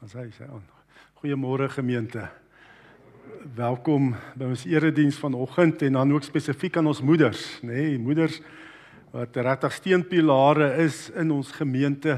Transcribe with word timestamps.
Ons 0.00 0.14
hy 0.16 0.30
sê 0.32 0.46
aan. 0.48 0.62
Goeiemôre 1.20 1.66
gemeente. 1.68 2.22
Welkom 3.52 4.14
by 4.32 4.46
ons 4.48 4.62
erediens 4.64 5.18
vanoggend 5.20 5.82
en 5.84 5.98
dan 5.98 6.14
ook 6.14 6.24
spesifiek 6.24 6.78
aan 6.80 6.88
ons 6.88 7.02
moeders, 7.04 7.42
nê, 7.60 7.74
nee, 7.74 7.98
moeders 8.00 8.38
wat 9.12 9.36
regtig 9.36 9.74
steunpilare 9.76 10.70
is 10.86 11.10
in 11.20 11.34
ons 11.34 11.50
gemeente 11.52 12.14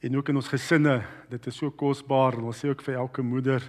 en 0.00 0.16
ook 0.16 0.30
in 0.32 0.40
ons 0.40 0.48
gesinne. 0.48 1.02
Dit 1.28 1.50
is 1.52 1.58
so 1.60 1.68
kosbaar 1.76 2.38
ons 2.40 2.62
sê 2.64 2.70
ook 2.72 2.80
vir 2.86 2.96
elke 3.02 3.20
moeder 3.20 3.60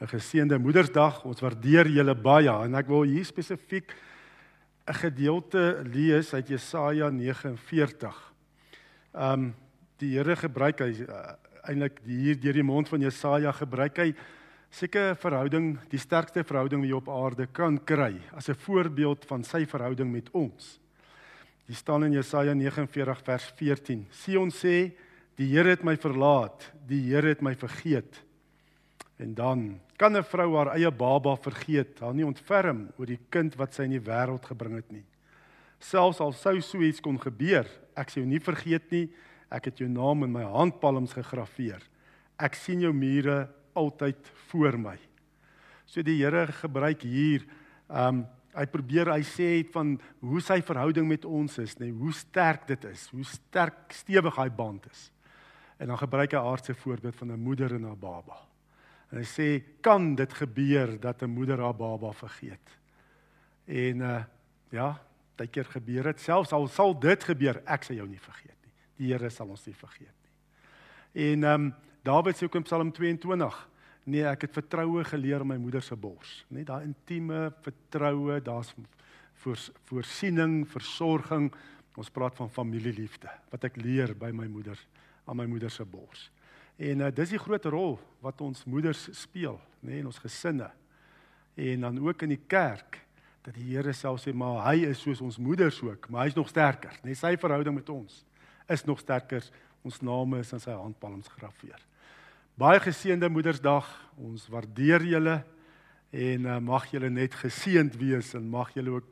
'n 0.00 0.10
geseënde 0.10 0.58
Moedersdag. 0.58 1.22
Ons 1.24 1.44
waardeer 1.46 1.86
julle 1.86 2.14
baie 2.14 2.50
en 2.50 2.74
ek 2.74 2.88
wil 2.88 3.06
hier 3.06 3.24
spesifiek 3.24 3.94
'n 4.88 4.98
gedeelte 4.98 5.84
lees 5.86 6.34
uit 6.34 6.48
Jesaja 6.48 7.10
49. 7.10 8.32
Ehm 9.14 9.32
um, 9.32 9.54
die 9.98 10.16
Here 10.16 10.34
gebruik 10.34 10.80
hy 10.80 11.06
uh, 11.06 11.36
eintlik 11.68 12.00
hier 12.06 12.38
deur 12.40 12.56
die 12.56 12.66
mond 12.66 12.88
van 12.88 13.00
Jesaja 13.00 13.52
gebruik 13.52 13.98
hy 13.98 14.14
seker 14.70 15.16
verhouding, 15.18 15.74
die 15.90 15.98
sterkste 15.98 16.44
verhouding 16.46 16.84
wat 16.84 16.90
jy 16.90 16.98
op 16.98 17.10
aarde 17.10 17.46
kan 17.46 17.78
kry 17.78 18.20
as 18.32 18.48
'n 18.48 18.54
voorbeeld 18.54 19.24
van 19.26 19.44
sy 19.44 19.66
verhouding 19.66 20.10
met 20.12 20.30
ons. 20.32 20.78
Dit 21.66 21.76
staan 21.76 22.04
in 22.04 22.12
Jesaja 22.12 22.54
49 22.54 23.22
vers 23.22 23.52
14. 23.56 24.06
Sion 24.10 24.50
sê, 24.50 24.92
die 25.36 25.46
Here 25.46 25.70
het 25.70 25.84
my 25.84 25.96
verlaat, 25.96 26.72
die 26.86 27.00
Here 27.12 27.28
het 27.28 27.42
my 27.42 27.54
vergeet. 27.54 28.22
En 29.18 29.34
dan 29.34 29.80
kan 29.96 30.16
'n 30.16 30.24
vrou 30.24 30.56
haar 30.56 30.74
eie 30.74 30.90
baba 30.90 31.36
vergeet, 31.36 32.00
haar 32.00 32.14
nie 32.14 32.26
ontferm 32.26 32.88
oor 32.96 33.06
die 33.06 33.20
kind 33.28 33.54
wat 33.54 33.74
sy 33.74 33.82
in 33.82 33.90
die 33.90 34.00
wêreld 34.00 34.46
gebring 34.46 34.76
het 34.76 34.92
nie. 34.92 35.04
Selfs 35.78 36.20
al 36.20 36.32
sou 36.32 36.60
so 36.60 36.80
iets 36.80 37.00
kon 37.00 37.18
gebeur, 37.18 37.66
ek 37.96 38.08
sê 38.10 38.14
jou 38.20 38.26
nie 38.26 38.40
vergeet 38.40 38.90
nie 38.90 39.10
Ek 39.50 39.66
het 39.70 39.80
jou 39.82 39.88
naam 39.90 40.22
in 40.24 40.32
my 40.32 40.44
handpalms 40.46 41.12
gegraveer. 41.18 41.82
Ek 42.38 42.54
sien 42.54 42.80
jou 42.80 42.92
mure 42.94 43.48
altyd 43.74 44.30
voor 44.50 44.78
my. 44.78 44.96
So 45.90 46.04
die 46.06 46.20
Here 46.20 46.46
gebruik 46.60 47.02
hier 47.02 47.46
um 47.88 48.24
hy 48.50 48.64
probeer 48.66 49.12
hy 49.12 49.22
sê 49.22 49.48
van 49.70 49.92
hoe 50.26 50.40
sy 50.42 50.56
verhouding 50.66 51.06
met 51.06 51.22
ons 51.22 51.54
is, 51.62 51.76
nê, 51.78 51.86
nee, 51.86 51.94
hoe 51.94 52.10
sterk 52.10 52.64
dit 52.66 52.86
is, 52.88 53.04
hoe 53.14 53.22
sterk 53.22 53.94
stewig 53.94 54.34
hy 54.40 54.48
band 54.50 54.88
is. 54.90 55.04
En 55.78 55.92
dan 55.92 56.00
gebruik 56.00 56.34
hy 56.34 56.40
aardse 56.42 56.74
voorbeeld 56.74 57.14
van 57.14 57.30
'n 57.30 57.38
moeder 57.38 57.74
en 57.74 57.86
haar 57.86 57.96
baba. 57.96 58.40
En 59.12 59.18
hy 59.18 59.24
sê 59.26 59.62
kan 59.80 60.14
dit 60.14 60.32
gebeur 60.32 60.98
dat 61.00 61.22
'n 61.22 61.30
moeder 61.30 61.58
haar 61.58 61.76
baba 61.76 62.12
vergeet? 62.12 62.78
En 63.66 64.00
uh 64.00 64.22
ja, 64.70 65.00
baie 65.36 65.50
keer 65.50 65.64
gebeur 65.64 66.02
dit. 66.02 66.20
Selfs 66.20 66.52
al 66.52 66.68
sal 66.68 66.98
dit 66.98 67.24
gebeur, 67.24 67.62
ek 67.66 67.82
sal 67.82 67.96
jou 67.96 68.08
nie 68.08 68.20
vergeet 68.20 68.59
die 69.00 69.12
Here 69.12 69.30
sal 69.32 69.50
ons 69.52 69.64
nie 69.66 69.76
vergeet 69.76 70.12
nie. 70.12 70.34
En 71.30 71.48
ehm 71.48 71.70
um, 71.70 71.72
Dawid 72.00 72.38
sê 72.38 72.46
ook 72.46 72.54
in 72.56 72.64
Psalm 72.64 72.88
22, 72.96 73.56
nee, 74.08 74.22
ek 74.24 74.46
het 74.46 74.54
vertroue 74.56 75.02
geleer 75.04 75.42
in 75.44 75.50
my 75.50 75.58
moeder 75.60 75.82
se 75.84 75.96
bors, 76.00 76.30
net 76.48 76.70
daai 76.70 76.86
intieme 76.86 77.50
vertroue, 77.60 78.38
daar's 78.40 78.70
voor, 79.42 79.58
voorsiening, 79.90 80.62
versorging. 80.64 81.50
Ons 82.00 82.08
praat 82.08 82.38
van 82.38 82.48
familieliefde 82.48 83.28
wat 83.52 83.66
ek 83.68 83.76
leer 83.76 84.14
by 84.16 84.30
my 84.32 84.46
moeder 84.48 84.80
aan 85.28 85.36
my 85.42 85.44
moeder 85.50 85.68
se 85.68 85.84
bors. 85.84 86.30
En 86.80 87.04
uh, 87.04 87.10
dis 87.12 87.34
die 87.34 87.42
groot 87.42 87.68
rol 87.68 87.98
wat 88.24 88.40
ons 88.40 88.64
moeders 88.64 89.10
speel, 89.20 89.60
nê, 89.82 89.90
nee, 89.90 90.00
in 90.00 90.08
ons 90.08 90.22
gesinne. 90.24 90.70
En 91.60 91.84
dan 91.84 92.00
ook 92.00 92.24
in 92.24 92.32
die 92.32 92.40
kerk 92.48 93.02
dat 93.44 93.52
die 93.58 93.74
Here 93.74 93.92
self 93.92 94.24
sê 94.24 94.32
maar 94.32 94.64
hy 94.70 94.86
is 94.88 95.04
soos 95.04 95.20
ons 95.20 95.36
moeders 95.36 95.82
ook, 95.84 96.08
maar 96.08 96.24
hy's 96.24 96.38
nog 96.38 96.48
sterker, 96.48 96.96
nê, 97.02 97.12
nee, 97.12 97.20
sy 97.20 97.36
verhouding 97.36 97.76
met 97.76 97.92
ons 97.92 98.22
is 98.70 98.84
nog 98.86 99.00
sterker. 99.02 99.44
Ons 99.82 100.00
name 100.04 100.40
is 100.40 100.52
in 100.54 100.62
sy 100.62 100.74
handpalms 100.76 101.28
gegraveer. 101.32 101.80
Baie 102.60 102.80
geseënde 102.82 103.30
Moedersdag. 103.32 103.86
Ons 104.20 104.46
waardeer 104.52 105.04
julle 105.08 105.40
en 106.10 106.46
uh, 106.46 106.58
mag 106.62 106.88
julle 106.90 107.10
net 107.10 107.34
geseënd 107.38 107.94
wees 108.00 108.34
en 108.34 108.48
mag 108.50 108.72
julle 108.74 108.98
ook 108.98 109.08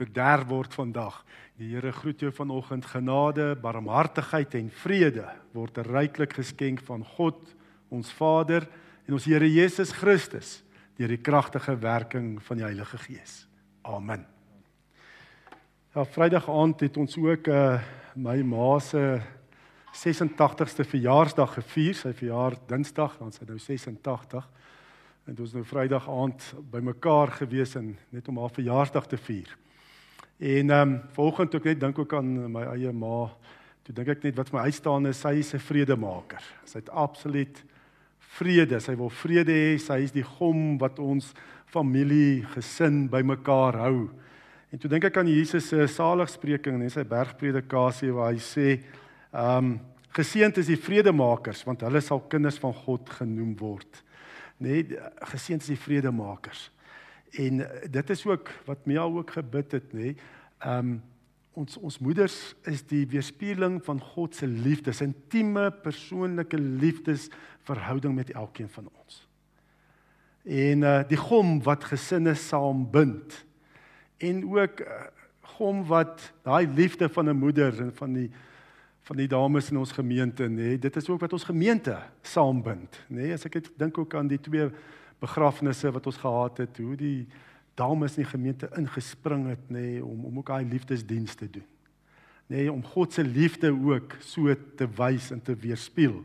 bederf 0.00 0.46
word 0.48 0.74
vandag. 0.74 1.20
Die 1.60 1.70
Here 1.74 1.92
groet 1.92 2.22
jou 2.24 2.32
vanoggend. 2.32 2.86
Genade, 2.88 3.54
barmhartigheid 3.60 4.56
en 4.58 4.70
vrede 4.82 5.26
word 5.56 5.82
ryklik 5.86 6.34
geskenk 6.40 6.82
van 6.86 7.04
God, 7.16 7.38
ons 7.92 8.10
Vader 8.16 8.66
en 9.06 9.16
ons 9.16 9.28
Here 9.28 9.48
Jesus 9.48 9.92
Christus 9.96 10.60
deur 11.00 11.08
die 11.08 11.22
kragtige 11.24 11.76
werking 11.80 12.34
van 12.44 12.60
die 12.60 12.66
Heilige 12.66 12.98
Gees. 13.00 13.46
Amen. 13.88 14.26
Ja, 15.94 16.04
Vrydag 16.04 16.48
aand 16.52 16.84
het 16.84 16.96
ons 17.00 17.16
ook 17.16 17.48
'n 17.48 17.50
uh, 17.50 17.74
eh, 17.74 17.99
my 18.20 18.42
ma 18.44 18.78
se 18.80 19.20
86ste 19.96 20.84
verjaarsdag 20.84 21.54
gevier. 21.56 21.96
Sy 21.96 22.12
verjaar 22.16 22.56
Dinsdag, 22.68 23.16
dan 23.16 23.32
sy 23.32 23.46
nou 23.48 23.56
86. 23.58 24.48
En 25.24 25.32
dit 25.32 25.40
was 25.40 25.54
nou 25.56 25.64
Vrydag 25.64 26.08
aand 26.10 26.50
bymekaar 26.72 27.32
gewees 27.38 27.76
en 27.80 27.94
net 28.12 28.28
om 28.28 28.40
haar 28.42 28.52
verjaarsdag 28.52 29.08
te 29.08 29.20
vier. 29.28 29.48
En 30.40 30.70
ehm 30.70 30.92
um, 30.92 31.00
volgende 31.16 31.56
ook 31.56 31.64
net 31.64 31.80
dink 31.80 31.98
ook 31.98 32.14
aan 32.14 32.52
my 32.52 32.66
eie 32.74 32.92
ma. 32.92 33.28
Toe 33.82 33.94
dink 33.94 34.08
ek 34.08 34.22
net 34.28 34.36
wat 34.36 34.52
my 34.52 34.66
uitstaan 34.68 35.06
is, 35.06 35.20
sy 35.20 35.38
is 35.40 35.54
'n 35.54 35.58
vredemaker. 35.58 36.42
Sy 36.64 36.78
het 36.78 36.90
absoluut 36.90 37.64
vrede. 38.36 38.80
Sy 38.80 38.96
wil 38.96 39.10
vrede 39.10 39.52
hê. 39.52 39.78
Sy 39.78 40.04
is 40.04 40.12
die 40.12 40.24
gom 40.24 40.78
wat 40.78 40.98
ons 40.98 41.32
familie, 41.66 42.44
gesin 42.52 43.08
bymekaar 43.08 43.76
hou. 43.76 44.10
En 44.70 44.78
toe 44.78 44.90
dink 44.90 45.04
ek 45.08 45.16
aan 45.18 45.30
Jesus 45.30 45.68
se 45.72 45.86
saligspreking 45.90 46.78
in 46.78 46.92
sy 46.92 47.02
bergpredikasie 47.08 48.12
waar 48.14 48.34
hy 48.34 48.42
sê, 48.42 48.76
ehm 49.34 49.72
um, 49.72 49.78
geseënd 50.10 50.56
is 50.58 50.66
die 50.66 50.78
vredemakers 50.78 51.60
want 51.62 51.84
hulle 51.86 52.00
sal 52.02 52.18
kinders 52.26 52.56
van 52.58 52.72
God 52.74 53.12
genoem 53.14 53.52
word. 53.60 54.00
Nee, 54.58 54.82
geseënd 55.30 55.62
is 55.62 55.70
die 55.70 55.78
vredemakers. 55.78 56.64
En 57.38 57.62
dit 57.94 58.10
is 58.10 58.24
ook 58.26 58.50
wat 58.66 58.88
Mia 58.90 59.04
ook 59.06 59.30
gebid 59.38 59.78
het, 59.78 59.94
nê. 59.94 60.14
Ehm 60.62 60.78
um, 60.78 60.98
ons 61.60 61.76
ons 61.82 61.98
moeders 61.98 62.36
is 62.70 62.82
die 62.88 63.02
weerspieëling 63.10 63.80
van 63.84 63.98
God 64.14 64.36
se 64.38 64.46
liefde, 64.46 64.94
sy 64.94 65.08
intieme 65.10 65.66
persoonlike 65.82 66.56
liefdesverhouding 66.56 68.14
met 68.16 68.30
elkeen 68.38 68.70
van 68.70 68.86
ons. 68.86 69.18
En 70.46 70.86
uh 70.86 71.00
die 71.10 71.18
gom 71.18 71.58
wat 71.66 71.84
gesinne 71.90 72.36
saambind 72.38 73.42
en 74.20 74.44
ook 74.44 74.80
uh, 74.80 75.08
gom 75.56 75.82
wat 75.88 76.32
daai 76.44 76.68
liefde 76.68 77.08
van 77.08 77.28
'n 77.28 77.36
moeder 77.36 77.80
en 77.80 77.92
van 77.94 78.12
die 78.12 78.30
van 79.00 79.16
die 79.16 79.28
dames 79.28 79.70
in 79.70 79.78
ons 79.78 79.92
gemeente 79.92 80.48
nê 80.48 80.54
nee, 80.54 80.78
dit 80.78 80.96
is 80.96 81.08
ook 81.08 81.20
wat 81.20 81.32
ons 81.32 81.44
gemeente 81.44 81.98
saambind 82.22 83.00
nê 83.08 83.22
nee, 83.22 83.32
as 83.32 83.44
ek 83.44 83.58
dink 83.76 83.98
ook 83.98 84.14
aan 84.14 84.28
die 84.28 84.40
twee 84.40 84.70
begrafnisse 85.18 85.90
wat 85.90 86.06
ons 86.06 86.16
gehad 86.16 86.58
het 86.58 86.78
hoe 86.78 86.96
die 86.96 87.26
dames 87.74 88.16
in 88.16 88.22
die 88.22 88.30
gemeente 88.30 88.70
ingespring 88.76 89.48
het 89.48 89.68
nê 89.68 89.80
nee, 89.80 90.04
om 90.04 90.24
om 90.24 90.38
ook 90.38 90.46
daai 90.46 90.64
liefdesdiens 90.64 91.34
te 91.34 91.50
doen 91.50 91.68
nê 92.46 92.56
nee, 92.56 92.72
om 92.72 92.84
God 92.84 93.12
se 93.12 93.24
liefde 93.24 93.72
ook 93.72 94.16
so 94.20 94.54
te 94.76 94.88
wys 94.96 95.30
en 95.30 95.42
te 95.42 95.56
weerspieël 95.56 96.24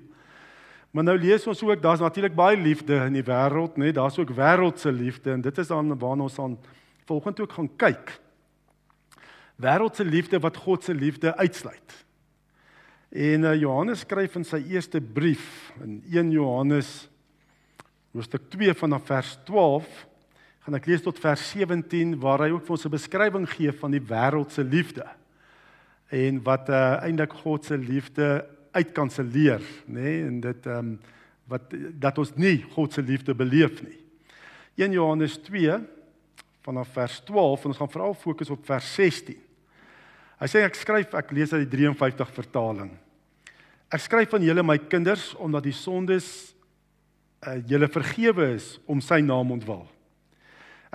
Maar 0.96 1.04
nou 1.04 1.18
lees 1.20 1.44
ons 1.48 1.60
ook 1.64 1.82
daar's 1.84 2.00
natuurlik 2.00 2.36
baie 2.36 2.56
liefde 2.56 2.96
in 3.04 3.18
die 3.18 3.24
wêreld, 3.28 3.76
nê? 3.76 3.90
Nee, 3.90 3.92
daar's 3.92 4.16
ook 4.16 4.30
wêreldse 4.32 4.94
liefde 4.96 5.34
en 5.34 5.42
dit 5.44 5.58
is 5.58 5.68
dan 5.68 5.92
waarna 6.00 6.24
ons 6.24 6.40
aan 6.40 6.54
volgende 7.06 7.42
ook 7.42 7.54
gaan 7.58 7.70
kyk. 7.76 8.20
Wêreldse 9.56 10.06
liefde 10.06 10.40
wat 10.40 10.58
God 10.58 10.84
se 10.84 10.94
liefde 10.94 11.36
uitsluit. 11.38 12.06
En 13.10 13.42
uh, 13.48 13.56
Johannes 13.56 14.00
skryf 14.04 14.36
in 14.36 14.44
sy 14.44 14.60
eerste 14.74 15.00
brief 15.02 15.72
in 15.84 16.02
1 16.12 16.32
Johannes 16.36 17.08
hoofstuk 18.12 18.50
2 18.50 18.74
vanaf 18.74 19.06
vers 19.08 19.38
12 19.48 19.88
gaan 20.66 20.76
ek 20.80 20.88
lees 20.90 21.04
tot 21.06 21.20
vers 21.22 21.44
17 21.54 22.16
waar 22.20 22.44
hy 22.44 22.50
ook 22.56 22.66
vir 22.66 22.76
ons 22.76 22.86
'n 22.86 22.96
beskrywing 22.98 23.48
gee 23.50 23.72
van 23.72 23.92
die 23.92 24.02
wêreldse 24.02 24.64
liefde 24.64 25.06
en 26.10 26.42
wat 26.44 26.70
uh, 26.70 27.02
eintlik 27.06 27.34
God 27.34 27.66
se 27.66 27.78
liefde 27.78 28.46
uitkanselleer, 28.76 29.62
nê, 29.88 30.02
nee? 30.02 30.24
en 30.28 30.40
dit 30.42 30.66
ehm 30.66 30.96
um, 30.96 30.98
wat 31.46 31.74
dat 32.02 32.18
ons 32.18 32.32
nie 32.42 32.64
God 32.74 32.94
se 32.94 33.04
liefde 33.06 33.36
beleef 33.38 33.84
nie. 33.86 34.00
1 34.82 34.96
Johannes 34.98 35.38
2 35.46 35.76
vanaf 36.66 36.92
vers 36.98 37.20
12 37.28 37.66
en 37.66 37.74
ons 37.74 37.82
gaan 37.82 37.94
veral 37.94 38.16
fokus 38.18 38.52
op 38.54 38.66
vers 38.66 38.92
16. 38.98 39.38
Hy 40.42 40.48
sê 40.52 40.66
ek 40.66 40.78
skryf 40.78 41.14
ek 41.16 41.34
lees 41.36 41.54
uit 41.54 41.64
die 41.64 41.78
53 41.78 42.34
vertaling. 42.36 42.92
Ek 43.94 44.02
skryf 44.04 44.34
aan 44.36 44.44
julle 44.44 44.66
my 44.66 44.78
kinders 44.90 45.30
omdat 45.40 45.68
die 45.68 45.76
sondes 45.76 46.28
uh, 47.46 47.60
julle 47.70 47.88
vergewe 47.92 48.50
is 48.58 48.76
om 48.90 49.04
sy 49.04 49.22
naam 49.24 49.54
ontwil. 49.56 49.86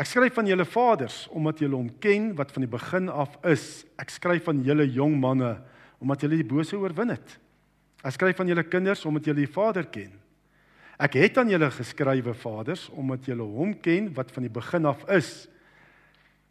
Ek 0.00 0.08
skryf 0.08 0.38
aan 0.40 0.49
julle 0.49 0.67
vaders 0.69 1.22
omdat 1.37 1.62
julle 1.62 1.78
hom 1.78 1.90
ken 2.02 2.32
wat 2.38 2.52
van 2.55 2.64
die 2.64 2.72
begin 2.72 3.11
af 3.12 3.37
is. 3.49 3.84
Ek 4.00 4.12
skryf 4.12 4.49
aan 4.50 4.64
julle 4.67 4.88
jong 4.88 5.17
manne 5.20 5.55
omdat 6.00 6.25
julle 6.25 6.40
die 6.40 6.49
bose 6.49 6.78
oorwin 6.81 7.12
het. 7.12 7.37
Ek 8.00 8.17
skryf 8.17 8.40
aan 8.40 8.49
julle 8.49 8.64
kinders 8.64 9.05
omdat 9.08 9.28
julle 9.28 9.44
die 9.44 9.55
Vader 9.55 9.87
ken. 9.93 10.12
Ek 11.00 11.17
het 11.17 11.38
aan 11.40 11.49
julle 11.52 11.70
geskrywe 11.72 12.34
vaders 12.37 12.88
omdat 12.93 13.28
julle 13.28 13.44
hom 13.44 13.72
ken 13.81 14.11
wat 14.17 14.32
van 14.34 14.44
die 14.44 14.52
begin 14.52 14.88
af 14.88 15.05
is. 15.12 15.49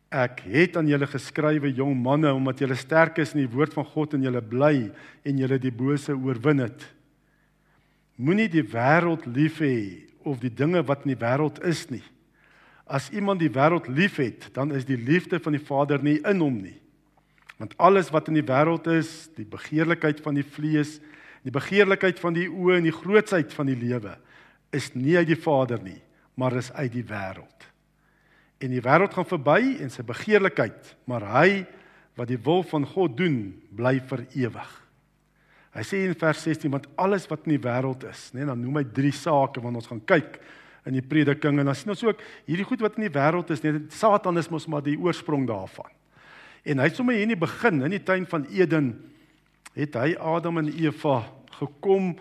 Ek 0.10 0.42
het 0.50 0.78
aan 0.80 0.88
julle 0.90 1.06
geskrywe 1.06 1.70
jong 1.78 1.94
manne 2.02 2.32
omdat 2.34 2.64
julle 2.64 2.78
sterk 2.78 3.20
is 3.22 3.36
in 3.36 3.44
die 3.44 3.52
woord 3.54 3.76
van 3.78 3.86
God 3.86 4.16
en 4.18 4.24
julle 4.26 4.42
bly 4.42 4.90
en 5.22 5.42
julle 5.42 5.60
die 5.62 5.74
bose 5.74 6.16
oorwin 6.18 6.64
het. 6.66 6.86
Moenie 8.18 8.50
die 8.50 8.66
wêreld 8.66 9.28
lief 9.30 9.62
hê 9.62 10.10
of 10.26 10.42
die 10.42 10.52
dinge 10.52 10.82
wat 10.88 11.06
in 11.06 11.14
die 11.14 11.22
wêreld 11.22 11.62
is 11.64 11.86
nie. 11.94 12.04
As 12.90 13.12
iemand 13.14 13.40
die 13.44 13.52
wêreld 13.54 13.86
liefhet, 13.86 14.50
dan 14.56 14.74
is 14.74 14.88
die 14.90 14.98
liefde 14.98 15.38
van 15.40 15.54
die 15.54 15.62
Vader 15.62 16.02
nie 16.04 16.18
in 16.26 16.42
hom 16.42 16.58
nie. 16.58 16.76
Want 17.62 17.78
alles 17.78 18.10
wat 18.10 18.32
in 18.32 18.40
die 18.40 18.46
wêreld 18.46 18.90
is, 18.90 19.30
die 19.38 19.46
begeerlikheid 19.46 20.24
van 20.26 20.40
die 20.40 20.48
vlees, 20.48 20.98
die 21.46 21.54
begeerlikheid 21.54 22.20
van 22.20 22.34
die 22.34 22.50
oë 22.50 22.80
en 22.80 22.90
die 22.90 22.96
grootsheid 22.98 23.54
van 23.54 23.70
die 23.70 23.78
lewe, 23.78 24.18
is 24.74 24.90
nie 24.98 25.20
uit 25.20 25.30
die 25.30 25.40
Vader 25.40 25.80
nie, 25.86 26.00
maar 26.34 26.58
is 26.58 26.74
uit 26.74 26.92
die 26.98 27.06
wêreld. 27.06 27.69
En 28.60 28.74
die 28.74 28.84
wêreld 28.84 29.16
gaan 29.16 29.28
verby 29.28 29.78
en 29.80 29.92
sy 29.94 30.04
begeerlikheid, 30.04 30.94
maar 31.08 31.24
hy 31.40 31.64
wat 32.20 32.28
die 32.28 32.40
wil 32.44 32.64
van 32.68 32.84
God 32.88 33.16
doen, 33.18 33.38
bly 33.76 33.98
vir 34.10 34.26
ewig. 34.36 34.72
Hy 35.78 35.84
sê 35.86 36.02
in 36.04 36.18
vers 36.18 36.42
16 36.44 36.72
want 36.74 36.88
alles 37.00 37.28
wat 37.30 37.46
in 37.48 37.56
die 37.56 37.64
wêreld 37.64 38.04
is, 38.10 38.30
nê, 38.34 38.42
nee, 38.42 38.50
dan 38.50 38.60
noem 38.60 38.82
hy 38.82 38.88
drie 38.96 39.14
sake 39.16 39.62
wat 39.64 39.80
ons 39.80 39.88
gaan 39.88 40.02
kyk 40.10 40.40
in 40.90 40.98
die 40.98 41.06
prediking 41.06 41.62
en 41.62 41.70
dan 41.70 41.78
sien 41.78 41.94
ons 41.94 42.04
ook 42.08 42.24
hierdie 42.48 42.66
goed 42.68 42.82
wat 42.84 42.98
in 42.98 43.06
die 43.06 43.14
wêreld 43.14 43.52
is, 43.54 43.62
net 43.64 43.88
Satan 43.96 44.42
is 44.42 44.50
mos 44.52 44.68
maar 44.72 44.84
die 44.84 44.98
oorsprong 45.00 45.46
daarvan. 45.48 45.88
En 46.68 46.82
hy 46.82 46.90
het 46.90 46.98
sommer 46.98 47.16
hier 47.16 47.28
in 47.28 47.36
die 47.36 47.40
begin 47.40 47.84
in 47.86 47.96
die 47.96 48.04
tuin 48.04 48.26
van 48.28 48.48
Eden 48.52 48.92
het 49.78 49.96
hy 49.96 50.16
Adam 50.18 50.60
en 50.60 50.72
Eva 50.74 51.22
gekom 51.60 52.12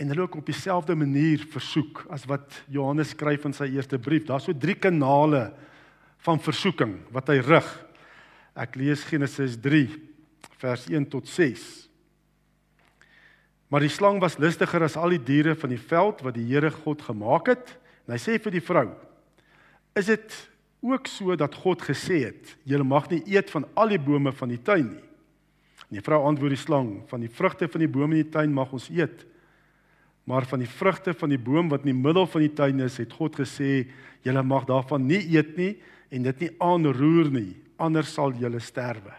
en 0.00 0.10
hulle 0.10 0.24
ook 0.24 0.40
op 0.40 0.48
dieselfde 0.48 0.96
manier 0.98 1.44
versoek 1.52 2.02
as 2.14 2.24
wat 2.30 2.64
Johannes 2.72 3.12
skryf 3.14 3.44
in 3.46 3.54
sy 3.54 3.68
eerste 3.76 4.00
brief. 4.02 4.26
Daar's 4.26 4.48
so 4.48 4.56
drie 4.56 4.74
kanale 4.74 5.52
van 6.24 6.40
versoeking 6.40 6.96
wat 7.12 7.28
hy 7.32 7.40
rig. 7.44 7.66
Ek 8.56 8.76
lees 8.80 9.04
Genesis 9.08 9.58
3 9.60 9.88
vers 10.62 10.86
1 10.88 11.08
tot 11.12 11.28
6. 11.28 11.64
Maar 13.68 13.84
die 13.84 13.92
slang 13.92 14.20
was 14.22 14.38
listiger 14.40 14.84
as 14.86 14.96
al 14.96 15.16
die 15.16 15.22
diere 15.24 15.56
van 15.58 15.72
die 15.74 15.80
veld 15.80 16.22
wat 16.24 16.36
die 16.36 16.46
Here 16.46 16.70
God 16.70 17.02
gemaak 17.02 17.50
het. 17.50 17.74
En 18.06 18.14
hy 18.14 18.20
sê 18.22 18.38
vir 18.40 18.54
die 18.54 18.64
vrou: 18.64 18.86
"Is 19.98 20.06
dit 20.06 20.36
ook 20.84 21.08
so 21.08 21.36
dat 21.36 21.54
God 21.54 21.82
gesê 21.82 22.24
het: 22.28 22.56
Julle 22.64 22.84
mag 22.84 23.10
nie 23.10 23.22
eet 23.26 23.50
van 23.50 23.66
al 23.74 23.88
die 23.88 24.00
bome 24.00 24.32
van 24.32 24.48
die 24.48 24.62
tuin 24.62 24.88
nie?" 24.94 25.04
En 25.90 25.98
die 25.98 26.04
vrou 26.04 26.22
antwoord 26.24 26.54
die 26.54 26.60
slang: 26.60 27.02
"Van 27.08 27.20
die 27.20 27.32
vrugte 27.32 27.68
van 27.68 27.80
die 27.80 27.88
bome 27.88 28.16
in 28.16 28.22
die 28.22 28.30
tuin 28.30 28.52
mag 28.52 28.72
ons 28.72 28.88
eet, 28.88 29.26
maar 30.24 30.46
van 30.46 30.58
die 30.58 30.70
vrugte 30.70 31.12
van 31.12 31.28
die 31.28 31.38
boom 31.38 31.68
wat 31.68 31.84
in 31.84 31.92
die 31.92 32.02
middel 32.02 32.26
van 32.26 32.40
die 32.40 32.54
tuin 32.54 32.80
is, 32.80 32.96
het 32.96 33.12
God 33.12 33.36
gesê: 33.36 33.90
Julle 34.22 34.42
mag 34.42 34.64
daarvan 34.64 35.06
nie 35.06 35.20
eet 35.36 35.56
nie 35.56 35.74
en 36.14 36.22
dit 36.22 36.44
nie 36.44 36.50
aanroer 36.62 37.30
nie, 37.34 37.52
anders 37.76 38.14
sal 38.14 38.32
julle 38.38 38.60
sterwe." 38.62 39.14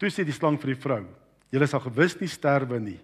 Toe 0.00 0.10
sê 0.10 0.24
die 0.26 0.34
slang 0.34 0.58
vir 0.58 0.74
die 0.74 0.82
vrou: 0.82 1.04
"Julle 1.52 1.66
sal 1.66 1.80
gewis 1.86 2.18
nie 2.20 2.28
sterwe 2.28 2.80
nie, 2.80 3.00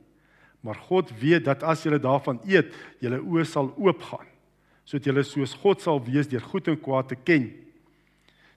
maar 0.62 0.74
God 0.88 1.12
weet 1.20 1.44
dat 1.44 1.62
as 1.62 1.84
julle 1.84 1.98
daarvan 1.98 2.40
eet, 2.44 2.74
julle 3.00 3.22
oë 3.22 3.46
sal 3.46 3.72
oopgaan." 3.76 4.26
sodat 4.86 5.08
julle 5.10 5.24
soos 5.26 5.54
God 5.58 5.82
sal 5.82 6.00
wees 6.06 6.28
deur 6.30 6.44
goed 6.46 6.70
en 6.70 6.78
kwaad 6.78 7.10
te 7.10 7.18
ken. 7.18 7.50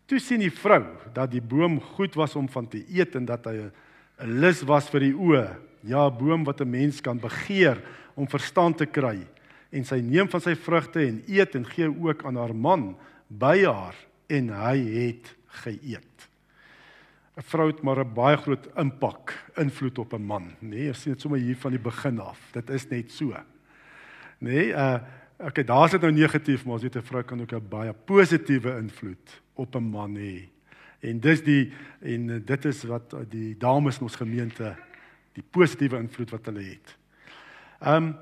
Toe 0.09 0.21
sien 0.21 0.41
die 0.41 0.53
vrou 0.53 0.83
dat 1.13 1.31
die 1.33 1.41
boom 1.41 1.79
goed 1.95 2.15
was 2.17 2.35
om 2.37 2.47
van 2.49 2.69
te 2.69 2.83
eet 2.85 3.17
en 3.17 3.25
dat 3.25 3.45
hy 3.49 3.69
'n 4.21 4.39
lus 4.41 4.61
was 4.63 4.89
vir 4.89 4.99
die 4.99 5.13
oë, 5.13 5.57
ja, 5.83 6.07
'n 6.07 6.17
boom 6.17 6.43
wat 6.43 6.61
'n 6.61 6.69
mens 6.69 7.01
kan 7.01 7.17
begeer 7.17 7.81
om 8.15 8.27
verstand 8.27 8.77
te 8.77 8.85
kry. 8.85 9.25
En 9.71 9.83
sy 9.83 10.01
neem 10.01 10.27
van 10.27 10.41
sy 10.41 10.55
vrugte 10.55 10.99
en 10.99 11.23
eet 11.27 11.55
en 11.55 11.65
gee 11.65 11.87
ook 11.87 12.25
aan 12.25 12.35
haar 12.35 12.55
man 12.55 12.95
by 13.29 13.63
haar 13.63 13.95
en 14.27 14.49
hy 14.49 14.77
het 14.77 15.35
geëet. 15.63 16.27
'n 17.37 17.41
Vrou 17.41 17.67
het 17.67 17.81
maar 17.81 18.03
'n 18.03 18.13
baie 18.13 18.37
groot 18.37 18.67
impak, 18.75 19.33
invloed 19.55 19.97
op 19.99 20.13
'n 20.13 20.21
man, 20.21 20.51
nê? 20.59 20.67
Nee, 20.67 20.85
jy 20.85 20.93
sien 20.93 21.13
dit 21.13 21.21
sommer 21.21 21.39
hier 21.39 21.55
van 21.55 21.71
die 21.71 21.79
begin 21.79 22.19
af. 22.19 22.39
Dit 22.51 22.69
is 22.69 22.87
net 22.89 23.11
so. 23.11 23.31
Nê? 23.31 23.45
Nee, 24.39 24.67
uh 24.73 24.99
Okay, 25.39 25.63
daar's 25.63 25.93
dit 25.95 26.01
nou 26.03 26.11
negatief, 26.11 26.65
maar 26.65 26.73
ons 26.73 26.81
weet 26.83 26.95
'n 26.95 27.01
vrou 27.01 27.23
kan 27.23 27.41
ook 27.41 27.53
'n 27.53 27.69
baie 27.69 27.93
positiewe 27.93 28.77
invloed 28.77 29.41
op 29.53 29.75
'n 29.75 29.83
man 29.83 30.15
hê. 30.15 30.49
En 30.99 31.19
dis 31.19 31.43
die 31.43 31.71
en 32.01 32.43
dit 32.45 32.65
is 32.65 32.83
wat 32.83 33.15
die 33.29 33.57
dames 33.57 33.97
in 33.97 34.03
ons 34.03 34.15
gemeente 34.15 34.75
die 35.33 35.43
positiewe 35.49 35.97
invloed 35.97 36.29
wat 36.29 36.45
hulle 36.45 36.63
het. 36.63 36.97
Ehm 37.79 38.03
um, 38.03 38.15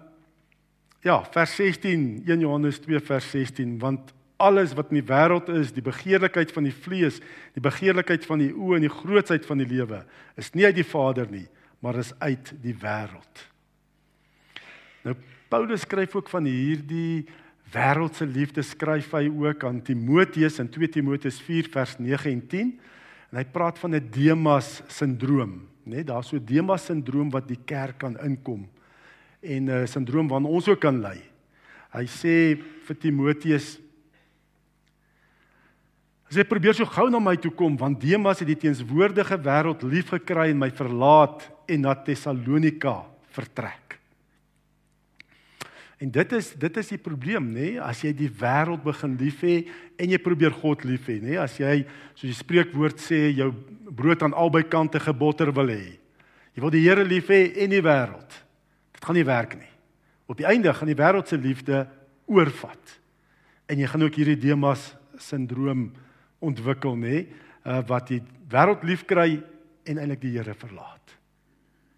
ja, 1.00 1.24
vers 1.32 1.56
16, 1.56 2.24
1 2.26 2.40
Johannes 2.40 2.80
2 2.80 3.00
vers 3.00 3.30
16, 3.30 3.80
want 3.80 4.14
alles 4.38 4.74
wat 4.78 4.92
in 4.92 5.02
die 5.02 5.10
wêreld 5.10 5.50
is, 5.50 5.74
die 5.74 5.84
begeerlikheid 5.86 6.52
van 6.54 6.68
die 6.68 6.76
vlees, 6.76 7.20
die 7.58 7.64
begeerlikheid 7.64 8.26
van 8.30 8.42
die 8.44 8.54
oë 8.54 8.78
en 8.78 8.86
die 8.86 8.94
grootsheid 8.94 9.46
van 9.50 9.62
die 9.64 9.70
lewe, 9.70 10.04
is 10.38 10.54
nie 10.54 10.68
uit 10.68 10.78
die 10.78 10.88
Vader 10.88 11.30
nie, 11.32 11.48
maar 11.82 11.98
is 11.98 12.14
uit 12.22 12.54
die 12.62 12.76
wêreld. 12.78 13.44
Nou 15.06 15.16
Paulus 15.48 15.86
skryf 15.88 16.16
ook 16.18 16.30
van 16.30 16.48
hierdie 16.50 17.26
wêreldse 17.72 18.28
liefde 18.28 18.64
skryf 18.64 19.14
hy 19.16 19.28
ook 19.32 19.64
aan 19.68 19.82
Timoteus 19.84 20.60
in 20.60 20.70
2 20.72 20.92
Timoteus 20.98 21.40
4 21.44 21.70
vers 21.72 21.96
9 22.00 22.32
en 22.32 22.44
10 22.52 22.74
en 23.32 23.40
hy 23.40 23.46
praat 23.52 23.80
van 23.80 23.96
'n 23.96 24.10
Demas 24.12 24.82
sindroom, 24.88 25.68
né? 25.86 25.96
Nee, 25.96 26.04
Daar's 26.04 26.30
so 26.30 26.38
'n 26.38 26.46
Demas 26.46 26.86
sindroom 26.86 27.30
wat 27.32 27.48
die 27.48 27.60
kerk 27.66 28.00
kan 28.00 28.18
inkom 28.20 28.68
en 29.42 29.66
'n 29.66 29.70
uh, 29.70 29.86
sindroom 29.86 30.28
waarna 30.28 30.48
ons 30.48 30.68
ook 30.68 30.80
kan 30.80 31.02
lei. 31.02 31.22
Hy 31.92 32.06
sê 32.06 32.60
vir 32.86 32.98
Timoteus 32.98 33.80
Hy 36.28 36.44
probeer 36.44 36.76
so 36.76 36.86
gou 36.92 37.08
na 37.08 37.22
my 37.24 37.38
toe 37.40 37.54
kom 37.56 37.78
want 37.80 38.02
Demas 38.04 38.42
het 38.44 38.50
die 38.50 38.60
teenswoordige 38.60 39.38
wêreld 39.40 39.84
liefgekry 39.88 40.50
en 40.52 40.60
my 40.60 40.68
verlaat 40.76 41.46
en 41.72 41.86
na 41.86 41.94
Tessalonika 41.96 43.00
vertrek. 43.32 43.96
En 45.98 46.12
dit 46.14 46.34
is 46.38 46.52
dit 46.60 46.78
is 46.78 46.92
die 46.94 47.00
probleem, 47.02 47.48
nê? 47.56 47.72
Nee? 47.72 47.80
As 47.82 48.04
jy 48.04 48.12
die 48.14 48.30
wêreld 48.30 48.84
begin 48.84 49.16
lief 49.18 49.40
hê 49.42 49.56
en 49.98 50.12
jy 50.12 50.20
probeer 50.22 50.54
God 50.54 50.84
lief 50.86 51.08
hê, 51.10 51.16
nê? 51.18 51.32
Nee? 51.32 51.40
As 51.42 51.56
jy 51.58 51.80
soos 52.12 52.28
die 52.28 52.38
spreekwoord 52.38 53.00
sê, 53.02 53.32
jou 53.32 53.50
brood 53.88 54.22
aan 54.26 54.36
albei 54.38 54.66
kante 54.68 55.02
gebotter 55.02 55.50
wil 55.56 55.72
hê. 55.74 55.96
Jy 56.54 56.66
wil 56.66 56.74
die 56.74 56.84
Here 56.84 57.06
lief 57.08 57.32
hê 57.34 57.48
en 57.64 57.72
die 57.72 57.82
wêreld. 57.86 58.38
Dit 58.94 59.08
gaan 59.08 59.18
nie 59.18 59.26
werk 59.26 59.56
nie. 59.58 59.72
Op 60.28 60.38
die 60.38 60.46
einde 60.50 60.74
gaan 60.76 60.92
die 60.92 61.00
wêreld 61.00 61.32
se 61.32 61.40
liefde 61.40 61.86
oorvat. 62.28 62.94
En 63.72 63.80
jy 63.80 63.88
gaan 63.90 64.06
ook 64.06 64.20
hierdie 64.20 64.38
Demas 64.44 64.92
sindroom 65.18 65.88
ontwikkel, 66.40 66.96
nê? 66.96 67.26
Uh, 67.68 67.82
wat 67.88 68.08
die 68.08 68.22
wêreld 68.50 68.84
lief 68.88 69.06
kry 69.06 69.44
en 69.88 69.98
eintlik 70.00 70.22
die 70.22 70.36
Here 70.38 70.54
verlaat. 70.56 71.16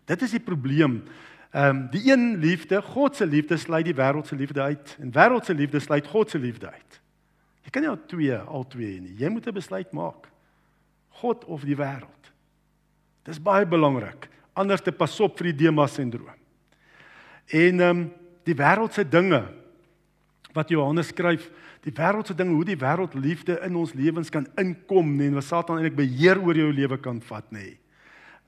Dit 0.09 0.23
is 0.25 0.33
die 0.37 0.43
probleem. 0.43 1.03
Ehm 1.49 1.69
um, 1.69 1.85
die 1.89 2.11
een 2.11 2.37
liefde, 2.41 2.81
God 2.81 3.15
se 3.15 3.25
liefde 3.25 3.57
sluit 3.57 3.85
die 3.85 3.97
wêreld 3.97 4.27
se 4.27 4.35
liefde 4.35 4.61
uit 4.61 4.95
en 5.01 5.11
wêreld 5.13 5.45
se 5.45 5.53
liefde 5.53 5.79
sluit 5.79 6.07
God 6.07 6.29
se 6.29 6.39
liefde 6.39 6.69
uit. 6.69 6.99
Jy 7.65 7.73
kan 7.73 7.81
nie 7.85 7.89
al 7.89 8.01
twee 8.05 8.37
al 8.37 8.67
twee 8.69 8.99
nie. 9.01 9.15
Jy 9.17 9.29
moet 9.29 9.47
'n 9.47 9.53
besluit 9.53 9.91
maak. 9.91 10.29
God 11.21 11.45
of 11.45 11.65
die 11.65 11.75
wêreld. 11.75 12.31
Dis 13.23 13.41
baie 13.41 13.65
belangrik. 13.65 14.29
Anders 14.53 14.81
te 14.81 14.91
pas 14.91 15.19
op 15.19 15.37
vir 15.37 15.51
die 15.51 15.65
Demas 15.65 15.93
sindroom. 15.93 16.37
En 17.47 17.79
ehm 17.79 17.97
um, 17.97 18.11
die 18.43 18.55
wêreld 18.55 18.93
se 18.93 19.03
dinge 19.03 19.43
wat 20.53 20.69
Johannes 20.69 21.07
skryf, 21.07 21.51
die 21.85 21.93
wêreld 21.95 22.27
se 22.27 22.35
dinge, 22.35 22.55
hoe 22.57 22.67
die 22.67 22.79
wêreld 22.79 23.13
liefde 23.15 23.59
in 23.65 23.77
ons 23.79 23.93
lewens 23.95 24.31
kan 24.33 24.47
inkom 24.59 25.15
nee, 25.15 25.29
en 25.29 25.37
wat 25.39 25.47
Satan 25.47 25.79
eintlik 25.79 25.97
beheer 25.99 26.41
oor 26.43 26.57
jou 26.57 26.71
lewe 26.75 26.99
kan 26.99 27.21
vat 27.29 27.51
nê. 27.51 27.59
Nee. 27.59 27.77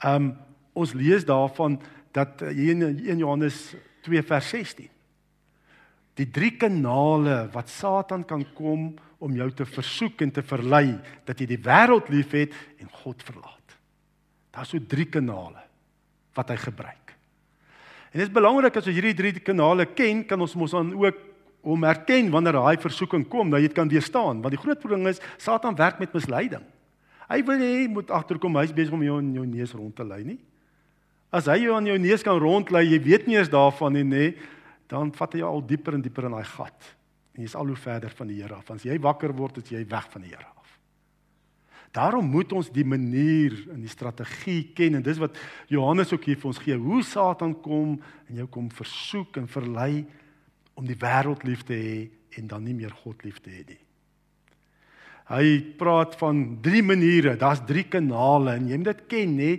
Ehm 0.01 0.31
um, 0.31 0.31
ons 0.71 0.93
lees 0.95 1.25
daarvan 1.27 1.73
dat 2.15 2.41
eh, 2.41 2.53
hier 2.55 2.71
in 2.71 2.83
1 2.95 3.17
Johannes 3.19 3.73
2 4.07 4.21
vers 4.23 4.51
16 4.53 4.88
die 6.15 6.27
drie 6.31 6.53
kanale 6.55 7.50
wat 7.51 7.67
Satan 7.71 8.23
kan 8.27 8.45
kom 8.55 8.93
om 9.19 9.35
jou 9.35 9.50
te 9.51 9.65
versoek 9.67 10.23
en 10.23 10.31
te 10.31 10.43
verlei 10.45 10.95
dat 11.27 11.39
jy 11.39 11.50
die 11.51 11.59
wêreld 11.59 12.07
liefhet 12.11 12.55
en 12.79 12.88
God 13.03 13.23
verlaat. 13.23 13.75
Daar's 14.51 14.71
so 14.71 14.79
drie 14.79 15.09
kanale 15.11 15.63
wat 16.35 16.51
hy 16.51 16.57
gebruik. 16.59 17.13
En 18.11 18.19
dit 18.19 18.27
is 18.27 18.33
belangrik 18.33 18.75
as 18.75 18.88
ons 18.88 18.95
hierdie 18.95 19.15
drie 19.15 19.33
kanale 19.39 19.88
ken, 19.95 20.25
kan 20.27 20.41
ons 20.41 20.55
mos 20.59 20.75
dan 20.75 20.91
ook 20.95 21.19
om 21.62 21.84
erken 21.86 22.30
wanneer 22.34 22.58
daai 22.58 22.77
versoeking 22.82 23.27
kom, 23.30 23.51
dat 23.51 23.62
jy 23.62 23.70
dit 23.70 23.77
kan 23.77 23.89
weerstaan, 23.89 24.41
want 24.41 24.53
die 24.56 24.62
groot 24.62 24.80
probleem 24.82 25.12
is 25.12 25.22
Satan 25.38 25.77
werk 25.77 26.00
met 26.01 26.13
misleiding. 26.13 26.63
Hy 27.32 27.41
wil 27.48 27.62
hê 27.63 27.74
jy 27.82 27.89
moet 27.91 28.10
agterkom 28.12 28.58
hy's 28.60 28.74
besig 28.75 28.96
om 28.96 29.03
jou 29.06 29.20
in 29.22 29.34
jou 29.38 29.46
neus 29.48 29.75
rond 29.77 29.96
te 29.96 30.06
lei 30.08 30.24
nie. 30.25 30.39
As 31.32 31.48
hy 31.48 31.62
jou 31.63 31.75
aan 31.77 31.88
jou 31.88 31.96
neus 32.01 32.25
kan 32.27 32.39
rondlei, 32.41 32.84
jy 32.89 33.00
weet 33.06 33.30
nie 33.30 33.38
eens 33.39 33.51
daarvan 33.51 33.96
nie, 33.96 34.03
nê, 34.03 34.25
dan 34.91 35.13
vat 35.15 35.38
hy 35.38 35.39
jou 35.39 35.51
al 35.53 35.62
dieper 35.63 35.96
en 35.96 36.03
dieper 36.03 36.27
in 36.27 36.36
daai 36.36 36.50
gat. 36.50 36.89
En 37.38 37.46
jy's 37.46 37.56
al 37.56 37.72
hoe 37.72 37.80
verder 37.80 38.12
van 38.18 38.27
die 38.27 38.41
Here 38.41 38.58
af. 38.58 38.74
As 38.74 38.84
jy 38.84 38.98
wakker 39.00 39.32
word, 39.38 39.62
is 39.62 39.72
jy 39.72 39.86
weg 39.88 40.10
van 40.12 40.25
die 40.25 40.34
Here 40.34 40.50
af. 40.50 40.58
Daarom 41.96 42.27
moet 42.32 42.51
ons 42.56 42.70
die 42.72 42.86
manier 42.88 43.56
en 43.72 43.80
die 43.84 43.91
strategie 43.91 44.72
ken 44.75 44.96
en 45.00 45.03
dis 45.03 45.20
wat 45.20 45.36
Johannes 45.72 46.12
ook 46.15 46.27
hier 46.27 46.39
vir 46.39 46.51
ons 46.51 46.60
gee. 46.63 46.77
Hoe 46.80 47.01
Satan 47.03 47.56
kom 47.63 47.98
en 48.30 48.41
jou 48.44 48.48
kom 48.51 48.70
versoek 48.72 49.39
en 49.39 49.48
verlei 49.51 50.06
om 50.79 50.87
die 50.87 50.97
wêreld 50.97 51.43
lief 51.47 51.63
te 51.67 51.77
hê 51.77 51.95
en 52.39 52.47
dan 52.47 52.63
nie 52.63 52.75
meer 52.77 52.93
God 53.03 53.23
lief 53.27 53.41
te 53.43 53.51
hê 53.51 53.63
nie. 53.67 53.81
Hy 55.31 55.47
praat 55.79 56.15
van 56.19 56.43
drie 56.63 56.83
maniere, 56.83 57.37
daar's 57.39 57.63
drie 57.67 57.85
kanale 57.87 58.57
en 58.57 58.67
jy 58.67 58.79
moet 58.79 58.91
dit 58.91 59.03
ken, 59.11 59.35
nê, 59.37 59.51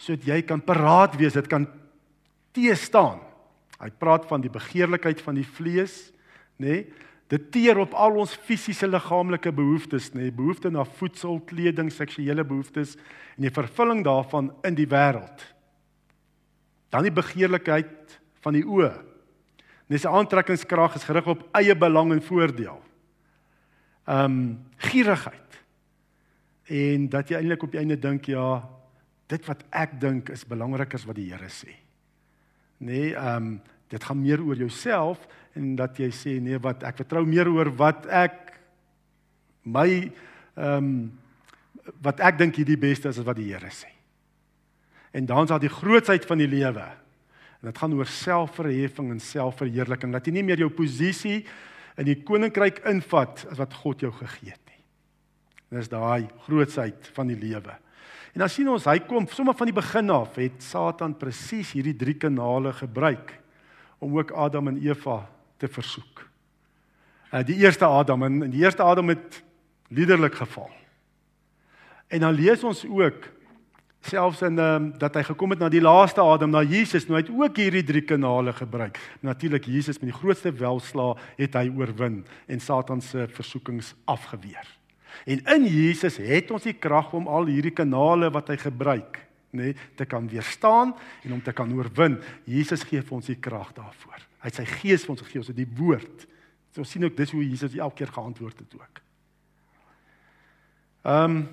sodat 0.00 0.26
jy 0.26 0.40
kan 0.46 0.62
paraat 0.64 1.14
wees, 1.20 1.36
dit 1.38 1.50
kan 1.50 1.68
teë 2.56 2.78
staan 2.78 3.20
Hy 3.80 3.88
praat 3.96 4.26
van 4.28 4.42
die 4.44 4.52
begeerlikheid 4.52 5.22
van 5.24 5.38
die 5.40 5.46
vlees, 5.46 6.10
nê? 6.60 6.84
Dit 7.30 7.46
teer 7.54 7.78
op 7.78 7.94
al 7.94 8.18
ons 8.18 8.32
fisiese 8.44 8.88
liggaamlike 8.90 9.52
behoeftes, 9.54 10.10
nê, 10.12 10.26
nee? 10.26 10.34
behoefte 10.34 10.72
na 10.74 10.82
voedsel, 10.98 11.38
kleding, 11.46 11.88
seksuele 11.94 12.44
behoeftes 12.44 12.96
en 13.36 13.46
die 13.46 13.54
vervulling 13.54 14.02
daarvan 14.04 14.50
in 14.66 14.76
die 14.76 14.88
wêreld. 14.90 15.44
Dan 16.90 17.06
die 17.06 17.14
begeerlikheid 17.14 18.18
van 18.42 18.58
die 18.58 18.64
oë. 18.66 18.90
Sy 19.90 20.06
aantrekkingskrag 20.06 20.94
is 21.00 21.04
gerig 21.04 21.26
op 21.26 21.42
eie 21.58 21.74
belang 21.74 22.12
en 22.14 22.22
voordeel. 22.22 22.78
Ehm 24.06 24.24
um, 24.24 24.58
gierigheid. 24.80 25.58
En 26.70 27.08
dat 27.10 27.28
jy 27.28 27.40
eintlik 27.40 27.62
op 27.66 27.72
die 27.74 27.80
einde 27.80 27.98
dink 27.98 28.28
ja, 28.30 28.62
dit 29.26 29.46
wat 29.46 29.64
ek 29.74 29.98
dink 30.00 30.30
is 30.30 30.46
belangriker 30.46 30.98
as 30.98 31.06
wat 31.08 31.18
die 31.18 31.28
Here 31.32 31.50
sê. 31.50 31.74
Nee, 32.78 33.14
ehm 33.14 33.36
um, 33.36 33.60
dit 33.90 34.04
gaan 34.06 34.20
meer 34.22 34.38
oor 34.46 34.54
jouself 34.54 35.24
en 35.58 35.72
dat 35.74 35.98
jy 35.98 36.12
sê 36.14 36.36
nee 36.38 36.58
wat 36.62 36.84
ek 36.86 37.00
vertrou 37.02 37.24
meer 37.26 37.48
oor 37.50 37.72
wat 37.74 38.06
ek 38.06 38.36
my 39.66 39.88
ehm 39.90 40.76
um, 40.76 40.92
wat 42.04 42.20
ek 42.22 42.38
dink 42.38 42.60
hierdie 42.60 42.78
beste 42.78 43.10
is 43.10 43.18
as 43.18 43.26
wat 43.26 43.38
die 43.40 43.50
Here 43.50 43.70
sê. 43.74 43.90
En 45.10 45.26
dan 45.26 45.42
is 45.42 45.50
daar 45.50 45.62
die 45.62 45.72
grootsheid 45.72 46.26
van 46.26 46.38
die 46.38 46.48
lewe. 46.48 46.86
En 47.60 47.68
dit 47.68 47.78
gaan 47.78 47.94
oor 47.94 48.08
selfverheffing 48.08 49.10
en 49.12 49.20
selfverheerliking 49.20 50.14
dat 50.16 50.26
jy 50.26 50.32
nie 50.38 50.46
meer 50.46 50.62
jou 50.62 50.70
posisie 50.72 51.42
in 52.00 52.08
die 52.08 52.22
koninkryk 52.24 52.80
invat 52.88 53.44
as 53.50 53.60
wat 53.60 53.76
God 53.82 54.00
jou 54.06 54.12
gegee 54.16 54.54
het 54.54 54.62
nie. 54.70 54.80
Dis 55.76 55.90
daai 55.92 56.30
grootsheid 56.46 57.10
van 57.14 57.28
die 57.30 57.38
lewe. 57.38 57.76
En 58.32 58.44
dan 58.44 58.50
sien 58.52 58.68
ons 58.70 58.86
hy 58.88 58.96
kom 59.04 59.26
sommer 59.28 59.56
van 59.58 59.68
die 59.68 59.76
begin 59.76 60.12
af 60.14 60.38
het 60.40 60.62
Satan 60.64 61.16
presies 61.18 61.74
hierdie 61.76 61.96
drie 61.98 62.16
kanale 62.18 62.72
gebruik 62.78 63.34
om 64.00 64.16
ook 64.16 64.32
Adam 64.32 64.70
en 64.70 64.80
Eva 64.80 65.22
te 65.60 65.68
versoek. 65.68 66.24
Uh 67.30 67.44
die 67.46 67.60
eerste 67.60 67.86
Adam 67.86 68.24
en 68.26 68.40
die 68.50 68.62
eerste 68.64 68.82
Adam 68.82 69.12
het 69.12 69.42
liderlik 69.90 70.38
geval. 70.38 70.70
En 72.10 72.24
dan 72.24 72.34
lees 72.34 72.64
ons 72.64 72.84
ook 72.86 73.28
selfs 74.00 74.42
in 74.42 74.58
ehm 74.58 74.74
um, 74.74 74.98
dat 74.98 75.14
hy 75.18 75.22
gekom 75.28 75.52
het 75.52 75.60
na 75.60 75.68
die 75.68 75.82
laaste 75.82 76.22
Adam, 76.24 76.50
na 76.50 76.62
Jesus, 76.64 77.06
nou 77.06 77.18
hy 77.18 77.22
het 77.24 77.32
ook 77.32 77.58
hierdie 77.60 77.84
drie 77.84 78.02
kanale 78.02 78.52
gebruik. 78.56 78.98
Natuurlik 79.20 79.68
Jesus 79.68 80.00
met 80.00 80.10
die 80.10 80.18
grootste 80.18 80.52
welslaa 80.56 81.16
het 81.36 81.56
hy 81.58 81.66
oorwin 81.76 82.22
en 82.48 82.60
Satan 82.60 83.02
se 83.04 83.28
versoekings 83.28 83.94
afgeweer. 84.08 84.66
En 85.26 85.44
in 85.56 85.66
Jesus 85.68 86.16
het 86.16 86.50
ons 86.50 86.64
die 86.64 86.76
krag 86.78 87.12
om 87.12 87.28
al 87.28 87.50
hierdie 87.50 87.74
kanale 87.76 88.30
wat 88.32 88.48
hy 88.48 88.56
gebruik, 88.56 89.20
nê, 89.52 89.70
nee, 89.72 89.76
te 89.98 90.06
kan 90.08 90.28
weerstaan 90.30 90.94
en 91.26 91.36
om 91.36 91.42
te 91.42 91.52
kan 91.52 91.72
oorwin. 91.76 92.16
Jesus 92.48 92.86
gee 92.88 93.02
vir 93.02 93.16
ons 93.18 93.28
die 93.28 93.38
krag 93.42 93.74
daarvoor. 93.76 94.26
Hy 94.40 94.48
het 94.48 94.60
sy 94.62 94.68
gees 94.80 95.04
vir 95.04 95.16
ons 95.16 95.24
gegee, 95.26 95.44
ons 95.44 95.52
het 95.52 95.60
die 95.60 95.72
woord. 95.76 96.26
So 96.72 96.84
ons 96.84 96.92
sien 96.94 97.04
ook 97.04 97.16
dis 97.18 97.32
hoe 97.34 97.44
Jesus 97.44 97.76
elke 97.76 98.00
keer 98.00 98.12
geantwoord 98.16 98.64
het 98.64 98.76
ook. 98.80 99.06
Ehm 101.04 101.36
um, 101.36 101.48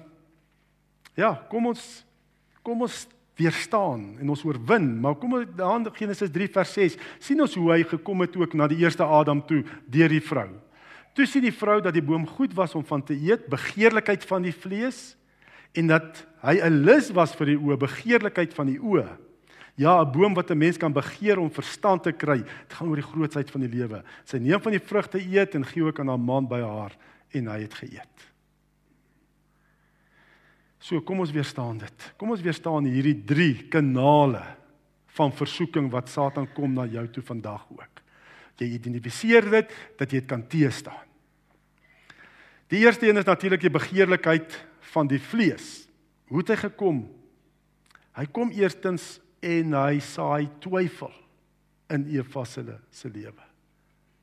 ja, 1.17 1.31
kom 1.49 1.65
ons 1.65 1.81
kom 2.67 2.83
ons 2.83 3.05
weerstaan 3.37 4.17
en 4.19 4.31
ons 4.33 4.43
oorwin, 4.43 4.89
maar 4.99 5.15
kom 5.19 5.37
ons 5.37 5.51
dan 5.55 5.85
Genesis 5.95 6.31
3 6.33 6.49
vers 6.51 6.73
6 6.75 6.97
sien 7.23 7.43
ons 7.43 7.53
hoe 7.55 7.69
hy 7.71 7.83
gekom 7.87 8.25
het 8.25 8.35
ook 8.35 8.57
na 8.57 8.67
die 8.67 8.81
eerste 8.81 9.05
Adam 9.05 9.43
toe 9.47 9.61
deur 9.93 10.11
die 10.11 10.23
vrou. 10.23 10.49
Toe 11.15 11.27
sien 11.29 11.45
die 11.45 11.55
vrou 11.55 11.79
dat 11.81 11.95
die 11.95 12.03
boom 12.03 12.25
goed 12.27 12.55
was 12.57 12.75
om 12.77 12.83
van 12.85 13.03
te 13.05 13.15
eet, 13.15 13.47
begeerlikheid 13.49 14.25
van 14.27 14.43
die 14.45 14.53
vlees 14.53 15.15
en 15.77 15.93
dat 15.93 16.25
hy 16.43 16.57
'n 16.59 16.83
lus 16.83 17.11
was 17.13 17.35
vir 17.35 17.53
die 17.53 17.57
oë, 17.57 17.77
begeerlikheid 17.77 18.53
van 18.53 18.67
die 18.67 18.79
oë. 18.79 19.07
Ja, 19.77 20.01
'n 20.01 20.11
boom 20.11 20.33
wat 20.33 20.51
'n 20.51 20.57
mens 20.57 20.77
kan 20.77 20.93
begeer 20.93 21.39
om 21.39 21.51
verstand 21.51 22.03
te 22.03 22.11
kry. 22.11 22.43
Dit 22.43 22.73
gaan 22.73 22.89
oor 22.89 22.95
die 22.95 23.11
grootsheid 23.13 23.51
van 23.51 23.61
die 23.61 23.69
lewe. 23.69 24.03
Sy 24.25 24.37
neem 24.37 24.61
van 24.61 24.71
die 24.71 24.83
vrugte 24.83 25.19
eet 25.19 25.55
en 25.55 25.65
gee 25.65 25.83
ook 25.83 25.99
aan 25.99 26.07
haar 26.09 26.19
man 26.19 26.47
by 26.47 26.61
haar 26.61 26.97
en 27.31 27.47
hy 27.47 27.61
het 27.61 27.73
geëet. 27.73 28.36
So 30.79 31.01
kom 31.01 31.19
ons 31.19 31.33
weerstaan 31.33 31.79
dit. 31.81 32.07
Kom 32.17 32.31
ons 32.31 32.43
weerstaan 32.43 32.85
hierdie 32.85 33.17
3 33.25 33.67
kanale 33.73 34.43
van 35.17 35.33
versoeking 35.33 35.89
wat 35.93 36.11
Satan 36.13 36.47
kom 36.53 36.75
na 36.77 36.85
jou 36.85 37.05
toe 37.09 37.23
vandag 37.25 37.65
ook. 37.73 38.03
Jy 38.57 38.69
identifiseer 38.77 39.45
dit 39.49 39.73
dat 39.97 40.11
jy 40.11 40.21
dit 40.21 40.29
kan 40.29 40.43
teëstaan. 40.49 41.05
Die 42.67 42.83
eerste 42.83 43.07
een 43.07 43.17
is 43.17 43.27
natuurlik 43.27 43.63
die 43.63 43.73
begeerlikheid 43.73 44.57
van 44.91 45.07
die 45.07 45.21
vlees. 45.21 45.87
Hoe 46.27 46.41
het 46.41 46.51
hy 46.51 46.57
gekom? 46.65 47.05
Hy 48.17 48.25
kom 48.33 48.51
eerstens 48.51 49.17
en 49.45 49.75
hy 49.77 50.01
saai 50.03 50.49
twyfel 50.63 51.13
in 51.93 52.07
Eva 52.11 52.43
se 52.45 52.65
se 52.91 53.09
lewe. 53.09 53.45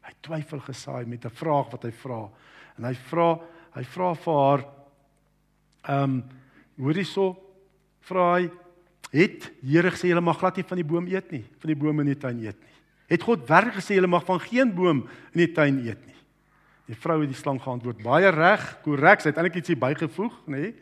Hy 0.05 0.13
twyfel 0.21 0.61
gesaai 0.61 1.07
met 1.07 1.25
'n 1.25 1.31
vraag 1.31 1.71
wat 1.73 1.85
hy 1.85 1.91
vra. 1.91 2.29
En 2.77 2.85
hy 2.85 2.95
vra, 2.95 3.41
hy 3.75 3.85
vra 3.85 4.15
vir 4.15 4.35
haar 4.35 4.65
ehm 5.85 6.03
um, 6.05 6.23
hoorie 6.81 7.07
so 7.09 7.35
vra 8.09 8.35
hy 8.39 8.49
het 9.15 9.51
Here 9.63 9.93
gesê 9.95 10.11
julle 10.11 10.25
mag 10.25 10.39
glad 10.41 10.57
nie 10.59 10.67
van 10.67 10.81
die 10.81 10.87
boom 10.87 11.07
eet 11.11 11.31
nie, 11.33 11.45
van 11.63 11.71
die 11.71 11.79
boom 11.79 12.01
in 12.03 12.11
die 12.11 12.19
tuin 12.19 12.41
eet 12.43 12.59
nie. 12.59 12.75
Het 13.15 13.23
God 13.23 13.45
werklik 13.49 13.79
gesê 13.79 13.99
julle 13.99 14.11
mag 14.11 14.25
van 14.27 14.41
geen 14.43 14.73
boom 14.75 15.05
in 15.33 15.45
die 15.45 15.53
tuin 15.55 15.79
eet 15.85 16.01
nie? 16.07 16.19
Die 16.91 16.99
vrou 16.99 17.21
het 17.23 17.31
die 17.31 17.39
slang 17.39 17.61
geantwoord 17.63 18.03
baie 18.05 18.33
reg, 18.35 18.65
korrek, 18.85 19.23
sy 19.23 19.31
het 19.31 19.39
eintlik 19.41 19.63
ietsie 19.63 19.79
bygevoeg, 19.81 20.35
nê? 20.51 20.67
Nee? 20.67 20.75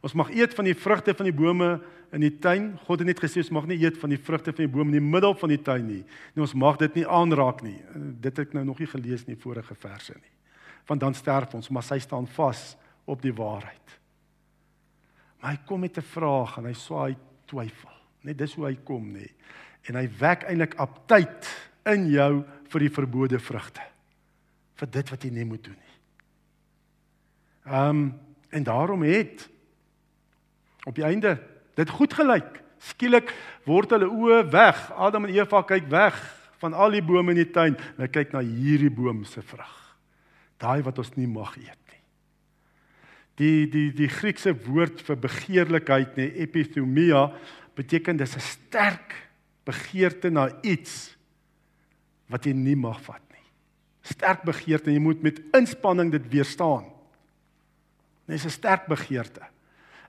Ons 0.00 0.14
mag 0.16 0.30
eet 0.32 0.54
van 0.56 0.64
die 0.64 0.76
vrugte 0.76 1.12
van 1.12 1.28
die 1.28 1.36
bome 1.36 1.74
in 2.16 2.24
die 2.24 2.32
tuin. 2.40 2.70
God 2.86 3.02
het 3.02 3.10
net 3.10 3.20
gesê 3.20 3.42
ons 3.42 3.52
mag 3.52 3.66
nie 3.68 3.76
eet 3.82 3.98
van 4.00 4.12
die 4.14 4.20
vrugte 4.20 4.54
van 4.54 4.64
die 4.64 4.72
boom 4.72 4.88
in 4.88 4.96
die 4.96 5.04
middel 5.04 5.34
van 5.36 5.52
die 5.52 5.60
tuin 5.60 5.84
nie. 5.84 6.00
Nee, 6.32 6.44
ons 6.46 6.56
mag 6.56 6.78
dit 6.80 7.00
nie 7.00 7.04
aanraak 7.04 7.60
nie. 7.66 7.76
Dit 7.92 8.32
het 8.32 8.46
ek 8.46 8.56
nou 8.56 8.64
nog 8.70 8.80
nie 8.80 8.88
gelees 8.88 9.26
in 9.26 9.34
die 9.34 9.42
vorige 9.42 9.76
verse 9.76 10.16
nie. 10.16 10.32
Want 10.88 11.04
dan 11.04 11.14
sterf 11.14 11.52
ons, 11.58 11.68
maar 11.68 11.84
sy 11.84 12.00
staan 12.00 12.24
vas 12.38 12.62
op 13.04 13.20
die 13.20 13.34
waarheid. 13.36 13.99
Maar 15.40 15.50
hy 15.50 15.60
kom 15.66 15.80
met 15.80 15.96
'n 15.96 16.02
vraag 16.02 16.58
en 16.58 16.64
hy 16.64 16.72
swaai 16.72 17.16
twyfel. 17.46 17.90
Net 18.22 18.38
dis 18.38 18.54
hoe 18.54 18.66
hy 18.66 18.76
kom 18.84 19.12
nê. 19.12 19.30
En 19.88 19.94
hy 19.94 20.08
wek 20.18 20.44
eintlik 20.44 20.74
aptyd 20.74 21.48
in 21.86 22.10
jou 22.10 22.44
vir 22.68 22.80
die 22.80 22.90
verbode 22.90 23.38
vrugte. 23.38 23.80
vir 24.80 24.88
dit 24.88 25.12
wat 25.12 25.24
jy 25.24 25.30
nie 25.34 25.44
moet 25.44 25.62
doen 25.64 25.76
nie. 25.76 25.96
Ehm 27.68 27.88
um, 27.88 28.02
en 28.50 28.64
daarom 28.66 29.02
het 29.06 29.44
op 30.88 30.94
die 30.96 31.04
einde 31.06 31.36
dit 31.78 31.90
goed 31.90 32.14
gelyk. 32.18 32.56
Skielik 32.82 33.30
word 33.62 33.92
hulle 33.94 34.08
oë 34.10 34.40
weg. 34.50 34.78
Adam 34.96 35.28
en 35.28 35.34
Eva 35.36 35.60
kyk 35.62 35.86
weg 35.92 36.16
van 36.58 36.74
al 36.74 36.96
die 36.96 37.04
bome 37.04 37.30
in 37.30 37.38
die 37.44 37.52
tuin 37.52 37.76
en 37.76 37.92
hulle 37.98 38.08
kyk 38.10 38.32
na 38.34 38.42
hierdie 38.42 38.90
boom 38.90 39.22
se 39.28 39.42
vrug. 39.42 39.76
Daai 40.58 40.82
wat 40.82 40.98
ons 40.98 41.12
nie 41.14 41.28
mag 41.30 41.54
eet 41.60 41.78
nie. 41.89 41.89
Die 43.40 43.64
die 43.72 43.88
die 43.96 44.10
Griekse 44.12 44.52
woord 44.66 45.00
vir 45.06 45.16
begeerlikheid, 45.16 46.16
nê, 46.18 46.28
epithumia, 46.44 47.30
beteken 47.76 48.18
dis 48.20 48.36
'n 48.36 48.40
sterk 48.40 49.14
begeerte 49.64 50.30
na 50.30 50.50
iets 50.62 51.16
wat 52.28 52.46
jy 52.46 52.52
nie 52.52 52.76
mag 52.76 53.00
vat 53.00 53.22
nie. 53.32 53.46
Sterk 54.02 54.44
begeerte 54.46 54.90
en 54.90 54.96
jy 54.96 55.02
moet 55.02 55.22
met 55.22 55.40
inspanning 55.56 56.10
dit 56.10 56.28
weerstaan. 56.30 56.84
Dis 58.26 58.44
'n 58.44 58.50
sterk 58.50 58.86
begeerte. 58.86 59.42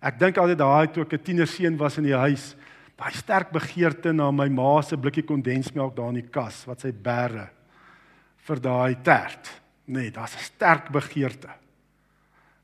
Ek 0.01 0.19
dink 0.19 0.38
altyd 0.38 0.57
daai 0.57 0.88
toe 0.88 1.03
ek 1.03 1.13
'n 1.13 1.23
tienerseun 1.23 1.77
was 1.77 1.97
in 1.97 2.03
die 2.03 2.17
huis, 2.17 2.55
daai 2.97 3.13
sterk 3.13 3.51
begeerte 3.51 4.13
na 4.13 4.31
my 4.31 4.50
ma 4.50 4.81
se 4.81 4.97
blikkie 4.97 5.23
kondensmelk 5.23 5.95
daar 5.95 6.09
in 6.09 6.21
die 6.21 6.29
kas 6.29 6.65
wat 6.67 6.81
sy 6.81 6.91
bære 6.91 7.50
vir 8.38 8.59
daai 8.59 8.95
tert. 9.03 9.61
Nee, 9.88 10.11
daar's 10.11 10.35
'n 10.35 10.43
sterk 10.43 10.91
begeerte. 10.91 11.60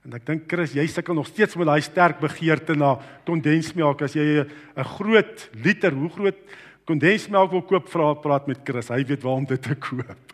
En 0.08 0.16
ek 0.16 0.24
dink 0.24 0.46
Chris, 0.48 0.72
jy 0.72 0.86
sukkel 0.88 1.18
nog 1.18 1.28
steeds 1.28 1.58
met 1.60 1.68
daai 1.68 1.84
sterk 1.84 2.22
begeerte 2.24 2.78
na 2.80 2.94
kondensmelk 3.28 4.06
as 4.08 4.14
jy 4.16 4.40
'n 4.48 4.88
groot 4.96 5.50
liter, 5.60 5.92
hoe 5.92 6.10
groot 6.10 6.40
kondensmelk 6.88 7.52
wil 7.52 7.62
koop, 7.62 7.90
vra 7.90 8.14
praat 8.14 8.48
met 8.48 8.64
Chris. 8.64 8.88
Hy 8.88 9.04
weet 9.04 9.24
waar 9.24 9.36
om 9.36 9.46
dit 9.46 9.62
te 9.62 9.76
koop. 9.76 10.32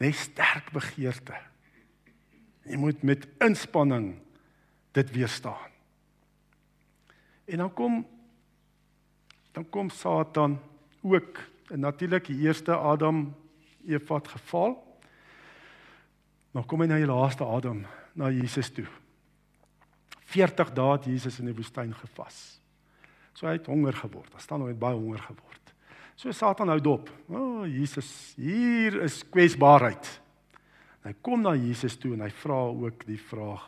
Nee, 0.00 0.12
sterk 0.12 0.72
begeerte. 0.72 1.36
Jy 2.66 2.76
moet 2.76 3.02
met 3.02 3.28
inspanning 3.38 4.18
dit 4.92 5.10
weerstaan. 5.10 5.70
En 7.46 7.58
dan 7.58 7.74
kom 7.74 8.06
dan 9.52 9.68
kom 9.70 9.90
Satan 9.90 10.58
ook 11.02 11.38
en 11.70 11.80
natuurlik 11.80 12.26
die 12.26 12.46
eerste 12.46 12.74
Adam 12.74 13.34
Eva 13.86 14.14
het 14.14 14.28
geval. 14.28 14.76
Dan 16.50 16.66
kom 16.66 16.80
hy 16.80 16.86
na 16.86 16.98
die 16.98 17.06
laaste 17.06 17.44
Adam, 17.44 17.84
na 18.20 18.30
Jesus 18.32 18.68
toe. 18.76 18.86
40 20.30 20.74
dae 20.76 20.94
het 20.94 21.08
Jesus 21.10 21.40
in 21.40 21.50
die 21.50 21.56
woestyn 21.56 21.94
gevas. 21.96 22.60
So 23.34 23.48
hy 23.48 23.56
het 23.56 23.70
honger 23.70 23.96
geword. 23.96 24.30
Daar 24.34 24.44
staan 24.44 24.62
hy 24.62 24.74
het 24.74 24.82
baie 24.82 24.98
honger 24.98 25.22
geword. 25.24 25.74
So 26.20 26.32
Satan 26.36 26.68
hou 26.68 26.80
dop. 26.84 27.08
O, 27.30 27.40
oh, 27.40 27.62
Jesus, 27.64 28.34
hier 28.36 29.00
is 29.06 29.22
kwesbaarheid. 29.32 30.10
Hy 31.06 31.14
kom 31.24 31.40
na 31.46 31.54
Jesus 31.56 31.96
toe 31.96 32.12
en 32.12 32.26
hy 32.26 32.32
vra 32.42 32.58
ook 32.68 33.06
die 33.08 33.18
vraag: 33.30 33.64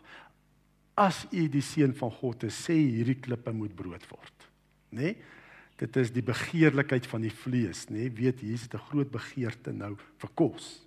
As 1.01 1.23
u 1.33 1.47
die 1.49 1.65
seun 1.65 1.95
van 1.97 2.13
God 2.13 2.45
is, 2.45 2.59
sê 2.69 2.77
hierdie 2.77 3.17
klippe 3.25 3.55
moet 3.57 3.73
brood 3.77 4.05
word. 4.13 4.51
Né? 4.93 5.15
Nee? 5.15 5.41
Dit 5.81 5.97
is 5.99 6.13
die 6.15 6.23
begeerlikheid 6.23 7.09
van 7.11 7.25
die 7.25 7.33
vlees, 7.33 7.87
nê? 7.89 8.05
Nee, 8.05 8.11
weet 8.15 8.43
Jesus 8.45 8.69
het 8.69 8.75
'n 8.77 8.87
groot 8.91 9.11
begeerte 9.11 9.73
nou 9.73 9.97
vir 9.97 10.31
kos. 10.35 10.85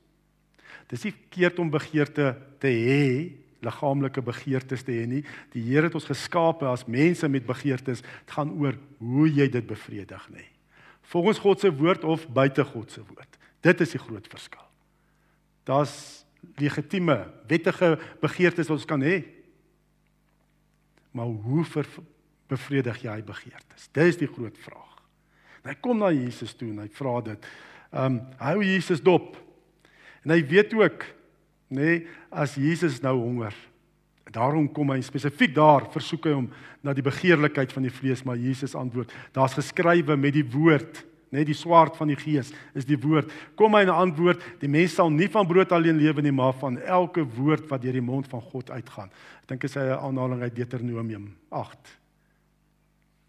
Dis 0.88 1.04
nie 1.04 1.12
verkeerd 1.12 1.60
om 1.60 1.70
begeerte 1.70 2.38
te 2.60 2.70
hê, 2.70 3.34
liggaamlike 3.66 4.22
begeertes 4.26 4.86
te 4.86 4.94
hê 4.96 5.06
nie. 5.10 5.24
Die 5.54 5.64
Here 5.68 5.90
het 5.90 5.98
ons 5.98 6.08
geskape 6.10 6.68
as 6.70 6.86
mense 6.88 7.28
met 7.32 7.48
begeertes. 7.48 8.04
Dit 8.06 8.36
gaan 8.38 8.54
oor 8.62 8.78
hoe 9.02 9.28
jy 9.30 9.50
dit 9.52 9.66
bevredig, 9.68 10.28
nê? 10.34 10.46
Volgens 11.12 11.42
God 11.44 11.62
se 11.62 11.72
woord 11.74 12.04
of 12.04 12.28
buite 12.34 12.64
God 12.66 12.92
se 12.92 13.04
woord. 13.06 13.40
Dit 13.66 13.82
is 13.82 13.94
die 13.94 14.02
groot 14.02 14.28
verskil. 14.30 14.66
Daar's 15.66 16.26
legitieme, 16.62 17.26
wettige 17.50 17.96
begeertes 18.22 18.70
wat 18.70 18.78
ons 18.78 18.90
kan 18.90 19.02
hê. 19.02 19.24
Maar 21.16 21.32
hoe 21.46 21.64
ver, 21.66 21.88
bevredig 22.52 23.02
jy 23.06 23.20
begeertes? 23.26 23.90
Dis 23.96 24.20
die 24.22 24.30
groot 24.30 24.58
vraag. 24.62 25.00
En 25.64 25.72
hy 25.72 25.78
kom 25.82 26.02
na 26.02 26.12
Jesus 26.14 26.54
toe 26.58 26.70
en 26.70 26.84
hy 26.84 26.90
vra 26.94 27.20
dit. 27.32 27.50
Ehm 27.96 28.20
um, 28.20 28.22
hou 28.42 28.60
Jesus 28.66 29.02
dop. 29.02 29.38
En 30.26 30.34
hy 30.34 30.42
weet 30.46 30.74
ook 30.74 31.06
nê 31.70 31.82
nee, 31.82 32.08
as 32.30 32.56
Jesus 32.56 33.02
nou 33.02 33.18
honger. 33.20 33.56
Daarom 34.32 34.68
kom 34.72 34.92
hy 34.92 35.02
spesifiek 35.06 35.54
daar 35.56 35.86
versoek 35.94 36.26
hy 36.26 36.34
hom 36.34 36.48
na 36.84 36.94
die 36.94 37.06
begeerlikheid 37.06 37.72
van 37.74 37.86
die 37.86 37.94
vlees, 37.94 38.24
maar 38.26 38.38
Jesus 38.38 38.76
antwoord: 38.76 39.14
Daar's 39.34 39.58
geskrywe 39.58 40.18
met 40.18 40.34
die 40.34 40.46
woord 40.46 41.06
net 41.36 41.50
die 41.50 41.58
swaard 41.58 41.96
van 42.00 42.12
die 42.12 42.20
gees 42.20 42.52
is 42.78 42.88
die 42.88 43.00
woord. 43.02 43.32
Kom 43.60 43.72
my 43.72 43.84
'n 43.84 43.90
antwoord, 43.90 44.42
die 44.60 44.70
mens 44.70 44.96
sal 44.96 45.10
nie 45.10 45.28
van 45.28 45.48
brood 45.48 45.72
alleen 45.72 45.98
lewe 45.98 46.22
nie, 46.22 46.32
maar 46.32 46.54
van 46.54 46.78
elke 46.78 47.24
woord 47.24 47.68
wat 47.70 47.82
deur 47.82 47.94
die 47.94 48.02
mond 48.02 48.28
van 48.28 48.42
God 48.42 48.72
uitgaan. 48.72 49.10
Ek 49.44 49.48
dink 49.48 49.64
is 49.64 49.76
'n 49.76 50.00
aanhaling 50.00 50.42
uit 50.42 50.56
Deuteronomium 50.56 51.36
8. 51.50 51.98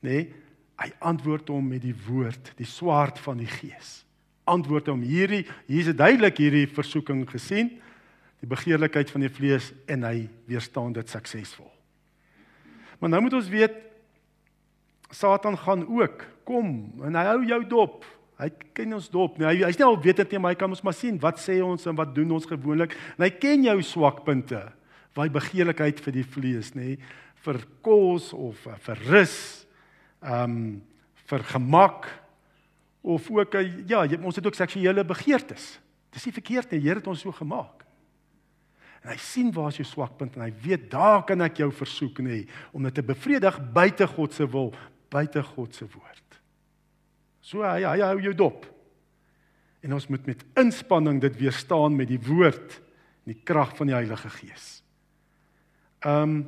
Nee, 0.02 0.32
hy 0.76 0.92
antwoord 1.00 1.48
hom 1.48 1.68
met 1.68 1.82
die 1.82 1.94
woord, 2.08 2.52
die 2.56 2.66
swaard 2.66 3.18
van 3.18 3.38
die 3.38 3.46
gees. 3.46 4.04
Antwoord 4.44 4.86
hom 4.86 5.02
hierdie, 5.02 5.46
hier 5.66 5.88
is 5.88 5.94
duidelik 5.94 6.36
hierdie 6.36 6.66
versoeking 6.66 7.28
gesien, 7.28 7.80
die 8.42 8.50
begeerlikheid 8.50 9.10
van 9.10 9.24
die 9.24 9.32
vlees 9.32 9.72
en 9.90 10.04
hy 10.06 10.28
weerstaan 10.48 10.92
dit 10.96 11.08
suksesvol. 11.10 11.70
Maar 13.00 13.12
nou 13.12 13.22
moet 13.26 13.36
ons 13.38 13.48
weet 13.52 13.82
Satan 15.14 15.56
gaan 15.58 15.84
ook 15.86 16.24
kom 16.46 16.70
en 17.06 17.18
hy 17.18 17.24
hou 17.30 17.40
jou 17.46 17.60
dop. 17.68 18.04
Hy 18.36 18.50
ken 18.76 18.96
ons 18.98 19.06
dop. 19.08 19.38
Nee, 19.40 19.48
hy 19.48 19.68
hy's 19.68 19.78
nie 19.80 19.86
al 19.86 19.96
weet 20.02 20.20
dit 20.20 20.34
nie, 20.34 20.40
maar 20.42 20.52
hy 20.52 20.58
kan 20.60 20.72
ons 20.72 20.82
maar 20.84 20.96
sien 20.96 21.16
wat 21.22 21.40
sê 21.40 21.56
ons 21.64 21.86
en 21.88 21.96
wat 21.96 22.12
doen 22.16 22.34
ons 22.36 22.48
gewoonlik. 22.48 22.92
En 23.16 23.24
hy 23.24 23.30
ken 23.32 23.64
jou 23.64 23.76
swakpunte. 23.86 24.60
Waar 25.16 25.32
begeerlikheid 25.32 26.02
vir 26.04 26.18
die 26.18 26.26
vlees, 26.28 26.74
nê, 26.76 26.98
vir 27.46 27.62
kos 27.84 28.34
of 28.36 28.60
uh, 28.68 28.76
vir 28.84 29.00
rus. 29.08 29.38
Ehm 30.20 30.58
um, 30.58 30.60
vir 31.26 31.42
gemak 31.42 32.04
of 33.02 33.24
ook 33.34 33.56
uh, 33.58 33.62
ja, 33.90 34.04
jy, 34.06 34.18
ons 34.22 34.36
het 34.38 34.46
ook 34.46 34.54
seksuele 34.54 35.02
begeertes. 35.02 35.72
Dis 36.14 36.28
nie 36.28 36.34
verkeerd 36.36 36.70
nie. 36.70 36.78
Die 36.78 36.86
Here 36.86 37.00
het 37.00 37.08
ons 37.10 37.24
so 37.24 37.34
gemaak. 37.34 37.85
En 39.06 39.12
hy 39.12 39.20
sien 39.22 39.52
waar 39.54 39.70
is 39.70 39.76
jou 39.78 39.86
swakpunt 39.86 40.34
en 40.34 40.42
hy 40.42 40.50
weet 40.64 40.88
daar 40.90 41.20
kan 41.22 41.44
ek 41.44 41.60
jou 41.62 41.68
versoek 41.70 42.18
nê 42.26 42.40
om 42.74 42.82
dit 42.82 42.96
te 42.96 43.04
bevredig 43.06 43.54
buite 43.70 44.08
God 44.16 44.32
se 44.34 44.46
wil, 44.50 44.72
buite 45.14 45.44
God 45.52 45.76
se 45.78 45.86
woord. 45.86 46.38
So 47.38 47.62
hy 47.62 47.84
hy 47.86 48.00
hou 48.02 48.16
jou 48.24 48.32
dop. 48.34 48.64
En 49.86 49.94
ons 49.94 50.08
moet 50.10 50.26
met 50.26 50.42
inspanning 50.58 51.20
dit 51.22 51.38
weerstaan 51.38 51.94
met 51.94 52.10
die 52.10 52.18
woord 52.18 52.80
en 52.80 53.30
die 53.30 53.38
krag 53.46 53.76
van 53.78 53.92
die 53.92 53.94
Heilige 53.94 54.32
Gees. 54.40 54.80
Ehm 56.02 56.22
um, 56.22 56.38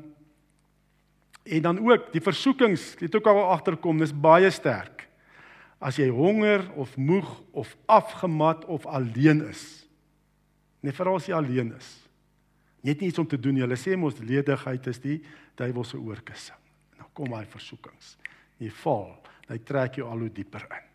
en 1.49 1.63
dan 1.65 1.79
ook 1.81 2.11
die 2.13 2.21
versoekings, 2.21 2.91
dit 3.01 3.15
ook 3.17 3.27
al 3.31 3.39
agterkom, 3.55 4.03
dis 4.03 4.13
baie 4.13 4.51
sterk. 4.53 5.07
As 5.81 5.97
jy 5.97 6.11
honger 6.13 6.67
of 6.77 6.91
moeg 7.01 7.31
of 7.57 7.71
afgemat 7.87 8.67
of 8.69 8.85
alleen 8.85 9.41
is. 9.47 9.63
Nee, 10.85 10.93
veral 10.93 11.17
as 11.17 11.31
jy 11.31 11.39
alleen 11.39 11.71
is. 11.79 11.89
Jy 12.83 12.95
het 12.95 13.01
niets 13.01 13.19
om 13.19 13.27
te 13.27 13.39
doen 13.39 13.55
nie. 13.55 13.65
Hulle 13.65 13.79
sê 13.79 13.97
mos 13.99 14.21
ledigheid 14.23 14.87
is 14.87 15.01
die 15.03 15.19
duiwel 15.59 15.85
se 15.85 15.99
oorkussing. 15.99 16.59
Nou 16.99 17.09
kom 17.13 17.33
daai 17.35 17.47
versoekings. 17.51 18.17
Jy 18.59 18.71
val, 18.83 19.11
hy 19.49 19.59
trek 19.67 19.99
jou 19.99 20.07
al 20.09 20.27
hoe 20.27 20.33
dieper 20.35 20.67
in. 20.67 20.87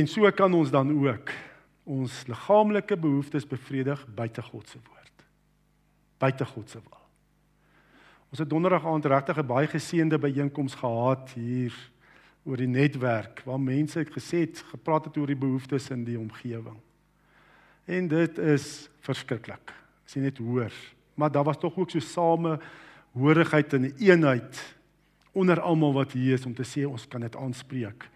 En 0.00 0.06
so 0.06 0.30
kan 0.30 0.54
ons 0.54 0.70
dan 0.70 0.90
ook 0.94 1.32
ons 1.90 2.22
liggaamlike 2.30 2.96
behoeftes 2.96 3.46
bevredig 3.46 4.02
buite 4.14 4.42
God 4.42 4.68
se 4.68 4.78
woord. 4.78 5.24
Buite 6.22 6.46
God 6.46 6.70
se 6.70 6.78
wil. 6.78 6.98
Ons 8.30 8.38
het 8.38 8.50
donderdag 8.50 8.86
aand 8.86 9.06
regtig 9.10 9.38
'n 9.38 9.46
baie 9.46 9.66
geseënde 9.66 10.18
byeenkoms 10.18 10.74
gehad 10.74 11.30
hier 11.34 11.74
oor 12.44 12.56
die 12.56 12.70
netwerk 12.70 13.42
waar 13.44 13.60
mense 13.60 14.04
gesê 14.04 14.46
het 14.46 14.62
gepraat 14.70 15.04
het 15.04 15.16
oor 15.16 15.26
die 15.26 15.36
behoeftes 15.36 15.90
in 15.90 16.04
die 16.04 16.18
omgewing. 16.18 16.78
En 17.84 18.08
dit 18.08 18.38
is 18.38 18.90
verskriklik. 19.00 19.72
As 20.04 20.14
jy 20.14 20.22
net 20.22 20.38
hoor, 20.38 20.72
maar 21.14 21.30
daar 21.30 21.44
was 21.44 21.58
tog 21.58 21.76
ook 21.76 21.90
so 21.90 22.00
same 22.00 22.58
hoorigheid 23.12 23.72
en 23.72 23.92
eenheid 23.98 24.76
onder 25.32 25.60
almal 25.60 25.92
wat 25.92 26.12
hier 26.12 26.34
is 26.34 26.46
om 26.46 26.54
te 26.54 26.66
sê 26.66 26.86
ons 26.86 27.06
kan 27.08 27.20
dit 27.20 27.36
aanspreek 27.36 28.08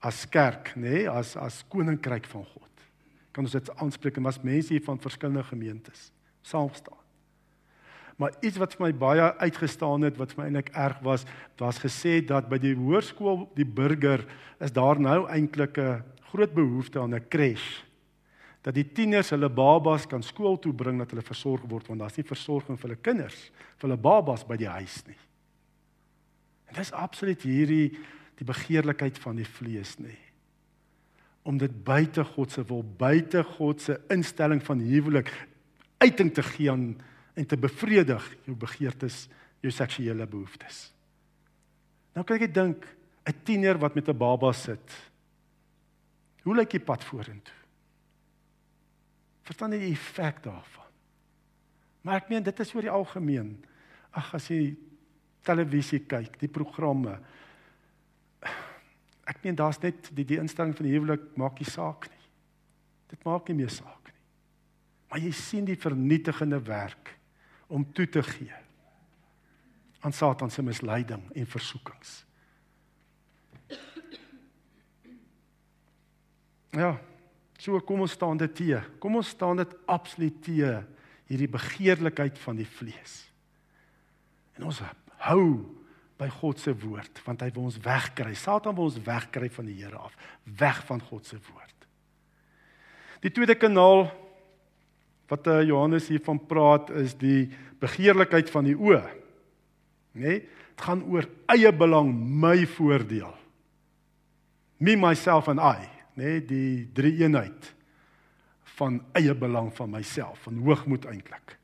as 0.00 0.24
kerk, 0.32 0.72
nê, 0.76 1.02
nee, 1.02 1.08
as 1.08 1.34
as 1.36 1.60
koninkryk 1.68 2.24
van 2.32 2.44
God. 2.44 2.84
Kan 3.36 3.44
ons 3.44 3.54
dit 3.54 3.68
aanspreek 3.76 4.16
en 4.16 4.28
was 4.30 4.40
mense 4.42 4.72
hier 4.72 4.84
van 4.84 5.00
verskillende 5.00 5.44
gemeentes 5.50 6.08
saam 6.42 6.70
staan. 6.72 6.96
Maar 8.20 8.32
iets 8.44 8.58
wat 8.60 8.74
vir 8.76 8.86
my 8.86 8.92
baie 9.00 9.26
uitgestaan 9.40 10.04
het, 10.04 10.16
wat 10.20 10.32
vir 10.32 10.42
my 10.42 10.46
eintlik 10.48 10.72
erg 10.76 10.98
was, 11.04 11.26
was 11.60 11.80
gesê 11.80 12.18
dat 12.24 12.48
by 12.50 12.58
die 12.60 12.74
hoërskool 12.76 13.46
die 13.56 13.64
burger 13.64 14.26
is 14.60 14.72
daar 14.76 15.00
nou 15.00 15.24
eintlik 15.28 15.78
'n 15.78 16.02
groot 16.32 16.52
behoefte 16.52 17.00
aan 17.00 17.14
'n 17.14 17.28
crash. 17.28 17.84
Dat 18.62 18.76
die 18.76 18.84
tieners 18.92 19.30
hulle 19.32 19.48
babas 19.48 20.06
kan 20.06 20.22
skool 20.22 20.58
toe 20.60 20.72
bring 20.76 20.98
dat 21.00 21.14
hulle 21.14 21.24
versorg 21.24 21.64
word 21.68 21.88
want 21.88 22.02
daar's 22.02 22.18
nie 22.18 22.26
versorging 22.28 22.76
vir 22.78 22.90
hulle 22.90 23.02
kinders, 23.02 23.38
vir 23.80 23.88
hulle 23.88 24.00
babas 24.00 24.44
by 24.44 24.58
die 24.60 24.68
huis 24.68 25.00
nie. 25.06 25.18
En 26.70 26.78
dis 26.78 26.92
absoluut 26.92 27.42
hierdie 27.42 27.86
die 28.40 28.46
begeerlikheid 28.48 29.18
van 29.20 29.36
die 29.40 29.48
vlees 29.48 29.96
nê. 30.00 30.14
Om 31.48 31.58
dit 31.60 31.72
buite 31.84 32.24
God 32.36 32.52
se 32.52 32.64
wil, 32.68 32.84
buite 32.84 33.42
God 33.56 33.80
se 33.82 33.96
instelling 34.12 34.62
van 34.64 34.80
huwelik 34.84 35.32
uiting 36.00 36.32
te 36.34 36.44
gee 36.44 36.70
aan 36.72 36.94
en 37.36 37.46
te 37.48 37.56
bevredig 37.56 38.24
jou 38.46 38.56
begeertes, 38.56 39.26
jou 39.60 39.72
seksuele 39.72 40.26
behoeftes. 40.28 40.88
Nou 42.16 42.24
kyk 42.28 42.48
ek 42.48 42.54
dink 42.54 42.86
'n 43.28 43.44
tiener 43.44 43.78
wat 43.78 43.94
met 43.94 44.08
'n 44.08 44.16
baba 44.16 44.52
sit. 44.52 44.88
Hoe 46.42 46.56
lyk 46.56 46.70
die 46.70 46.84
pad 46.84 47.04
vorentoe? 47.04 47.59
Verstaan 49.50 49.74
jy 49.74 49.80
die 49.82 49.94
effek 49.96 50.44
daarvan? 50.44 50.92
Maar 52.06 52.20
ek 52.20 52.30
meen 52.30 52.44
dit 52.46 52.62
is 52.62 52.70
oor 52.76 52.86
die 52.86 52.92
algemeen. 52.94 53.48
Ag 54.14 54.28
as 54.38 54.46
jy 54.52 54.76
televisie 55.42 56.04
kyk, 56.06 56.36
die 56.38 56.50
programme, 56.52 57.16
ek 59.26 59.42
meen 59.42 59.58
daar's 59.58 59.80
net 59.82 60.12
die 60.14 60.26
die 60.28 60.38
instelling 60.38 60.76
van 60.78 60.86
die 60.86 60.94
huwelik 60.94 61.26
maak 61.40 61.58
nie 61.58 61.66
saak 61.66 62.06
nie. 62.12 62.24
Dit 63.10 63.26
maak 63.26 63.50
nie 63.50 63.58
meer 63.64 63.74
saak 63.74 64.12
nie. 64.12 64.18
Maar 65.10 65.26
jy 65.26 65.34
sien 65.34 65.66
die 65.66 65.78
vernietigende 65.78 66.62
werk 66.70 67.16
om 67.66 67.82
toe 67.90 68.06
te 68.06 68.22
gee 68.22 68.54
aan 70.00 70.14
Satan 70.14 70.50
se 70.50 70.62
misleiding 70.62 71.26
en 71.34 71.46
versoekings. 71.46 72.20
Ja, 76.70 76.94
so 77.60 77.80
kom 77.84 78.04
ons 78.06 78.16
staan 78.16 78.40
dit 78.40 78.54
te. 78.56 78.78
Kom 79.02 79.18
ons 79.20 79.34
staan 79.36 79.60
dit 79.60 79.74
absoluut 79.90 80.38
te 80.44 80.70
hierdie 81.30 81.50
begeerlikheid 81.50 82.38
van 82.42 82.58
die 82.58 82.68
vlees. 82.78 83.20
En 84.58 84.66
ons 84.70 84.80
hou 85.28 85.44
by 86.20 86.28
God 86.40 86.60
se 86.60 86.72
woord 86.76 87.20
want 87.24 87.44
hy 87.44 87.50
wil 87.54 87.68
ons 87.68 87.80
wegkry. 87.84 88.34
Satan 88.36 88.76
wil 88.76 88.90
ons 88.90 89.00
wegkry 89.04 89.50
van 89.52 89.68
die 89.68 89.78
Here 89.80 90.00
af, 90.00 90.16
weg 90.44 90.82
van 90.88 91.02
God 91.10 91.28
se 91.28 91.38
woord. 91.38 91.76
Die 93.20 93.32
tweede 93.32 93.56
kanaal 93.60 94.08
wat 95.30 95.46
uh, 95.46 95.60
Johannes 95.62 96.08
hiervan 96.10 96.40
praat 96.50 96.90
is 96.98 97.14
die 97.14 97.50
begeerlikheid 97.80 98.50
van 98.50 98.66
die 98.66 98.76
oë. 98.76 99.04
Nê? 100.18 100.24
Nee, 100.24 100.40
dit 100.40 100.86
gaan 100.86 101.02
oor 101.12 101.26
eie 101.52 101.68
belang, 101.76 102.08
my 102.08 102.64
voordeel. 102.64 103.34
Me 104.80 104.94
myself 104.96 105.50
and 105.52 105.60
I, 105.60 105.84
nê, 106.20 106.36
nee, 106.36 106.42
die 106.44 106.88
drie 106.92 107.14
eenheid 107.22 107.70
van 108.76 109.00
eie 109.16 109.32
belang 109.36 109.70
van 109.76 109.90
myself, 109.92 110.44
van 110.44 110.60
hoogmoed 110.64 111.06
eintlik. 111.08 111.56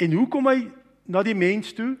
En 0.00 0.16
hoe 0.16 0.26
kom 0.32 0.48
hy 0.48 0.64
na 1.04 1.22
die 1.24 1.36
mens 1.36 1.74
toe? 1.76 1.94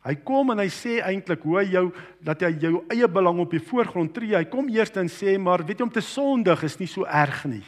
Hy 0.00 0.14
kom 0.24 0.52
en 0.54 0.62
hy 0.62 0.68
sê 0.72 0.98
eintlik 1.04 1.42
hoe 1.44 1.58
hy 1.58 1.66
jou 1.74 1.84
dat 2.24 2.40
hy 2.46 2.54
jou 2.62 2.78
eie 2.92 3.08
belang 3.10 3.42
op 3.42 3.52
die 3.52 3.60
voorgrond 3.60 4.14
tree. 4.16 4.32
Hy 4.32 4.46
kom 4.48 4.70
eers 4.72 4.94
en 4.96 5.10
sê 5.12 5.36
maar 5.40 5.64
weet 5.66 5.82
jy 5.82 5.88
om 5.88 5.92
te 5.92 6.04
sondig 6.04 6.64
is 6.64 6.78
nie 6.80 6.88
so 6.88 7.04
erg 7.04 7.44
nie. 7.50 7.64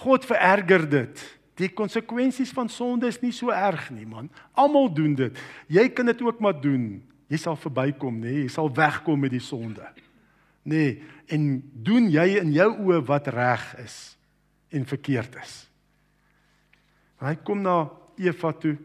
God 0.00 0.24
vererger 0.24 0.86
dit. 0.88 1.24
Die 1.60 1.68
konsekwensies 1.68 2.52
van 2.56 2.70
sonde 2.72 3.10
is 3.12 3.20
nie 3.20 3.32
so 3.36 3.52
erg 3.52 3.90
nie, 3.92 4.06
man. 4.08 4.30
Almal 4.56 4.88
doen 4.94 5.12
dit. 5.18 5.36
Jy 5.68 5.90
kan 5.92 6.08
dit 6.08 6.22
ook 6.24 6.40
maar 6.40 6.56
doen. 6.56 7.02
Jy 7.28 7.40
sal 7.40 7.58
verbykom, 7.60 8.16
nê? 8.16 8.30
Nee, 8.30 8.46
jy 8.46 8.54
sal 8.56 8.72
wegkom 8.72 9.20
met 9.20 9.34
die 9.36 9.44
sonde. 9.44 9.84
Nê? 10.62 10.76
Nee, 10.76 11.02
en 11.32 11.46
doen 11.72 12.10
jy 12.12 12.26
in 12.38 12.52
jou 12.54 12.68
oë 12.86 13.00
wat 13.08 13.28
reg 13.32 13.64
is 13.82 13.96
en 14.72 14.84
verkeerd 14.88 15.36
is. 15.42 15.54
Hy 17.22 17.34
kom 17.46 17.62
na 17.64 17.86
Eva 18.20 18.52
toe. 18.52 18.76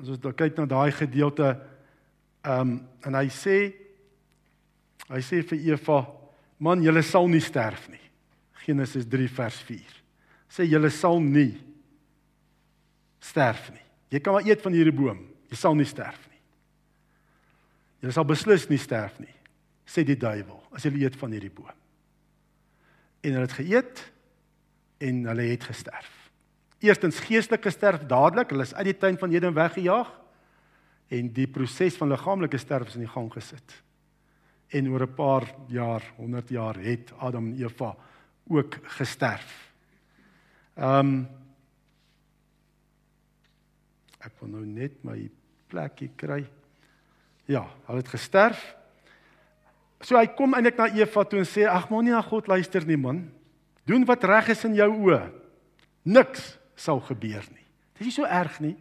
As 0.00 0.10
ons 0.10 0.22
dan 0.22 0.34
kyk 0.36 0.58
na 0.58 0.66
daai 0.70 0.92
gedeelte, 0.94 1.54
ehm 2.44 2.74
um, 2.74 2.74
en 3.04 3.16
hy 3.20 3.28
sê 3.32 3.58
hy 5.10 5.20
sê 5.20 5.42
vir 5.44 5.66
Eva, 5.74 6.00
man, 6.58 6.82
jy 6.82 7.02
sal 7.04 7.28
nie 7.28 7.42
sterf 7.44 7.88
nie. 7.92 8.00
Genesis 8.64 9.04
3 9.10 9.28
vers 9.36 9.60
4. 9.68 9.96
Sê 10.48 10.64
jy 10.64 10.80
sal 10.90 11.20
nie 11.20 11.52
sterf 13.20 13.70
nie. 13.72 13.84
Jy 14.14 14.20
kan 14.22 14.36
maar 14.36 14.46
eet 14.46 14.62
van 14.62 14.76
hierdie 14.76 14.94
boom, 14.94 15.20
jy 15.50 15.58
sal 15.58 15.76
nie 15.76 15.88
sterf 15.88 16.20
nie. 16.30 16.40
Jy 18.04 18.12
sal 18.14 18.26
beslis 18.28 18.68
nie 18.68 18.78
sterf 18.78 19.16
nie, 19.20 19.32
sê 19.84 20.04
die 20.06 20.16
duiwel, 20.16 20.60
as 20.74 20.84
jy 20.86 20.92
eet 21.02 21.16
van 21.20 21.34
hierdie 21.34 21.52
boom. 21.52 21.72
En 23.24 23.36
hulle 23.36 23.46
het 23.46 23.56
geëet 23.58 24.02
en 25.04 25.24
hulle 25.30 25.48
het 25.50 25.64
gesterf. 25.68 26.12
Eerstens 26.84 27.20
geestelike 27.24 27.70
sterf 27.72 28.04
dadelik, 28.08 28.50
hulle 28.52 28.66
is 28.66 28.74
uit 28.74 28.90
die 28.90 28.98
tuin 29.00 29.18
van 29.20 29.32
Eden 29.32 29.56
weggejaag 29.56 30.10
en 31.14 31.30
die 31.36 31.46
proses 31.48 31.96
van 32.00 32.10
liggaamlike 32.12 32.58
sterf 32.58 32.90
is 32.90 32.98
in 32.98 33.06
die 33.06 33.12
gang 33.12 33.30
gesit. 33.32 33.76
En 34.68 34.88
oor 34.90 35.06
'n 35.06 35.14
paar 35.14 35.46
jaar, 35.68 36.02
100 36.16 36.48
jaar 36.48 36.76
het 36.76 37.12
Adam 37.18 37.46
en 37.46 37.56
Eva 37.62 37.96
ook 38.48 38.78
gesterf. 38.82 39.72
Ehm 40.76 40.98
um, 40.98 41.28
Ek 44.24 44.32
wil 44.40 44.48
nou 44.48 44.64
net 44.64 45.02
my 45.04 45.18
plekkie 45.68 46.10
kry. 46.16 46.40
Ja, 47.44 47.66
hulle 47.86 48.00
het 48.00 48.08
gesterf. 48.08 48.62
So 50.04 50.18
hy 50.18 50.26
kom 50.36 50.54
eintlik 50.54 50.76
na 50.78 50.90
Eva 50.92 51.24
toe 51.24 51.40
en 51.40 51.48
sê: 51.48 51.64
"Ag, 51.64 51.88
moenie 51.88 52.12
na 52.12 52.22
God 52.22 52.48
luister 52.48 52.84
nie, 52.86 52.96
man. 52.96 53.30
Doen 53.86 54.04
wat 54.04 54.24
reg 54.24 54.48
is 54.48 54.64
in 54.64 54.74
jou 54.74 54.90
oë. 54.90 55.30
Niks 56.04 56.58
sal 56.76 57.00
gebeur 57.00 57.44
nie. 57.50 57.66
Dit 57.98 58.06
is 58.08 58.14
so 58.14 58.24
erg 58.24 58.60
nie." 58.60 58.76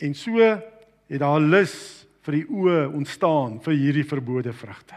En 0.00 0.14
so 0.14 0.38
het 0.40 1.20
daar 1.20 1.40
lus 1.40 2.06
vir 2.22 2.32
die 2.32 2.46
oë 2.46 2.94
ontstaan 2.94 3.60
vir 3.60 3.74
hierdie 3.74 4.06
verbode 4.06 4.52
vrugte 4.52 4.96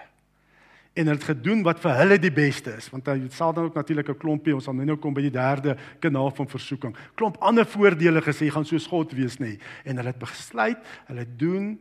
en 0.94 1.08
hulle 1.08 1.18
het 1.18 1.26
gedoen 1.26 1.64
wat 1.66 1.80
vir 1.82 1.96
hulle 1.98 2.18
die 2.22 2.34
beste 2.34 2.76
is 2.78 2.90
want 2.94 3.08
hy 3.10 3.16
sal 3.34 3.54
dan 3.54 3.66
ook 3.66 3.78
natuurlik 3.78 4.10
'n 4.10 4.18
klompie 4.18 4.54
ons 4.54 4.64
sal 4.64 4.74
nou 4.74 4.98
kom 4.98 5.14
by 5.14 5.22
die 5.22 5.34
derde 5.34 5.76
kanaal 6.00 6.30
van 6.30 6.48
versoeking 6.48 6.96
klomp 7.16 7.38
ander 7.42 7.66
voordele 7.66 8.22
gesê 8.22 8.52
gaan 8.52 8.66
soos 8.66 8.88
God 8.88 9.14
wees 9.14 9.40
nê 9.40 9.58
en 9.86 9.98
hulle 9.98 10.14
het 10.14 10.20
besluit 10.20 10.78
hulle 11.08 11.26
doen 11.38 11.80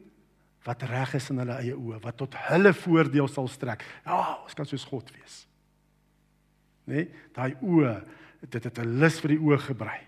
wat 0.67 0.83
reg 0.83 1.15
is 1.15 1.31
in 1.31 1.43
hulle 1.43 1.59
eie 1.59 1.77
oë 1.77 2.01
wat 2.03 2.17
tot 2.17 2.35
hulle 2.49 2.73
voordeel 2.73 3.29
sal 3.29 3.49
strek 3.49 3.85
ja 4.05 4.39
ons 4.43 4.55
kan 4.55 4.69
soos 4.69 4.85
God 4.85 5.11
wees 5.17 5.43
nê 6.87 7.09
daai 7.35 7.55
oë 7.61 8.01
dit 8.43 8.65
het 8.65 8.79
'n 8.79 8.99
lus 9.01 9.21
vir 9.21 9.37
die 9.37 9.43
oë 9.43 9.59
gebrei 9.69 10.01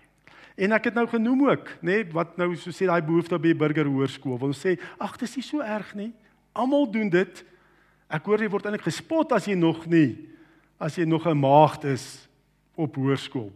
En 0.55 0.71
ek 0.71 0.85
het 0.87 0.93
nou 0.95 1.03
genoem 1.11 1.49
ook, 1.49 1.67
nê, 1.81 1.97
nee, 1.99 2.03
wat 2.15 2.37
nou 2.39 2.53
so 2.55 2.71
sê 2.71 2.87
daai 2.87 3.03
behoefte 3.03 3.35
by 3.43 3.51
burger 3.59 3.89
hoërskool. 3.91 4.37
Wil 4.39 4.53
sê, 4.55 4.77
ag, 4.97 5.17
dit 5.17 5.27
is 5.27 5.35
nie 5.35 5.43
so 5.43 5.59
erg 5.59 5.89
nie. 5.99 6.13
Almal 6.55 6.87
doen 6.87 7.09
dit. 7.11 7.41
Ek 8.07 8.23
hoor 8.23 8.39
jy 8.39 8.47
word 8.53 8.69
eintlik 8.69 8.85
gespot 8.87 9.33
as 9.35 9.49
jy 9.49 9.57
nog 9.59 9.83
nie 9.91 10.31
as 10.79 10.97
jy 10.97 11.05
nog 11.05 11.25
'n 11.25 11.39
maagd 11.39 11.85
is 11.85 12.27
op 12.75 12.95
hoërskool 12.95 13.51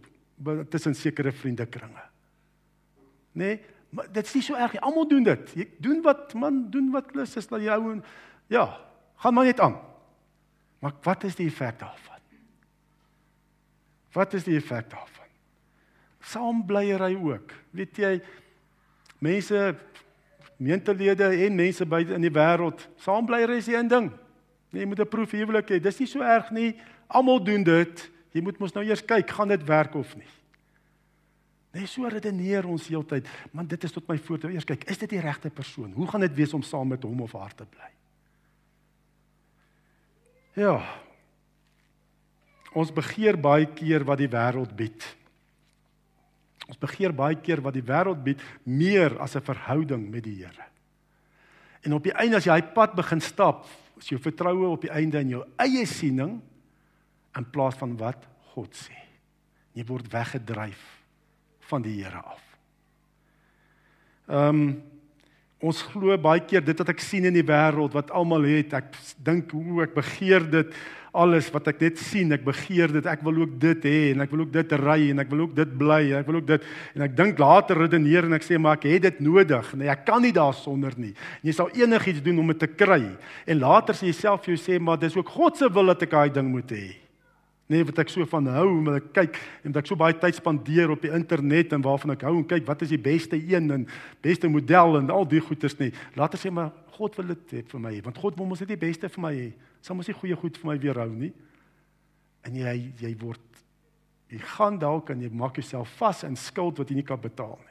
tussen 0.69 0.95
sekere 0.95 1.31
vriendekringe. 1.31 2.03
Nee, 3.33 3.59
maar 3.89 4.05
dit 4.11 4.25
is 4.25 4.33
nie 4.33 4.43
so 4.43 4.55
erg 4.55 4.73
nie. 4.75 4.81
Almal 4.81 5.07
doen 5.07 5.23
dit. 5.23 5.51
Jy 5.55 5.67
doen 5.77 6.01
wat 6.05 6.33
man 6.33 6.69
doen 6.69 6.91
wat 6.91 7.15
lus 7.15 7.35
is 7.35 7.47
dat 7.47 7.61
jy 7.61 7.71
hou 7.73 7.91
en 7.91 8.03
ja, 8.47 8.65
gaan 9.15 9.33
maar 9.33 9.45
net 9.49 9.59
aan. 9.59 9.79
Maar 10.79 10.93
wat 11.03 11.23
is 11.23 11.35
die 11.35 11.47
effek 11.47 11.79
daarvan? 11.79 12.21
Wat 14.13 14.33
is 14.33 14.43
die 14.43 14.57
effek 14.57 14.89
daarvan? 14.89 15.27
Saambleierery 16.19 17.15
ook. 17.15 17.53
Weet 17.71 17.97
jy 17.97 18.13
mense 19.19 19.75
meentelede 20.59 21.29
en 21.45 21.55
mense 21.55 21.85
buite 21.85 22.15
in 22.15 22.25
die 22.25 22.33
wêreld, 22.33 22.87
saambleierery 22.99 23.57
is 23.57 23.67
'n 23.67 23.87
ding. 23.87 24.11
Nee, 24.71 24.81
jy 24.81 24.87
moet 24.87 24.99
'n 24.99 25.07
proef 25.07 25.31
huwelik 25.31 25.69
hê. 25.69 25.79
Dis 25.79 25.99
nie 25.99 26.07
so 26.07 26.21
erg 26.21 26.51
nie. 26.51 26.75
Almal 27.07 27.43
doen 27.43 27.63
dit. 27.63 28.11
Jy 28.31 28.41
moet 28.41 28.59
mos 28.59 28.73
nou 28.73 28.85
eers 28.85 29.05
kyk, 29.05 29.29
gaan 29.29 29.47
dit 29.47 29.63
werk 29.63 29.95
of 29.95 30.15
nie. 30.15 30.27
Nee, 31.69 31.85
so 31.85 32.07
redeneer 32.09 32.65
ons 32.65 32.87
heeltyd. 32.89 33.27
Man, 33.53 33.67
dit 33.69 33.83
is 33.85 33.93
tot 33.93 34.07
my 34.09 34.17
voordeel. 34.17 34.55
Eers 34.57 34.65
kyk, 34.67 34.87
is 34.89 34.97
dit 35.03 35.11
die 35.13 35.21
regte 35.21 35.51
persoon? 35.53 35.91
Hoe 35.93 36.07
gaan 36.09 36.25
dit 36.25 36.33
wees 36.39 36.55
om 36.57 36.65
saam 36.65 36.89
met 36.95 37.05
hom 37.05 37.21
of 37.21 37.35
haar 37.37 37.53
te 37.53 37.67
bly? 37.69 37.89
Ja. 40.57 40.79
Ons 42.73 42.93
begeer 42.93 43.37
baie 43.37 43.69
keer 43.77 44.05
wat 44.07 44.21
die 44.21 44.31
wêreld 44.31 44.73
bied. 44.77 45.05
Ons 46.69 46.81
begeer 46.81 47.13
baie 47.13 47.37
keer 47.37 47.61
wat 47.65 47.77
die 47.77 47.85
wêreld 47.85 48.21
bied 48.25 48.41
meer 48.65 49.17
as 49.21 49.35
'n 49.35 49.45
verhouding 49.45 50.09
met 50.09 50.23
die 50.23 50.41
Here. 50.41 50.65
En 51.85 51.93
op 51.93 52.03
die 52.03 52.13
einde 52.13 52.37
as 52.37 52.45
jy 52.45 52.51
hy 52.51 52.61
pad 52.61 52.95
begin 52.95 53.21
stap, 53.21 53.65
is 53.97 54.09
jou 54.09 54.19
vertroue 54.19 54.67
op 54.67 54.81
die 54.81 54.91
einde 54.91 55.19
in 55.19 55.29
jou 55.29 55.45
eie 55.57 55.85
siening 55.85 56.41
in 57.35 57.45
plaas 57.51 57.75
van 57.75 57.97
wat 57.97 58.25
God 58.53 58.73
sê. 58.73 58.97
Jy 59.73 59.85
word 59.85 60.11
weggedryf 60.11 60.98
van 61.69 61.85
die 61.85 61.97
Here 62.01 62.21
af. 62.23 62.45
Ehm 64.29 64.63
um, 64.63 64.69
ons 65.59 65.81
glo 65.91 66.15
baie 66.23 66.39
keer 66.47 66.63
dit 66.63 66.77
wat 66.79 66.93
ek 66.93 67.01
sien 67.03 67.25
in 67.27 67.35
die 67.35 67.43
wêreld 67.43 67.91
wat 67.91 68.13
almal 68.15 68.45
het, 68.47 68.71
ek 68.77 68.93
dink 69.27 69.51
hoe 69.51 69.81
ek 69.83 69.97
begeer 69.97 70.45
dit 70.47 70.71
alles 71.11 71.49
wat 71.51 71.67
ek 71.71 71.81
net 71.81 71.99
sien, 71.99 72.31
ek 72.31 72.45
begeer 72.45 72.93
dit, 72.93 73.07
ek 73.09 73.23
wil 73.25 73.41
ook 73.43 73.57
dit 73.61 73.87
hê 73.89 73.99
en 74.13 74.23
ek 74.23 74.31
wil 74.33 74.45
ook 74.45 74.53
dit 74.53 74.75
ry 74.79 74.99
en 75.09 75.23
ek 75.23 75.33
wil 75.33 75.43
ook 75.47 75.57
dit 75.57 75.73
bly 75.81 75.99
en 76.11 76.19
ek 76.21 76.29
wil 76.29 76.39
ook 76.39 76.47
dit 76.51 76.69
en 76.95 77.05
ek 77.07 77.17
dink 77.17 77.41
later 77.41 77.81
redeneer 77.83 78.29
en 78.29 78.37
ek 78.37 78.45
sê 78.45 78.61
maar 78.61 78.79
ek 78.79 78.87
het 78.91 79.07
dit 79.09 79.21
nodig. 79.25 79.73
Nee, 79.75 79.89
ek 79.91 80.05
kan 80.07 80.23
nie 80.23 80.33
daarsonder 80.35 80.95
nie. 81.01 81.11
En 81.41 81.51
jy 81.51 81.57
sal 81.57 81.73
enigiets 81.75 82.23
doen 82.25 82.39
om 82.43 82.53
dit 82.53 82.61
te 82.61 82.69
kry. 82.69 83.01
En 83.49 83.59
later 83.59 83.97
sê 83.97 84.13
jy 84.13 84.15
self 84.21 84.45
vir 84.45 84.55
jou 84.55 84.63
sê 84.63 84.79
maar 84.79 85.01
dis 85.01 85.17
ook 85.17 85.33
God 85.33 85.59
se 85.59 85.69
wil 85.73 85.91
dat 85.91 86.05
ek 86.05 86.13
daai 86.15 86.35
ding 86.39 86.53
moet 86.53 86.77
hê. 86.77 86.87
Nee, 87.69 87.85
wat 87.85 87.99
ek 88.01 88.09
so 88.09 88.25
van 88.25 88.47
hou 88.49 88.65
om 88.79 88.87
te 88.89 88.99
kyk 89.13 89.35
en 89.61 89.73
dat 89.75 89.83
ek 89.83 89.89
so 89.91 89.97
baie 89.99 90.15
tyd 90.17 90.39
spandeer 90.39 90.89
op 90.89 91.03
die 91.05 91.11
internet 91.13 91.75
en 91.75 91.83
waarvan 91.85 92.15
ek 92.15 92.23
hou 92.25 92.31
en 92.39 92.47
kyk 92.49 92.65
wat 92.65 92.81
is 92.81 92.95
die 92.95 92.97
beste 92.97 93.37
een 93.37 93.69
en 93.75 93.83
beste 94.25 94.49
model 94.49 94.97
en 94.97 95.11
al 95.13 95.27
die 95.29 95.41
goeders 95.45 95.77
nie. 95.77 95.91
Later 96.17 96.41
sê 96.41 96.49
maar 96.49 96.71
God 96.95 97.19
wil 97.19 97.29
dit 97.35 97.53
hê 97.53 97.61
vir 97.69 97.83
my 97.83 97.91
want 98.07 98.17
God 98.17 98.39
wil 98.39 98.49
mos 98.49 98.63
net 98.63 98.71
die 98.73 98.79
beste 98.81 99.05
vir 99.13 99.21
my 99.21 99.33
hê 99.35 99.45
sal 99.85 99.99
mos 99.99 100.09
nie 100.09 100.17
goeie 100.17 100.39
goed 100.41 100.57
vir 100.57 100.71
my 100.71 100.79
weerhou 100.81 101.13
nie. 101.13 101.29
En 102.49 102.57
jy 102.57 102.73
jy 103.03 103.13
word 103.21 103.61
jy 104.33 104.41
gaan 104.55 104.81
dalk 104.81 105.13
en 105.13 105.21
jy 105.21 105.29
maak 105.29 105.61
jouself 105.61 105.93
vas 106.01 106.25
in 106.25 106.41
skuld 106.41 106.81
wat 106.81 106.89
jy 106.89 106.97
nie 106.97 107.05
kan 107.05 107.21
betaal 107.21 107.53
nie. 107.67 107.68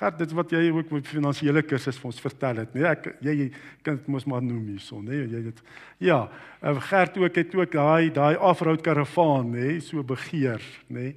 Gert, 0.00 0.16
dit 0.16 0.30
wat 0.32 0.52
jy 0.54 0.70
ook 0.72 0.92
met 0.94 1.08
finansiële 1.08 1.60
kursus 1.68 1.98
vir 2.00 2.08
ons 2.08 2.20
vertel 2.24 2.62
het, 2.62 2.70
nee, 2.72 2.86
ek 2.88 3.10
jy, 3.20 3.34
jy 3.36 3.48
kan 3.84 3.98
dit 3.98 4.06
mos 4.08 4.24
maar 4.24 4.40
noem 4.40 4.70
hierson, 4.72 5.02
nê, 5.04 5.18
jy 5.28 5.42
dit. 5.50 5.58
Ja, 6.06 6.22
eh, 6.62 6.78
Gert 6.88 7.18
ook 7.20 7.36
het 7.36 7.56
ook 7.58 7.74
daai 7.74 8.08
daai 8.16 8.38
off-road 8.38 8.80
karavaan, 8.86 9.52
nê, 9.52 9.76
so 9.84 10.00
begeer, 10.06 10.64
nê. 10.88 11.12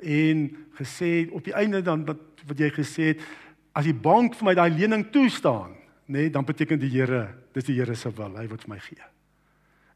En 0.00 0.46
gesê 0.78 1.28
op 1.28 1.44
die 1.44 1.52
einde 1.60 1.82
dan 1.84 2.06
wat 2.08 2.24
wat 2.48 2.58
jy 2.58 2.72
gesê 2.74 3.12
het, 3.12 3.20
as 3.76 3.84
die 3.86 3.94
bank 3.94 4.34
vir 4.34 4.48
my 4.48 4.56
daai 4.56 4.72
lening 4.80 5.04
toestaan, 5.12 5.76
nê, 6.08 6.30
dan 6.32 6.48
beteken 6.48 6.80
die 6.80 6.90
Here 6.90 7.26
dis 7.52 7.68
die 7.68 7.76
Here 7.76 7.94
se 7.94 8.10
wil, 8.16 8.32
hy 8.40 8.48
wat 8.48 8.64
vir 8.64 8.72
my 8.72 8.80
gee. 8.80 9.12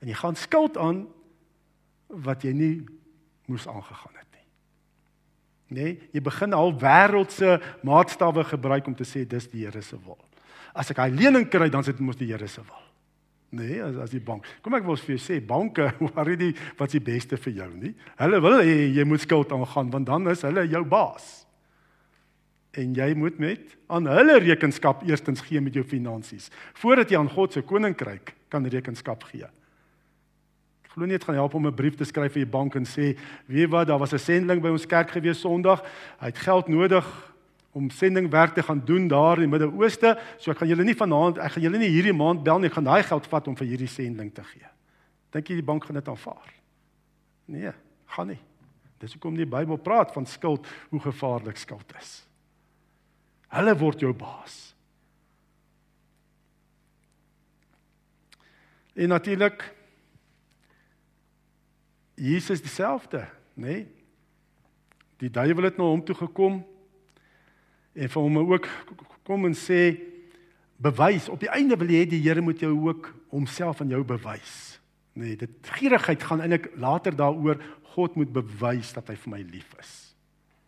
En 0.05 0.13
jy 0.13 0.21
gaan 0.21 0.37
skuld 0.37 0.77
aan 0.77 1.07
wat 2.29 2.45
jy 2.45 2.53
nie 2.53 2.75
moes 3.49 3.65
aangegaan 3.65 4.21
het 4.21 4.26
nie. 5.69 5.83
Nee, 5.83 5.93
jy 6.15 6.23
begin 6.23 6.55
al 6.55 6.75
wêreldse 6.79 7.57
maatstawwe 7.83 8.45
gebruik 8.47 8.87
om 8.87 8.95
te 8.95 9.05
sê 9.05 9.25
dis 9.27 9.49
die 9.51 9.65
Here 9.65 9.83
se 9.83 9.97
wil. 9.99 10.19
As 10.77 10.91
ek 10.93 11.01
hy 11.03 11.09
lening 11.11 11.49
kry, 11.51 11.71
dan 11.73 11.83
is 11.83 11.91
dit 11.91 12.03
mos 12.05 12.19
die 12.19 12.29
Here 12.31 12.49
se 12.49 12.63
wil. 12.63 12.85
Nee, 13.57 13.81
as 13.83 13.97
as 13.97 14.13
die 14.13 14.23
bank. 14.23 14.47
Kom 14.63 14.75
ek 14.79 14.87
wil 14.87 14.99
vir 15.01 15.17
jou 15.17 15.23
sê, 15.23 15.41
banke, 15.41 15.89
worry 16.05 16.37
die 16.39 16.53
wat's 16.79 16.95
die 16.95 17.03
beste 17.03 17.39
vir 17.41 17.59
jou 17.63 17.71
nie. 17.75 17.95
Hulle 18.21 18.41
wil 18.45 18.61
hê 18.63 18.87
jy 18.95 19.07
moet 19.09 19.25
skuld 19.27 19.55
aangaan 19.55 19.91
want 19.91 20.07
dan 20.07 20.31
is 20.31 20.47
hulle 20.47 20.67
jou 20.71 20.85
baas 20.87 21.47
en 22.77 22.95
jy 22.97 23.13
moet 23.17 23.39
met 23.41 23.77
aan 23.93 24.09
hulle 24.11 24.39
rekenskap 24.45 25.05
eerstens 25.09 25.41
gee 25.47 25.61
met 25.65 25.77
jou 25.77 25.85
finansies 25.87 26.51
voordat 26.81 27.13
jy 27.13 27.21
aan 27.21 27.33
God 27.33 27.57
se 27.57 27.63
koninkryk 27.65 28.35
kan 28.53 28.67
rekenskap 28.69 29.25
gee. 29.31 29.49
Glo 30.97 31.05
nie 31.05 31.19
dit 31.19 31.25
gaan 31.29 31.37
help 31.37 31.55
om 31.55 31.67
'n 31.67 31.75
brief 31.75 31.95
te 31.95 32.05
skryf 32.05 32.33
vir 32.33 32.45
die 32.45 32.51
bank 32.51 32.75
en 32.75 32.87
sê, 32.87 33.19
"Weet 33.47 33.69
wat, 33.69 33.87
daar 33.87 33.99
was 33.99 34.15
'n 34.15 34.19
sendeling 34.19 34.63
by 34.63 34.69
ons 34.69 34.87
kerk 34.87 35.11
gewees 35.11 35.41
Sondag. 35.41 35.83
Hy 36.19 36.27
het 36.27 36.39
geld 36.39 36.69
nodig 36.69 37.35
om 37.73 37.91
sendingwerk 37.91 38.55
te 38.55 38.63
gaan 38.63 38.83
doen 38.85 39.09
daar 39.09 39.37
in 39.43 39.51
die 39.51 39.59
Midde-Ooste, 39.59 40.19
so 40.39 40.51
ek 40.51 40.59
gaan 40.59 40.69
julle 40.69 40.85
nie 40.85 40.95
vanaand, 40.95 41.39
ek 41.39 41.53
gaan 41.53 41.63
julle 41.63 41.79
nie 41.79 41.89
hierdie 41.89 42.17
maand 42.17 42.43
bel 42.43 42.59
nie, 42.59 42.69
ek 42.69 42.73
gaan 42.73 42.85
daai 42.85 43.03
geld 43.03 43.27
vat 43.27 43.49
om 43.49 43.57
vir 43.57 43.67
hierdie 43.67 43.89
sending 43.89 44.33
te 44.33 44.43
gee." 44.43 44.67
Dink 45.31 45.49
jy 45.49 45.55
die 45.55 45.63
bank 45.63 45.85
gaan 45.85 45.95
dit 45.95 46.09
aanvaar? 46.09 46.55
Nee, 47.45 47.73
gaan 48.07 48.27
nie. 48.27 48.41
Dis 48.99 49.13
hoekom 49.13 49.37
die 49.37 49.47
Bybel 49.47 49.77
praat 49.77 50.13
van 50.13 50.27
skuld, 50.27 50.67
hoe 50.89 51.01
gevaarlik 51.01 51.57
skuld 51.57 51.93
is. 52.01 52.27
Hulle 53.49 53.77
word 53.77 54.01
jou 54.01 54.13
baas. 54.13 54.75
En 58.95 59.09
natuurlik 59.09 59.76
Jesus 62.17 62.63
dieselfde, 62.65 63.27
nê? 63.55 63.67
Nee? 63.67 63.85
Die 65.21 65.31
duiwel 65.33 65.71
het 65.71 65.79
na 65.81 65.89
hom 65.89 66.03
toe 66.05 66.17
gekom 66.17 66.61
en 67.97 68.11
vir 68.13 68.23
hom 68.23 68.39
ook 68.43 68.67
kom 69.25 69.47
en 69.49 69.57
sê 69.57 69.97
bewys 70.77 71.31
op 71.33 71.41
die 71.41 71.51
einde 71.53 71.79
wil 71.81 71.89
jy 71.89 72.03
hê 72.03 72.09
die 72.11 72.21
Here 72.21 72.45
moet 72.45 72.61
jou 72.61 72.75
ook 72.89 73.09
homself 73.33 73.81
aan 73.81 73.95
jou 73.95 74.03
bewys. 74.05 74.77
Nee, 75.17 75.39
dit 75.41 75.71
gierigheid 75.79 76.23
gaan 76.23 76.43
eintlik 76.45 76.69
later 76.77 77.17
daaroor 77.17 77.63
God 77.95 78.19
moet 78.21 78.33
bewys 78.33 78.93
dat 78.93 79.09
hy 79.09 79.17
vir 79.17 79.33
my 79.33 79.41
lief 79.49 79.73
is. 79.81 79.93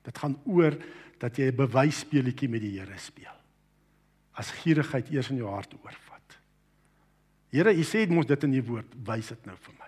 Dit 0.09 0.17
gaan 0.17 0.39
oor 0.49 0.79
dat 1.21 1.37
jy 1.37 1.51
'n 1.53 1.57
bewysspeletjie 1.57 2.49
met 2.49 2.65
die 2.65 2.79
Here 2.79 2.99
speel. 2.99 3.37
As 4.33 4.51
gierigheid 4.51 5.11
eers 5.11 5.31
in 5.31 5.37
jou 5.37 5.51
hart 5.51 5.75
oorvat. 5.75 6.39
Here, 7.51 7.73
u 7.73 7.83
sê 7.83 8.09
mos 8.09 8.27
dit 8.27 8.45
in 8.45 8.55
u 8.55 8.63
woord, 8.63 8.95
wys 9.05 9.29
dit 9.29 9.47
nou 9.47 9.57
vir 9.57 9.75
my. 9.79 9.88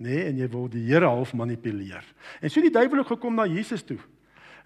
Nee, 0.00 0.24
en 0.30 0.38
jy 0.40 0.48
wil 0.48 0.64
die 0.72 0.86
Here 0.88 1.08
half 1.10 1.34
manipuleer. 1.36 2.04
En 2.40 2.48
so 2.48 2.62
die 2.64 2.72
duiwel 2.72 3.02
het 3.02 3.10
gekom 3.12 3.36
na 3.36 3.44
Jesus 3.50 3.84
toe. 3.84 3.98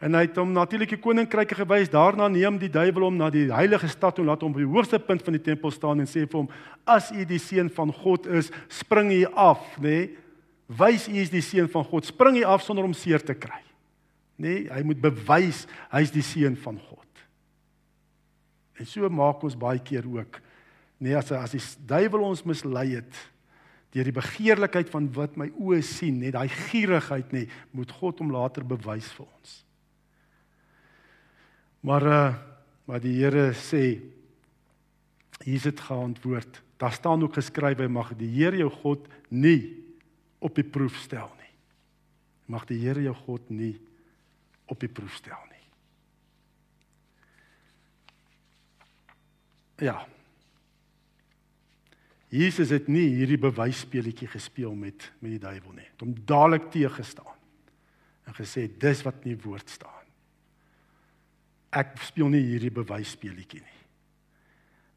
En 0.02 0.14
hy 0.14 0.24
het 0.28 0.36
hom 0.38 0.52
natuurlik 0.54 0.92
die 0.94 1.00
koninkryke 1.02 1.56
gewys. 1.58 1.90
Daarna 1.90 2.28
neem 2.30 2.58
die 2.60 2.70
duiwel 2.70 3.08
hom 3.08 3.16
na 3.18 3.30
die 3.34 3.48
heilige 3.50 3.90
stad 3.90 4.14
toe, 4.14 4.26
laat 4.26 4.44
hom 4.46 4.54
op 4.54 4.60
die 4.62 4.68
hoogste 4.68 5.00
punt 5.02 5.24
van 5.26 5.34
die 5.34 5.42
tempel 5.42 5.74
staan 5.74 6.02
en 6.04 6.10
sê 6.10 6.22
vir 6.22 6.38
hom: 6.38 6.48
"As 6.86 7.10
u 7.10 7.24
die 7.26 7.40
seun 7.42 7.70
van 7.70 7.90
God 7.92 8.26
is, 8.26 8.52
spring 8.68 9.10
hier 9.10 9.32
af, 9.34 9.62
nê? 9.78 9.82
Nee, 9.82 10.16
wys 10.68 11.08
u 11.08 11.18
is 11.18 11.30
die 11.30 11.42
seun 11.42 11.68
van 11.68 11.84
God. 11.84 12.06
Spring 12.06 12.38
hier 12.38 12.46
af 12.46 12.62
sonder 12.62 12.84
om 12.84 12.94
seer 12.94 13.22
te 13.22 13.34
kry." 13.34 13.62
Nê, 14.38 14.48
nee, 14.48 14.70
hy 14.70 14.82
moet 14.82 15.00
bewys 15.00 15.66
hy's 15.90 16.10
die 16.10 16.22
seun 16.22 16.56
van 16.56 16.78
God. 16.78 17.26
En 18.78 18.86
so 18.86 19.08
maak 19.08 19.42
ons 19.42 19.58
baie 19.58 19.78
keer 19.78 20.06
ook. 20.06 20.40
Nee, 20.98 21.16
as 21.16 21.32
as 21.32 21.54
die 21.54 21.62
duiwel 21.86 22.22
ons 22.22 22.42
mislei 22.46 22.94
het 22.96 23.33
deur 23.94 24.08
die 24.08 24.16
begeerlikheid 24.16 24.90
van 24.90 25.06
wat 25.14 25.36
my 25.38 25.46
oë 25.54 25.78
sien, 25.86 26.18
net 26.20 26.34
daai 26.34 26.48
gierigheid 26.50 27.30
nê, 27.34 27.44
moet 27.72 27.92
God 28.00 28.18
hom 28.22 28.32
later 28.34 28.66
bewys 28.66 29.12
vir 29.14 29.28
ons. 29.28 29.54
Maar 31.84 32.10
uh 32.10 32.26
maar 32.84 33.00
die 33.00 33.14
Here 33.16 33.52
sê 33.56 33.96
hier 35.44 35.56
is 35.56 35.64
dit 35.64 35.80
geantwoord. 35.80 36.60
Daar 36.76 36.92
staan 36.92 37.22
ook 37.22 37.38
geskrywe 37.38 37.88
mag 37.88 38.12
die 38.18 38.28
Here 38.28 38.58
jou 38.60 38.70
God 38.70 39.08
nie 39.28 39.72
op 40.38 40.54
die 40.54 40.66
proef 40.68 40.96
stel 41.00 41.30
nie. 41.40 41.52
Mag 42.52 42.66
die 42.68 42.78
Here 42.82 43.02
jou 43.02 43.14
God 43.24 43.48
nie 43.50 43.72
op 44.68 44.80
die 44.80 44.88
proef 44.92 45.16
stel 45.16 45.40
nie. 45.48 45.64
Ja. 49.88 50.04
Jesus 52.34 52.72
het 52.74 52.88
nie 52.90 53.06
hierdie 53.14 53.38
bewysspeletjie 53.38 54.26
gespeel 54.26 54.74
met 54.74 55.12
met 55.20 55.36
die 55.36 55.42
duiwel 55.42 55.76
nie. 55.78 55.90
Hom 56.00 56.14
dadelik 56.26 56.70
teëgestaan 56.74 57.36
en 58.26 58.34
gesê 58.34 58.66
dis 58.80 59.04
wat 59.06 59.22
in 59.22 59.36
die 59.36 59.42
woord 59.44 59.68
staan 59.70 60.04
ek 61.74 61.98
speel 62.06 62.30
nie 62.32 62.44
hierdie 62.46 62.72
bewysspeletjie 62.74 63.62
nie. 63.62 63.80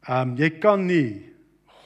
Ehm 0.08 0.32
um, 0.32 0.36
jy 0.38 0.50
kan 0.62 0.86
nie 0.86 1.34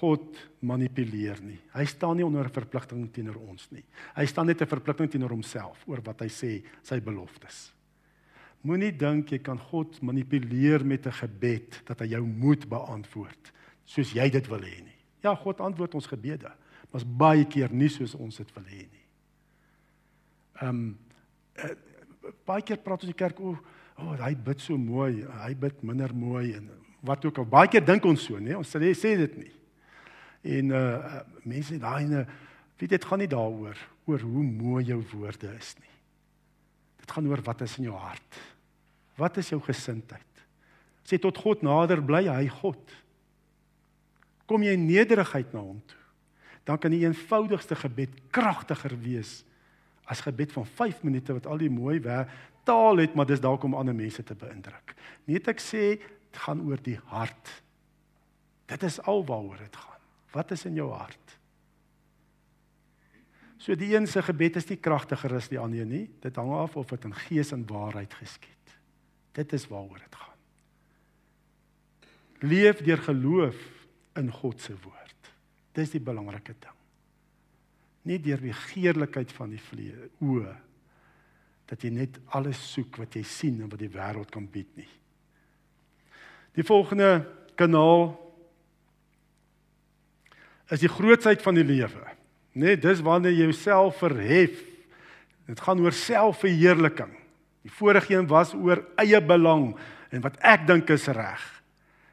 God 0.03 0.38
manipuleer 0.67 1.38
nie. 1.47 1.59
Hy 1.75 1.85
staan 1.87 2.17
nie 2.19 2.27
onder 2.27 2.45
'n 2.45 2.55
verpligting 2.55 3.07
teenoor 3.12 3.38
ons 3.49 3.71
nie. 3.71 3.85
Hy 4.17 4.27
staan 4.27 4.47
net 4.47 4.62
'n 4.62 4.67
verpligting 4.67 5.11
teenoor 5.11 5.31
homself 5.31 5.85
oor 5.87 6.03
wat 6.03 6.21
hy 6.21 6.29
sê, 6.29 6.62
sy 6.83 7.01
beloftes. 7.01 7.73
Moenie 8.62 8.93
dink 8.93 9.33
jy 9.33 9.38
kan 9.38 9.59
God 9.59 10.03
manipuleer 10.03 10.85
met 10.85 11.07
'n 11.07 11.12
gebed 11.12 11.83
dat 11.87 12.01
hy 12.01 12.07
jou 12.07 12.27
moet 12.27 12.69
beantwoord 12.69 13.53
soos 13.85 14.12
jy 14.12 14.31
dit 14.31 14.47
wil 14.49 14.61
hê 14.61 14.83
nie. 14.83 15.02
Ja, 15.23 15.35
God 15.39 15.61
antwoord 15.63 15.95
ons 15.99 16.11
gebede, 16.11 16.51
maar 16.91 17.07
baie 17.07 17.47
keer 17.49 17.73
nie 17.73 17.91
soos 17.93 18.15
ons 18.19 18.41
dit 18.43 18.55
wil 18.57 18.69
hê 18.71 18.83
nie. 18.85 19.07
Ehm 20.61 20.69
um, 20.69 20.85
uh, 21.63 21.75
baie 22.47 22.63
keer 22.63 22.79
praat 22.79 23.03
ons 23.03 23.11
in 23.11 23.15
die 23.15 23.19
kerk 23.19 23.41
O, 23.43 23.57
oh, 23.99 24.13
hy 24.23 24.33
bid 24.39 24.61
so 24.63 24.79
mooi, 24.79 25.25
hy 25.43 25.53
bid 25.59 25.83
minder 25.87 26.15
mooi 26.15 26.55
en 26.57 26.69
wat 27.07 27.25
ook 27.27 27.43
al. 27.43 27.49
Baie 27.51 27.71
keer 27.71 27.85
dink 27.85 28.07
ons 28.07 28.25
so, 28.29 28.39
nee, 28.39 28.57
ons 28.57 28.69
sê 28.69 28.93
sê 28.99 29.17
dit 29.19 29.37
nie. 29.41 29.53
En 30.59 30.75
uh 30.75 31.21
mense 31.47 31.79
daai 31.79 32.07
ne 32.11 32.25
weet 32.79 32.95
dit 32.97 33.05
gaan 33.07 33.21
nie 33.23 33.31
daaroor 33.31 33.79
oor 34.11 34.23
hoe 34.27 34.43
mooi 34.43 34.85
jou 34.87 34.99
woorde 35.13 35.51
is 35.59 35.75
nie. 35.79 35.95
Dit 37.03 37.11
gaan 37.11 37.27
oor 37.31 37.43
wat 37.47 37.63
is 37.67 37.77
in 37.79 37.91
jou 37.91 37.99
hart. 37.99 38.41
Wat 39.19 39.37
is 39.39 39.51
jou 39.53 39.61
gesindheid? 39.63 40.43
Sê 41.07 41.19
tot 41.19 41.39
God 41.39 41.63
nader 41.67 42.03
bly 42.03 42.25
hy 42.31 42.47
God. 42.61 42.81
Kom 44.53 44.67
jy 44.67 44.75
in 44.77 44.85
nederigheid 44.85 45.55
na 45.57 45.62
hom 45.65 45.81
toe, 45.88 46.01
dan 46.69 46.79
kan 46.79 46.93
die 46.93 47.07
eenvoudigste 47.07 47.79
gebed 47.81 48.19
kragtiger 48.35 48.93
wees 49.01 49.41
as 50.12 50.21
gebed 50.21 50.53
van 50.53 50.67
5 50.67 51.01
minute 51.07 51.33
wat 51.33 51.47
al 51.49 51.62
die 51.62 51.71
mooi 51.73 51.97
taal 52.69 53.01
het, 53.01 53.15
maar 53.15 53.27
dis 53.27 53.41
dalk 53.41 53.65
om 53.65 53.75
ander 53.75 53.95
mense 53.97 54.23
te 54.23 54.35
beïndruk. 54.37 54.93
Net 55.25 55.49
ek 55.49 55.62
sê 55.62 55.97
dit 55.97 56.41
gaan 56.45 56.61
oor 56.69 56.81
die 56.85 56.99
hart. 57.11 57.49
Dit 58.69 58.83
is 58.87 59.01
alwaaroor 59.01 59.59
dit 59.59 59.77
gaan. 59.77 60.03
Wat 60.33 60.53
is 60.55 60.65
in 60.69 60.77
jou 60.79 60.91
hart? 60.93 61.38
So 63.62 63.75
die 63.79 63.93
een 63.95 64.07
se 64.11 64.23
gebed 64.23 64.59
is 64.59 64.69
nie 64.69 64.81
kragtiger 64.83 65.37
as 65.38 65.49
die 65.51 65.59
ander 65.61 65.87
nie. 65.87 66.09
Dit 66.23 66.37
hang 66.37 66.53
af 66.57 66.77
of 66.77 66.91
dit 66.91 67.05
in 67.07 67.15
gees 67.15 67.53
en 67.55 67.67
waarheid 67.67 68.15
geskied. 68.21 68.77
Dit 69.38 69.53
is 69.55 69.69
waaroor 69.71 70.03
dit 70.03 70.19
gaan. 70.19 70.41
Leef 72.43 72.83
deur 72.83 72.99
geloof 72.99 73.59
in 74.18 74.31
God 74.33 74.61
se 74.61 74.75
woord. 74.85 75.33
Dis 75.77 75.94
die 75.94 76.03
belangrike 76.03 76.55
ding. 76.59 76.79
Nie 78.09 78.18
deur 78.22 78.40
die 78.42 78.55
geerlikheid 78.57 79.31
van 79.33 79.53
die 79.55 79.62
vlees 79.62 80.11
oë 80.20 80.57
dat 81.70 81.85
jy 81.87 81.92
net 81.94 82.18
alles 82.37 82.59
soek 82.75 82.98
wat 83.01 83.14
jy 83.16 83.22
sien 83.25 83.62
en 83.62 83.70
wat 83.72 83.81
die 83.81 83.92
wêreld 83.92 84.29
kan 84.33 84.44
bied 84.51 84.68
nie. 84.77 84.90
Die 86.53 86.66
volgende 86.66 87.22
kanaal 87.57 88.11
is 90.72 90.83
die 90.83 90.90
grootsheid 90.92 91.40
van 91.44 91.57
die 91.57 91.64
lewe. 91.64 92.05
Net 92.61 92.83
dis 92.85 93.01
wanneer 93.05 93.33
jy 93.33 93.46
jouself 93.48 94.03
verhef. 94.03 94.59
Dit 95.48 95.62
gaan 95.64 95.81
oor 95.81 95.96
selfverheerliking. 95.96 97.14
Die 97.64 97.72
vorige 97.72 98.18
een 98.18 98.29
was 98.29 98.53
oor 98.53 98.83
eie 99.01 99.20
belang 99.25 99.70
en 100.12 100.25
wat 100.25 100.37
ek 100.44 100.66
dink 100.68 100.92
is 100.92 101.09
reg. 101.09 101.40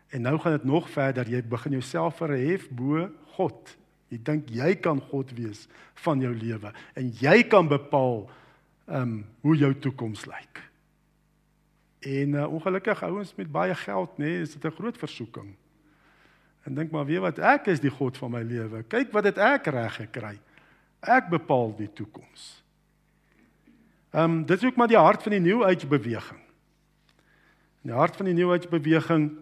En 0.10 0.22
nou 0.22 0.40
gaan 0.40 0.52
dit 0.52 0.64
nog 0.64 0.90
verder. 0.90 1.30
Jy 1.30 1.44
begin 1.44 1.72
jouself 1.72 2.16
verhef 2.18 2.70
bo 2.70 3.10
God. 3.38 3.78
Jy 4.10 4.20
dink 4.26 4.50
jy 4.50 4.74
kan 4.82 5.02
God 5.12 5.32
wees 5.38 5.68
van 6.02 6.22
jou 6.24 6.32
lewe 6.34 6.72
en 6.98 7.10
jy 7.22 7.44
kan 7.50 7.68
bepaal 7.70 8.26
ehm 8.90 9.02
um, 9.02 9.18
hoe 9.46 9.56
jou 9.56 9.70
toekoms 9.78 10.26
lyk. 10.26 10.62
En 12.00 12.34
uh, 12.34 12.48
ongelukkig 12.50 13.04
ouens 13.04 13.36
met 13.36 13.52
baie 13.52 13.76
geld 13.76 14.18
nê, 14.18 14.26
nee, 14.26 14.42
is 14.42 14.56
dit 14.56 14.66
'n 14.66 14.76
groot 14.76 14.98
versoeking. 14.98 15.54
En 16.64 16.74
dink 16.74 16.92
maar 16.92 17.06
weet 17.06 17.20
wat, 17.20 17.40
ek 17.40 17.68
is 17.68 17.80
die 17.80 17.90
God 17.90 18.18
van 18.18 18.32
my 18.32 18.42
lewe. 18.42 18.84
Kyk 18.84 19.12
wat 19.12 19.24
het 19.24 19.38
ek 19.38 19.68
reg 19.68 19.96
gekry. 19.96 20.40
Ek 21.00 21.30
bepaal 21.30 21.76
die 21.78 21.94
toekoms. 21.94 22.64
Ehm 24.12 24.24
um, 24.24 24.46
dit 24.46 24.58
is 24.58 24.66
ook 24.66 24.76
maar 24.76 24.88
die 24.88 24.98
hart 24.98 25.24
van 25.24 25.32
die 25.32 25.40
New 25.46 25.64
Age 25.64 25.88
beweging. 25.88 26.40
In 27.84 27.92
die 27.94 28.00
hart 28.00 28.16
van 28.16 28.26
die 28.26 28.34
New 28.34 28.54
Age 28.54 28.68
beweging 28.68 29.38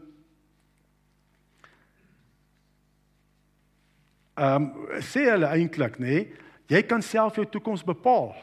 ehm 4.38 4.69
um, 4.69 5.02
sê 5.02 5.26
hulle 5.32 5.50
eintlik 5.50 5.97
nê, 5.97 6.06
nee, 6.06 6.45
jy 6.69 6.84
kan 6.86 7.02
self 7.02 7.39
jou 7.39 7.45
toekoms 7.50 7.84
bepaal. 7.86 8.36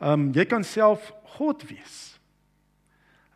Ehm 0.00 0.12
um, 0.12 0.32
jy 0.36 0.46
kan 0.46 0.64
self 0.64 1.12
God 1.36 1.64
wees. 1.68 1.98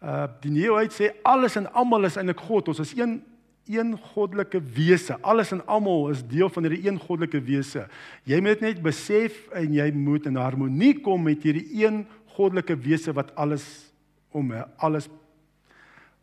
Uh 0.04 0.26
die 0.42 0.52
Nuwe 0.52 0.86
sê 0.92 1.12
alles 1.24 1.56
en 1.56 1.70
almal 1.72 2.06
is 2.10 2.18
eintlik 2.20 2.42
God. 2.44 2.68
Ons 2.72 2.82
is 2.84 2.96
een 2.98 3.22
een 3.64 3.94
goddelike 4.12 4.60
wese. 4.60 5.16
Alles 5.20 5.50
en 5.52 5.62
almal 5.66 6.10
is 6.12 6.20
deel 6.28 6.50
van 6.52 6.66
hierdie 6.66 6.84
een 6.84 6.98
goddelike 7.00 7.40
wese. 7.40 7.86
Jy 8.28 8.40
moet 8.44 8.60
net 8.60 8.82
besef 8.84 9.38
en 9.56 9.72
jy 9.72 9.86
moet 9.96 10.26
in 10.28 10.36
harmonie 10.36 10.92
kom 11.00 11.24
met 11.24 11.42
hierdie 11.42 11.64
een 11.80 12.02
goddelike 12.36 12.76
wese 12.84 13.14
wat 13.16 13.32
alles 13.40 13.64
om 14.34 14.52
alles 14.76 15.08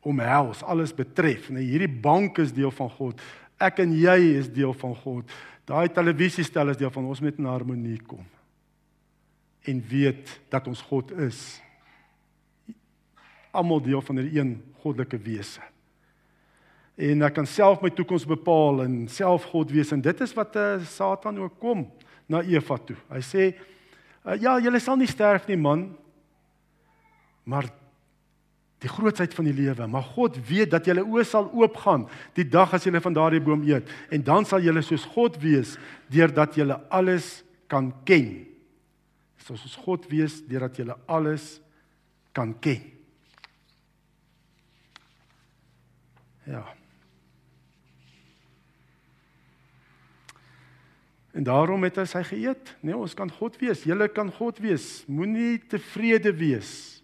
omhels, 0.02 0.64
alles 0.64 0.94
betref. 0.94 1.50
Nou 1.50 1.64
hierdie 1.64 1.90
bank 1.90 2.38
is 2.42 2.54
deel 2.54 2.72
van 2.74 2.90
God. 2.90 3.22
Ek 3.62 3.82
en 3.84 3.94
jy 3.94 4.18
is 4.40 4.50
deel 4.50 4.74
van 4.74 4.96
God. 5.04 5.32
Daai 5.70 5.88
televisiestel 5.94 6.74
is 6.74 6.80
deel 6.80 6.92
van 6.94 7.06
ons 7.06 7.22
moet 7.22 7.38
in 7.38 7.50
harmonie 7.50 8.00
kom 8.02 8.26
en 9.70 9.82
weet 9.88 10.40
dat 10.50 10.68
ons 10.68 10.82
God 10.90 11.12
is. 11.22 11.62
Almal 13.54 13.82
deel 13.82 14.02
van 14.02 14.16
'n 14.20 14.38
een 14.38 14.64
goddelike 14.82 15.18
wese. 15.18 15.62
En 16.96 17.22
ek 17.22 17.34
kan 17.34 17.46
self 17.46 17.82
my 17.82 17.90
toekoms 17.90 18.26
bepaal 18.26 18.84
en 18.84 19.08
self 19.08 19.44
God 19.44 19.72
wees 19.72 19.92
en 19.92 20.02
dit 20.02 20.22
is 20.22 20.34
wat 20.34 20.56
uh, 20.56 20.84
Satan 20.86 21.40
ook 21.40 21.60
kom 21.60 21.92
na 22.26 22.42
Eva 22.42 22.78
toe. 22.78 22.98
Hy 23.10 23.22
sê 23.22 23.54
uh, 24.26 24.36
ja, 24.42 24.58
jy 24.60 24.80
sal 24.80 24.98
nie 24.98 25.08
sterf 25.08 25.48
nie 25.48 25.58
man. 25.58 25.98
Maar 27.44 27.70
Die 28.82 28.90
grootsheid 28.90 29.34
van 29.38 29.46
die 29.46 29.54
lewe, 29.54 29.86
maar 29.88 30.06
God 30.16 30.40
weet 30.48 30.72
dat 30.74 30.88
julle 30.90 31.04
oë 31.06 31.26
sal 31.28 31.52
oopgaan 31.54 32.08
die 32.38 32.48
dag 32.50 32.72
as 32.74 32.88
julle 32.88 33.02
van 33.04 33.14
daardie 33.14 33.42
boom 33.44 33.62
eet 33.68 33.90
en 34.10 34.24
dan 34.26 34.48
sal 34.50 34.64
julle 34.66 34.82
soos 34.82 35.06
God 35.14 35.38
wees 35.44 35.76
deurdat 36.10 36.58
julle 36.58 36.80
alles 36.90 37.44
kan 37.70 37.92
ken. 38.10 38.32
Soos 39.46 39.78
God 39.86 40.08
wees 40.10 40.40
deurdat 40.50 40.82
julle 40.82 40.98
alles 41.06 41.60
kan 42.34 42.56
ken. 42.64 42.82
Ja. 46.50 46.64
En 51.38 51.46
daarom 51.48 51.86
het 51.86 52.00
hy 52.02 52.08
sy 52.10 52.24
geëet. 52.28 52.74
Nee, 52.82 52.98
ons 52.98 53.14
kan 53.16 53.30
God 53.32 53.56
wees. 53.62 53.86
Julle 53.88 54.10
kan 54.12 54.32
God 54.36 54.58
wees. 54.60 55.04
Moenie 55.08 55.62
tevrede 55.70 56.34
wees 56.36 57.01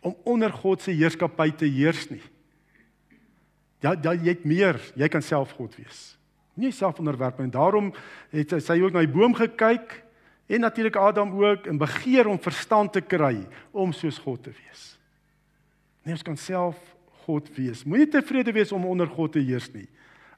om 0.00 0.16
onder 0.24 0.52
God 0.52 0.82
se 0.82 0.94
heerskappy 0.94 1.50
te 1.50 1.66
heers 1.66 2.08
nie. 2.10 2.22
Ja, 3.82 3.94
ja 4.02 4.14
jy 4.14 4.34
het 4.34 4.44
meer. 4.44 4.78
Jy 4.98 5.08
kan 5.12 5.22
self 5.22 5.54
God 5.58 5.76
wees. 5.78 6.16
Nie 6.58 6.72
self 6.74 6.98
onderwerp 6.98 7.38
nie. 7.38 7.50
Daarom 7.54 7.92
het 8.34 8.54
sy 8.62 8.78
ook 8.82 8.94
na 8.94 9.04
die 9.06 9.12
boom 9.12 9.34
gekyk 9.38 10.00
en 10.48 10.64
natuurlik 10.64 10.96
Adam 10.96 11.34
ook 11.38 11.66
en 11.66 11.78
begeer 11.78 12.26
om 12.26 12.40
verstand 12.40 12.92
te 12.96 13.02
kry 13.04 13.46
om 13.70 13.92
soos 13.92 14.18
God 14.24 14.42
te 14.42 14.54
wees. 14.54 14.86
Nee, 16.02 16.16
ons 16.16 16.24
kan 16.24 16.38
self 16.40 16.78
God 17.26 17.50
wees. 17.54 17.84
Moenie 17.84 18.08
tevrede 18.08 18.54
wees 18.56 18.72
om 18.72 18.86
onder 18.88 19.06
God 19.06 19.36
te 19.36 19.44
heers 19.44 19.68
nie 19.74 19.86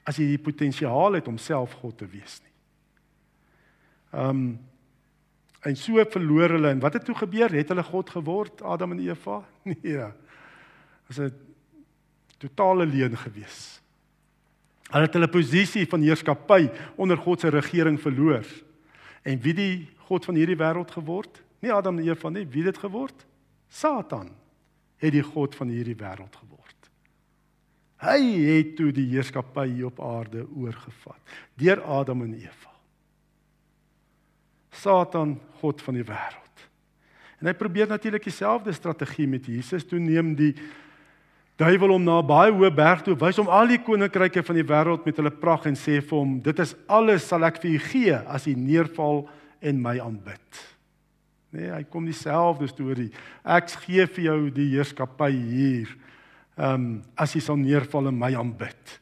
as 0.07 0.17
jy 0.17 0.31
die 0.33 0.41
potensiaal 0.41 1.19
het 1.19 1.27
om 1.29 1.37
self 1.41 1.75
God 1.81 1.99
te 2.01 2.09
wees 2.09 2.39
nie. 2.41 2.53
Ehm 4.17 4.29
um, 4.29 4.43
en 5.61 5.77
so 5.77 6.03
verloor 6.09 6.55
hulle 6.57 6.71
en 6.73 6.81
wat 6.81 6.93
het 6.97 7.05
toe 7.05 7.15
gebeur? 7.15 7.53
Het 7.53 7.69
hulle 7.69 7.83
God 7.83 8.09
geword, 8.09 8.61
Adam 8.61 8.91
en 8.91 9.03
Eva? 9.05 9.41
Nee. 9.69 9.97
Was 11.07 11.19
'n 11.19 11.33
totale 12.37 12.85
leuen 12.85 13.17
gewees. 13.17 13.81
Hulle 14.91 15.05
het 15.05 15.13
hulle 15.13 15.27
posisie 15.27 15.85
van 15.87 16.01
heerskappy 16.01 16.69
onder 16.95 17.17
God 17.17 17.39
se 17.39 17.49
regering 17.49 17.99
verloor. 18.01 18.45
En 19.21 19.39
wie 19.39 19.53
die 19.53 19.89
god 20.07 20.25
van 20.25 20.35
hierdie 20.35 20.57
wêreld 20.57 20.91
geword? 20.91 21.43
Nie 21.59 21.73
Adam 21.73 21.99
en 21.99 22.07
Eva 22.09 22.29
nie, 22.29 22.47
wie 22.47 22.65
het 22.65 22.77
geword? 22.77 23.25
Satan 23.69 24.31
het 24.97 25.13
die 25.13 25.23
god 25.23 25.55
van 25.55 25.67
hierdie 25.67 25.95
wêreld 25.95 26.35
geword. 26.35 26.89
Hy 28.01 28.19
het 28.47 28.75
toe 28.75 28.89
die 28.91 29.07
heerskappy 29.13 29.83
op 29.85 30.01
aarde 30.01 30.47
oorgevat 30.57 31.37
deur 31.61 31.83
Adam 31.85 32.25
en 32.25 32.33
Eva. 32.39 32.70
Satan 34.71 35.39
god 35.59 35.81
van 35.81 35.93
die 35.93 36.05
wêreld. 36.07 36.67
En 37.41 37.49
hy 37.49 37.53
probeer 37.57 37.89
natuurlik 37.89 38.23
dieselfde 38.23 38.73
strategie 38.73 39.27
met 39.27 39.45
Jesus. 39.49 39.85
Toe 39.85 39.99
neem 39.99 40.35
die 40.37 40.53
duiwel 41.61 41.93
hom 41.93 42.03
na 42.03 42.19
'n 42.21 42.27
baie 42.27 42.51
hoë 42.51 42.73
berg 42.73 43.01
toe, 43.01 43.15
wys 43.15 43.37
hom 43.37 43.49
al 43.49 43.67
die 43.67 43.81
koninkryke 43.81 44.43
van 44.43 44.55
die 44.55 44.65
wêreld 44.65 45.05
met 45.05 45.17
hulle 45.17 45.31
pragt 45.31 45.65
en 45.65 45.75
sê 45.75 46.01
vir 46.01 46.17
hom: 46.17 46.39
"Dit 46.41 46.59
is 46.59 46.75
alles 46.87 47.27
sal 47.27 47.43
ek 47.43 47.61
vir 47.61 47.71
u 47.71 47.79
gee 47.79 48.15
as 48.15 48.47
u 48.47 48.53
neerval 48.53 49.29
en 49.61 49.81
my 49.81 49.99
aanbid." 49.99 50.71
Nee, 51.51 51.69
hy 51.69 51.83
kom 51.83 52.05
dieselfde 52.05 52.67
storie. 52.67 53.11
Ek 53.43 53.69
gee 53.69 54.05
vir 54.07 54.23
jou 54.23 54.49
die 54.49 54.69
heerskappy 54.71 55.31
hier. 55.31 55.89
Ehm 56.57 56.73
um, 56.73 57.03
as 57.15 57.33
jy 57.33 57.41
sal 57.41 57.57
neerval 57.57 58.07
en 58.07 58.17
my 58.17 58.35
aanbid. 58.35 58.99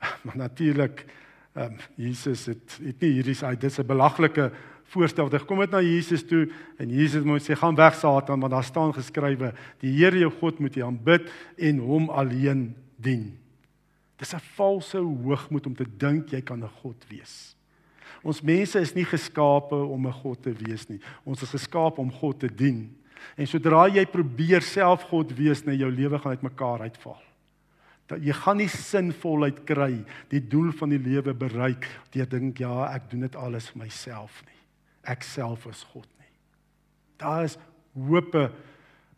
Maar 0.24 0.36
natuurlik 0.36 1.06
ehm 1.54 1.72
um, 1.72 1.78
Jesus 1.96 2.46
het 2.46 2.78
het 2.84 3.00
nie 3.00 3.12
hierdie 3.18 3.56
dis 3.56 3.78
'n 3.78 3.86
belaglike 3.86 4.52
voorstel. 4.92 5.28
Hy 5.32 5.40
kom 5.44 5.60
dit 5.62 5.74
na 5.74 5.82
Jesus 5.84 6.24
toe 6.26 6.46
en 6.80 6.92
Jesus 6.92 7.26
moet 7.26 7.44
sê 7.44 7.56
gaan 7.58 7.76
weg 7.78 7.96
Satan 7.98 8.40
want 8.40 8.54
daar 8.54 8.66
staan 8.66 8.94
geskrywe 8.96 9.52
die 9.82 9.92
Here 9.98 10.24
jou 10.24 10.30
God 10.40 10.62
moet 10.62 10.78
jy 10.78 10.86
aanbid 10.86 11.28
en 11.68 11.82
hom 11.84 12.08
alleen 12.10 12.70
dien. 12.96 13.30
Dis 14.18 14.34
'n 14.34 14.42
valse 14.56 14.98
hoogmoed 14.98 15.66
om 15.66 15.74
te 15.74 15.86
dink 15.86 16.32
jy 16.32 16.40
kan 16.40 16.62
'n 16.62 16.76
God 16.82 17.04
wees. 17.08 17.54
Ons 18.24 18.42
mense 18.42 18.80
is 18.80 18.94
nie 18.94 19.04
geskape 19.04 19.74
om 19.76 20.06
'n 20.06 20.12
God 20.12 20.42
te 20.42 20.52
wees 20.52 20.88
nie. 20.88 21.00
Ons 21.24 21.42
is 21.42 21.50
geskaap 21.50 21.98
om 21.98 22.10
God 22.10 22.40
te 22.40 22.48
dien. 22.48 22.96
En 23.36 23.46
sodra 23.46 23.88
jy 23.88 24.06
probeer 24.06 24.62
self 24.62 25.02
God 25.02 25.32
wees, 25.32 25.64
net 25.64 25.78
jou 25.78 25.90
lewe 25.90 26.18
gaan 26.18 26.32
uitmekaar 26.32 26.80
uitval. 26.80 27.22
Dat 28.06 28.22
jy 28.22 28.32
gaan 28.32 28.56
nie 28.56 28.68
sinvolheid 28.68 29.64
kry, 29.64 30.04
die 30.28 30.40
doel 30.40 30.72
van 30.72 30.88
die 30.88 30.98
lewe 30.98 31.34
bereik 31.34 31.86
deur 32.10 32.26
dink 32.26 32.58
ja, 32.58 32.94
ek 32.94 33.10
doen 33.10 33.20
dit 33.20 33.36
alles 33.36 33.68
vir 33.68 33.82
myself 33.82 34.42
nie 34.46 34.57
ek 35.08 35.24
self 35.26 35.66
is 35.70 35.82
God 35.92 36.08
nie. 36.20 36.32
Daar 37.18 37.46
is 37.48 37.56
hoope 37.96 38.48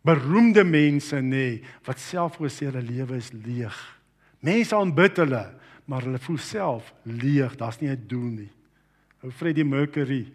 beroemde 0.07 0.63
mense 0.65 1.19
nê 1.21 1.61
wat 1.85 1.99
self 2.01 2.39
sê 2.49 2.69
hulle 2.69 2.81
lewe 2.81 3.19
is 3.19 3.31
leeg. 3.33 3.75
Mense 4.41 4.75
aanbid 4.75 5.21
hulle, 5.21 5.43
maar 5.85 6.07
hulle 6.07 6.21
voel 6.23 6.39
self 6.41 6.93
leeg. 7.03 7.57
Daar's 7.59 7.81
nie 7.81 7.89
'n 7.89 8.07
doel 8.07 8.31
nie. 8.41 8.51
Ou 9.23 9.31
Freddie 9.31 9.65
Mercury 9.65 10.31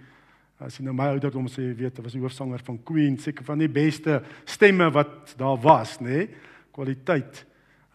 as 0.58 0.78
jy 0.78 0.86
nou 0.86 0.94
my 0.96 1.10
ouderdom 1.12 1.48
sê, 1.52 1.68
weet, 1.76 1.98
hy 1.98 2.04
was 2.06 2.14
die 2.16 2.22
hoofsanger 2.22 2.62
van 2.64 2.78
Queen, 2.82 3.18
seker 3.20 3.44
van 3.44 3.60
die 3.60 3.68
beste 3.68 4.22
stemme 4.48 4.88
wat 4.94 5.34
daar 5.36 5.58
was, 5.60 5.98
nê? 6.00 6.28
Kwaliteit. 6.72 7.44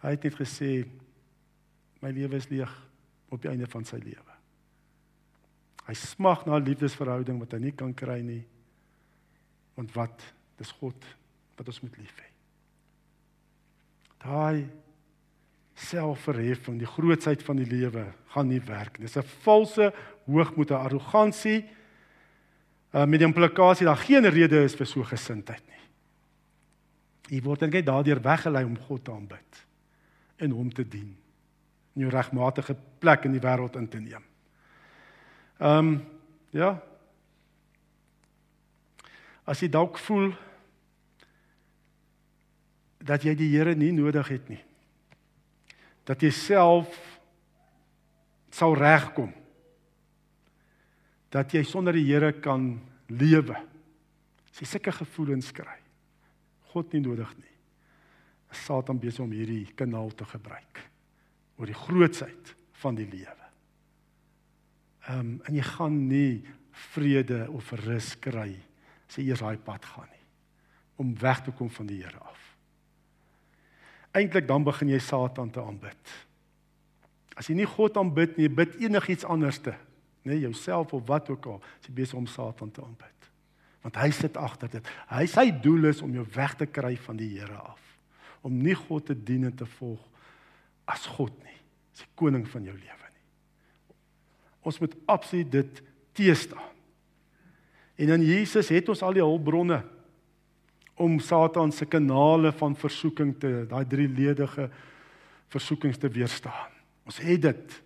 Hy 0.02 0.14
het 0.14 0.24
net 0.28 0.38
gesê 0.38 0.84
my 2.02 2.10
lewe 2.14 2.38
is 2.38 2.48
leeg 2.50 2.70
op 3.30 3.42
die 3.42 3.50
einde 3.50 3.66
van 3.70 3.84
sy 3.86 3.98
lewe. 4.02 4.31
Hy 5.86 5.94
smag 5.94 6.46
na 6.46 6.56
'n 6.56 6.64
liefdesverhouding 6.64 7.38
wat 7.38 7.52
hy 7.52 7.58
nie 7.58 7.72
kan 7.72 7.94
kry 7.94 8.20
nie. 8.20 8.44
Want 9.74 9.92
wat? 9.94 10.22
Dis 10.56 10.70
God 10.78 10.96
wat 11.56 11.66
ons 11.66 11.80
moet 11.80 11.96
lief 11.98 12.14
hê. 12.20 12.28
Daai 14.22 14.68
selfverheffing, 15.74 16.78
die 16.78 16.86
grootsheid 16.86 17.42
van 17.42 17.56
die 17.56 17.66
lewe 17.66 18.06
gaan 18.34 18.48
nie 18.48 18.60
werk 18.60 18.98
nie. 18.98 19.06
Dis 19.06 19.16
'n 19.16 19.26
valse 19.42 19.92
hoogmoed, 20.26 20.70
'n 20.70 20.84
arrogansie 20.86 21.64
uh, 22.94 23.04
met 23.04 23.18
die 23.18 23.26
implikasie 23.26 23.86
dat 23.86 23.98
geen 23.98 24.26
rede 24.28 24.62
is 24.64 24.74
vir 24.74 24.86
so 24.86 25.02
gesindheid 25.02 25.62
nie. 25.66 25.82
Jy 27.36 27.42
word 27.42 27.60
net 27.60 27.86
daardeur 27.86 28.20
weggelei 28.20 28.64
om 28.64 28.76
God 28.76 29.04
te 29.04 29.12
aanbid 29.12 29.66
en 30.36 30.50
hom 30.50 30.70
te 30.72 30.84
dien. 30.84 31.16
In 31.94 32.02
jou 32.02 32.10
regmatige 32.10 32.76
plek 32.98 33.24
in 33.24 33.32
die 33.32 33.40
wêreld 33.40 33.76
in 33.76 33.88
te 33.88 34.00
neem. 34.00 34.24
Ehm 35.58 35.78
um, 35.78 35.92
ja. 36.52 36.76
As 39.44 39.60
jy 39.60 39.68
dalk 39.72 39.98
voel 39.98 40.30
dat 43.02 43.24
jy 43.26 43.34
die 43.34 43.50
Here 43.50 43.74
nie 43.74 43.92
nodig 43.92 44.28
het 44.28 44.48
nie. 44.52 44.60
Dat 46.06 46.22
jy 46.22 46.30
self 46.34 46.92
sou 48.52 48.72
regkom. 48.78 49.32
Dat 51.32 51.54
jy 51.54 51.64
sonder 51.66 51.96
die 51.96 52.06
Here 52.06 52.32
kan 52.40 52.76
lewe. 53.08 53.56
As 54.52 54.60
jy 54.60 54.68
sulke 54.68 54.94
gevoelens 54.94 55.50
kry. 55.56 55.78
God 56.72 56.92
nie 56.94 57.02
nodig 57.04 57.32
nie. 57.40 57.52
Satan 58.52 59.00
besig 59.00 59.24
om 59.24 59.32
hierdie 59.32 59.72
kanaal 59.76 60.12
te 60.16 60.28
gebruik 60.28 60.82
oor 61.56 61.68
die 61.68 61.76
grootsheid 61.76 62.52
van 62.82 62.96
die 62.98 63.06
lewe. 63.08 63.41
Ehm 65.08 65.18
um, 65.18 65.30
en 65.48 65.54
jy 65.54 65.62
gaan 65.66 65.96
nie 66.08 66.42
vrede 66.92 67.46
of 67.50 67.72
rus 67.84 68.14
kry 68.22 68.52
as 69.08 69.18
jy 69.18 69.28
eers 69.28 69.42
daai 69.42 69.58
pad 69.58 69.84
gaan 69.84 70.08
nie 70.08 70.22
om 71.02 71.14
weg 71.18 71.40
te 71.42 71.50
kom 71.50 71.70
van 71.70 71.88
die 71.88 71.98
Here 72.02 72.18
af. 72.18 72.40
Eintlik 74.12 74.46
dan 74.46 74.64
begin 74.64 74.92
jy 74.92 75.00
Satan 75.02 75.50
te 75.50 75.62
aanbid. 75.62 76.12
As 77.34 77.48
jy 77.48 77.56
nie 77.58 77.66
God 77.66 77.96
aanbid 77.96 78.36
nie, 78.38 78.50
bid 78.52 78.76
enigiets 78.82 79.24
anderste, 79.24 79.74
nê, 80.22 80.34
nee, 80.34 80.42
jouself 80.44 80.92
of 80.94 81.06
wat 81.08 81.30
ook 81.32 81.48
al, 81.48 81.62
as 81.80 81.88
jy 81.88 81.96
besig 81.96 82.20
om 82.20 82.28
Satan 82.30 82.70
te 82.70 82.84
aanbid. 82.84 83.30
Want 83.82 83.98
hy 83.98 84.10
sit 84.14 84.36
agter 84.38 84.70
dit. 84.70 84.90
Hy 85.10 85.24
sy 85.26 85.48
doel 85.64 85.90
is 85.90 86.04
om 86.04 86.12
jou 86.14 86.26
weg 86.36 86.54
te 86.60 86.68
kry 86.70 86.94
van 87.08 87.18
die 87.18 87.32
Here 87.34 87.58
af. 87.58 87.80
Om 88.46 88.60
nie 88.62 88.76
God 88.78 89.08
te 89.10 89.16
dien 89.16 89.48
en 89.48 89.56
te 89.56 89.66
volg 89.78 90.02
as 90.92 91.08
God 91.16 91.34
nie. 91.42 91.58
As 91.94 92.04
die 92.04 92.12
koning 92.18 92.46
van 92.52 92.68
jou 92.68 92.76
lewe. 92.76 93.01
Ons 94.62 94.78
moet 94.78 94.94
absoluut 95.10 95.50
dit 95.52 95.82
teestaan. 96.12 96.70
En 97.96 98.08
in 98.08 98.24
Jesus 98.24 98.68
het 98.72 98.88
ons 98.88 99.02
al 99.02 99.18
die 99.18 99.24
hulpbronne 99.24 99.82
om 101.02 101.18
Satan 101.20 101.72
se 101.72 101.86
kanale 101.86 102.52
van 102.52 102.76
versoeking 102.76 103.34
te 103.40 103.64
daai 103.68 103.84
drieledige 103.88 104.68
versoekings 105.52 105.98
te 105.98 106.08
weerstaan. 106.08 106.70
Ons 107.06 107.18
het 107.22 107.42
dit. 107.42 107.80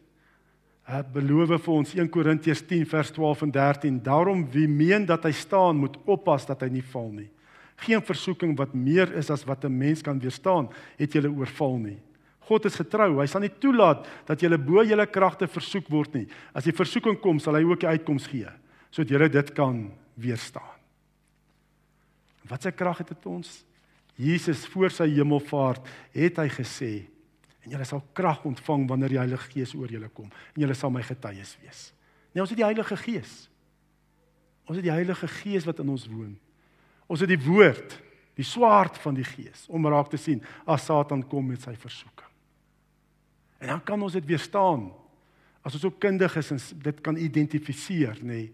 Hy 0.87 1.01
beloof 1.15 1.57
vir 1.65 1.73
ons 1.75 1.95
1 1.97 2.11
Korintiërs 2.15 2.63
10 2.69 2.85
vers 2.87 3.11
12 3.11 3.47
en 3.49 3.55
13. 3.55 3.97
Daarom 4.07 4.45
wie 4.53 4.69
meen 4.71 5.07
dat 5.07 5.25
hy 5.27 5.33
staan, 5.35 5.81
moet 5.83 5.97
oppas 6.07 6.47
dat 6.47 6.63
hy 6.63 6.71
nie 6.77 6.85
val 6.93 7.09
nie. 7.11 7.31
Geen 7.83 8.03
versoeking 8.05 8.55
wat 8.57 8.75
meer 8.75 9.11
is 9.19 9.31
as 9.31 9.45
wat 9.45 9.65
'n 9.65 9.79
mens 9.79 10.03
kan 10.03 10.19
weerstaan, 10.19 10.69
het 10.97 11.13
julle 11.13 11.29
oorval 11.29 11.77
nie. 11.77 11.99
God 12.47 12.69
is 12.69 12.79
getrou. 12.79 13.19
Hy 13.19 13.27
sal 13.31 13.43
nie 13.43 13.53
toelaat 13.63 14.07
dat 14.29 14.43
jy 14.43 14.51
bo 14.59 14.85
jou 14.87 15.07
kragte 15.11 15.49
versoek 15.51 15.91
word 15.91 16.15
nie. 16.15 16.27
As 16.55 16.65
die 16.65 16.75
versoeking 16.77 17.19
kom, 17.23 17.41
sal 17.43 17.59
hy 17.59 17.65
ook 17.67 17.83
die 17.83 17.91
uitkoms 17.91 18.31
gee 18.31 18.51
sodat 18.97 19.11
jy 19.13 19.29
dit 19.29 19.51
kan 19.53 19.81
weerstaan. 20.17 20.77
Wat 22.49 22.63
se 22.63 22.71
krag 22.73 23.03
het 23.03 23.11
dit 23.13 23.27
ons? 23.29 23.51
Jesus 24.17 24.65
voor 24.73 24.95
sy 24.95 25.09
hemelvaart 25.13 25.85
het 26.15 26.39
hy 26.41 26.47
gesê 26.55 26.93
en 27.67 27.75
julle 27.75 27.85
sal 27.85 28.01
krag 28.17 28.45
ontvang 28.49 28.87
wanneer 28.89 29.13
die 29.13 29.21
Heilige 29.21 29.51
Gees 29.53 29.75
oor 29.77 29.91
julle 29.93 30.09
kom 30.15 30.31
en 30.31 30.63
julle 30.63 30.77
sal 30.79 30.93
my 30.95 31.03
getuies 31.05 31.57
wees. 31.61 31.83
Nee, 32.33 32.41
ons 32.41 32.53
het 32.53 32.61
die 32.61 32.65
Heilige 32.65 32.97
Gees. 33.03 33.35
Ons 34.67 34.79
het 34.79 34.87
die 34.87 34.95
Heilige 34.95 35.29
Gees 35.43 35.67
wat 35.69 35.83
in 35.83 35.93
ons 35.93 36.07
woon. 36.09 36.33
Ons 37.11 37.23
het 37.23 37.31
die 37.31 37.43
woord, 37.43 37.99
die 38.39 38.47
swaard 38.47 38.97
van 39.03 39.19
die 39.19 39.27
Gees 39.27 39.67
om 39.69 39.87
raak 39.91 40.09
te 40.13 40.21
sien 40.21 40.41
as 40.65 40.87
Satan 40.89 41.27
kom 41.29 41.53
met 41.53 41.67
sy 41.67 41.75
versoeking. 41.77 42.26
En 43.67 43.73
dan 43.75 43.83
kan 43.83 44.03
ons 44.03 44.15
dit 44.15 44.27
weerstaan 44.31 44.87
as 45.67 45.75
ons 45.75 45.89
ook 45.89 45.99
kundig 45.99 46.37
is 46.39 46.53
en 46.55 46.61
dit 46.85 47.01
kan 47.03 47.17
identifiseer, 47.19 48.21
nê. 48.23 48.27
Nee. 48.47 48.53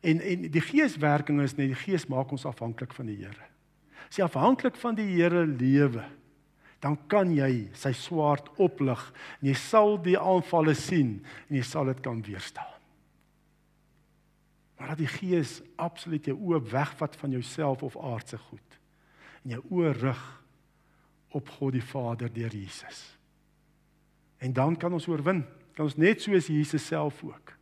En 0.00 0.20
en 0.24 0.46
die 0.52 0.62
Geeswerking 0.64 1.42
is 1.44 1.56
net 1.58 1.68
die 1.68 1.76
Gees 1.76 2.06
maak 2.08 2.30
ons 2.32 2.46
afhanklik 2.48 2.94
van 2.96 3.10
die 3.10 3.18
Here. 3.20 3.48
As 4.06 4.16
jy 4.16 4.24
afhanklik 4.24 4.78
van 4.80 4.96
die 4.96 5.08
Here 5.10 5.42
lewe, 5.44 6.04
dan 6.80 6.96
kan 7.12 7.32
jy 7.34 7.66
sy 7.76 7.92
swaard 7.96 8.48
oplig 8.62 9.02
en 9.40 9.50
jy 9.50 9.56
sal 9.60 9.96
die 10.00 10.16
aanvalle 10.16 10.76
sien 10.78 11.18
en 11.48 11.58
jy 11.58 11.64
sal 11.66 11.90
dit 11.90 12.00
kan 12.04 12.22
weerstaan. 12.24 12.72
Maar 14.76 14.94
dat 14.94 15.02
die 15.04 15.10
Gees 15.10 15.58
absoluut 15.76 16.24
jou 16.28 16.36
oë 16.36 16.62
wegvat 16.70 17.16
van 17.20 17.36
jouself 17.36 17.84
of 17.84 17.96
aardse 18.00 18.40
goed 18.48 18.80
en 19.44 19.56
jou 19.56 19.62
oë 19.80 19.92
rig 20.00 20.24
op 21.36 21.52
God 21.58 21.76
die 21.76 21.84
Vader 21.84 22.32
deur 22.32 22.56
Jesus. 22.56 23.15
En 24.38 24.52
dan 24.52 24.76
kan 24.76 24.92
ons 24.92 25.08
oorwin. 25.08 25.44
Kan 25.76 25.84
ons 25.84 25.96
net 25.96 26.22
soos 26.22 26.48
Jesus 26.52 26.86
self 26.86 27.22
ook. 27.24 27.52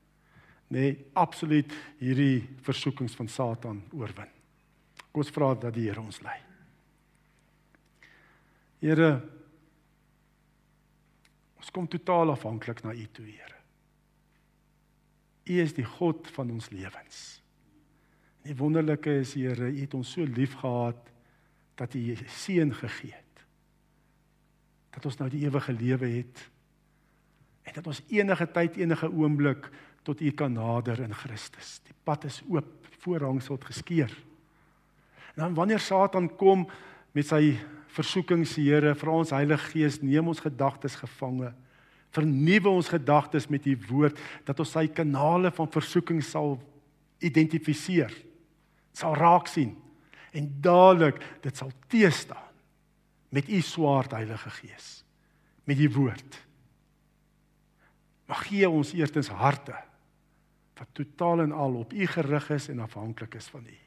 Nee, 0.74 0.96
absoluut 1.12 1.72
hierdie 2.00 2.48
versoekings 2.64 3.14
van 3.14 3.28
Satan 3.28 3.82
oorwin. 3.92 4.30
Kom 5.12 5.22
ons 5.22 5.32
vra 5.34 5.52
dat 5.54 5.74
die 5.76 5.86
Here 5.88 6.02
ons 6.02 6.20
lei. 6.24 6.38
Here 8.82 9.10
ons 11.60 11.70
kom 11.72 11.86
totaal 11.88 12.34
afhanklik 12.34 12.82
na 12.84 12.92
U 12.92 13.06
toe, 13.12 13.26
Here. 13.26 13.60
U 15.44 15.60
is 15.60 15.74
die 15.76 15.86
God 15.86 16.28
van 16.34 16.50
ons 16.52 16.70
lewens. 16.72 17.20
En 18.42 18.50
die 18.52 18.58
wonderlike 18.58 19.20
is, 19.20 19.36
Here, 19.38 19.70
U 19.70 19.80
het 19.80 19.94
ons 19.96 20.14
so 20.16 20.24
lief 20.26 20.56
gehad 20.60 21.12
dat 21.78 21.94
U 21.94 22.02
U 22.12 22.16
seun 22.28 22.74
gegee 22.74 23.14
het. 23.14 23.44
Dat 24.96 25.06
ons 25.10 25.20
nou 25.20 25.30
die 25.32 25.44
ewige 25.46 25.72
lewe 25.72 26.10
het 26.18 26.44
en 27.64 27.74
dat 27.76 27.86
ons 27.88 28.02
enige 28.12 28.46
tyd, 28.52 28.76
enige 28.76 29.08
oomblik 29.10 29.70
tot 30.04 30.20
U 30.20 30.30
kan 30.36 30.52
nader 30.52 31.00
in 31.00 31.14
Christus. 31.16 31.78
Die 31.88 31.96
pad 32.04 32.26
is 32.28 32.42
oop, 32.48 32.68
die 32.84 33.00
voorhangsel 33.04 33.56
het 33.56 33.68
geskeur. 33.72 34.12
En 35.34 35.46
dan 35.46 35.54
wanneer 35.56 35.80
Satan 35.80 36.28
kom 36.36 36.66
met 37.12 37.26
sy 37.26 37.56
versoekings, 37.94 38.56
Here, 38.58 38.94
vra 38.98 39.20
ons 39.22 39.32
Heilige 39.34 39.72
Gees, 39.72 40.00
neem 40.02 40.28
ons 40.28 40.42
gedagtes 40.42 40.98
gevange. 40.98 41.52
Vernuwe 42.14 42.70
ons 42.70 42.90
gedagtes 42.92 43.48
met 43.50 43.66
U 43.66 43.74
woord 43.88 44.20
dat 44.46 44.60
ons 44.62 44.74
sy 44.76 44.86
kanale 44.92 45.50
van 45.54 45.70
versoeking 45.70 46.22
sal 46.22 46.58
identifiseer. 47.24 48.12
Sal 48.94 49.16
raak 49.18 49.50
sien 49.50 49.72
en 50.34 50.46
dadelik 50.62 51.20
dit 51.42 51.56
sal 51.56 51.70
teestaan 51.90 52.50
met 53.34 53.48
U 53.50 53.60
swaard 53.62 54.14
Heilige 54.14 54.50
Gees. 54.60 55.02
Met 55.66 55.78
U 55.78 55.88
woord. 55.96 56.43
Mag 58.26 58.46
gee 58.48 58.68
ons 58.68 58.92
eerstens 58.96 59.28
harte 59.28 59.76
wat 60.74 60.90
totaal 60.92 61.44
en 61.44 61.52
al 61.52 61.76
op 61.84 61.92
U 61.92 62.06
gerig 62.06 62.48
is 62.50 62.68
en 62.68 62.82
afhanklik 62.82 63.34
is 63.38 63.46
van 63.52 63.66
U. 63.66 63.78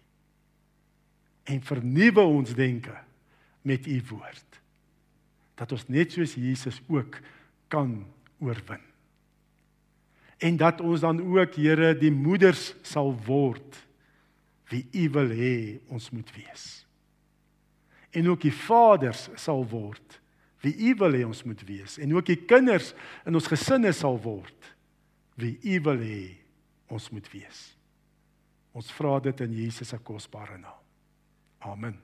En 1.52 1.64
vernuwe 1.64 2.22
ons 2.22 2.54
denke 2.56 2.96
met 3.62 3.88
U 3.88 3.98
woord. 4.10 4.62
Dat 5.56 5.72
ons 5.72 5.88
net 5.88 6.12
soos 6.16 6.36
Jesus 6.38 6.80
ook 6.88 7.20
kan 7.68 8.06
oorwin. 8.40 8.84
En 10.38 10.58
dat 10.58 10.82
ons 10.82 11.02
dan 11.02 11.20
ook 11.22 11.58
Here 11.58 11.96
die 11.98 12.12
moeders 12.14 12.76
sal 12.86 13.16
word 13.26 13.84
wie 14.70 14.86
U 14.92 15.10
wil 15.16 15.32
hê 15.32 15.80
ons 15.88 16.10
moet 16.12 16.30
wees. 16.36 16.86
En 18.12 18.30
ook 18.30 18.42
die 18.46 18.54
vaders 18.54 19.28
sal 19.36 19.66
word 19.68 20.20
wie 20.66 20.74
U 20.90 20.96
wil 21.04 21.18
hê 21.20 21.24
ons 21.28 21.44
moet 21.46 21.62
wees 21.68 21.98
en 22.02 22.16
ook 22.16 22.26
die 22.32 22.42
kinders 22.50 22.94
in 23.28 23.38
ons 23.38 23.50
gesinne 23.52 23.94
sal 23.94 24.18
word 24.22 24.74
wie 25.38 25.58
U 25.76 25.80
wil 25.90 26.02
hê 26.02 26.22
ons 26.94 27.10
moet 27.12 27.28
wees. 27.34 27.62
Ons 28.78 28.92
vra 28.96 29.18
dit 29.26 29.46
in 29.46 29.56
Jesus 29.58 29.90
se 29.92 29.98
kosbare 30.06 30.58
naam. 30.62 30.84
Amen. 31.68 31.98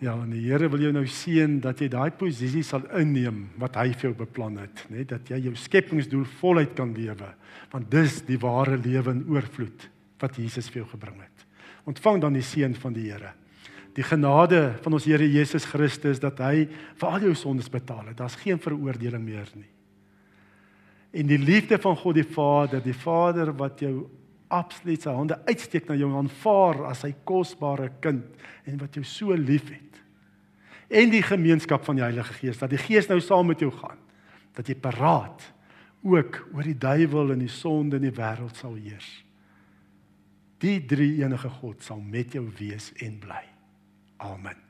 Ja, 0.00 0.14
en 0.16 0.30
die 0.32 0.46
Here 0.46 0.70
wil 0.72 0.80
jou 0.86 0.92
nou 0.96 1.04
seën 1.04 1.58
dat 1.60 1.82
jy 1.82 1.90
daai 1.92 2.08
posisie 2.16 2.62
sal 2.64 2.86
inneem 2.96 3.50
wat 3.60 3.76
hy 3.76 3.90
vir 3.92 4.08
jou 4.08 4.14
beplan 4.22 4.56
het, 4.62 4.86
nê, 4.88 5.04
dat 5.04 5.28
jy 5.28 5.42
jou 5.44 5.52
skepingsdoel 5.60 6.24
voluit 6.38 6.72
kan 6.78 6.94
lewe, 6.96 7.28
want 7.74 7.90
dis 7.92 8.22
die 8.28 8.38
ware 8.40 8.78
lewe 8.80 9.12
in 9.12 9.26
oorvloed 9.28 9.84
wat 10.22 10.38
Jesus 10.40 10.70
vir 10.72 10.84
jou 10.84 10.88
gebring 10.94 11.20
het. 11.20 11.44
Ontvang 11.90 12.22
dan 12.24 12.38
die 12.38 12.44
seën 12.44 12.72
van 12.80 12.96
die 12.96 13.10
Here. 13.10 13.34
Die 13.96 14.06
genade 14.06 14.76
van 14.82 14.94
ons 14.96 15.04
Here 15.04 15.26
Jesus 15.26 15.64
Christus 15.64 16.20
dat 16.22 16.38
hy 16.38 16.68
vir 16.70 17.08
al 17.08 17.28
jou 17.28 17.34
sondes 17.34 17.70
betaal 17.70 18.12
het. 18.12 18.16
Daar's 18.20 18.38
geen 18.38 18.60
veroordeling 18.62 19.24
meer 19.24 19.50
nie 19.54 19.70
en 21.10 21.26
die 21.26 21.38
liefde 21.38 21.78
van 21.82 21.96
God 21.98 22.18
die 22.20 22.26
Vader, 22.26 22.82
die 22.82 22.94
Vader 22.94 23.52
wat 23.58 23.82
jou 23.82 23.94
absoluut 24.50 25.02
sy 25.02 25.14
hande 25.14 25.38
uitsteek 25.46 25.88
na 25.88 25.96
jou 25.98 26.10
en 26.10 26.24
aanvaar 26.24 26.84
as 26.90 27.04
sy 27.04 27.12
kosbare 27.26 27.90
kind 28.02 28.26
en 28.66 28.78
wat 28.82 28.98
jou 28.98 29.04
so 29.06 29.34
liefhet. 29.34 29.98
En 30.90 31.10
die 31.10 31.22
gemeenskap 31.22 31.84
van 31.86 32.00
die 32.00 32.06
Heilige 32.06 32.34
Gees, 32.40 32.58
dat 32.58 32.72
die 32.72 32.82
Gees 32.82 33.06
nou 33.10 33.20
saam 33.22 33.46
met 33.50 33.62
jou 33.62 33.70
gaan, 33.74 33.98
dat 34.58 34.66
jy 34.66 34.74
paraat 34.82 35.44
ook 36.02 36.40
oor 36.54 36.66
die 36.66 36.78
duiwel 36.78 37.34
en 37.34 37.44
die 37.44 37.52
sonde 37.52 38.00
in 38.00 38.08
die 38.08 38.16
wêreld 38.16 38.58
sal 38.58 38.74
heers. 38.78 39.10
Die 40.60 40.80
drie 40.86 41.20
enige 41.22 41.50
God 41.60 41.86
sal 41.86 42.02
met 42.02 42.34
jou 42.34 42.46
wees 42.58 42.90
en 43.02 43.18
bly. 43.22 43.49
Amen. 44.20 44.69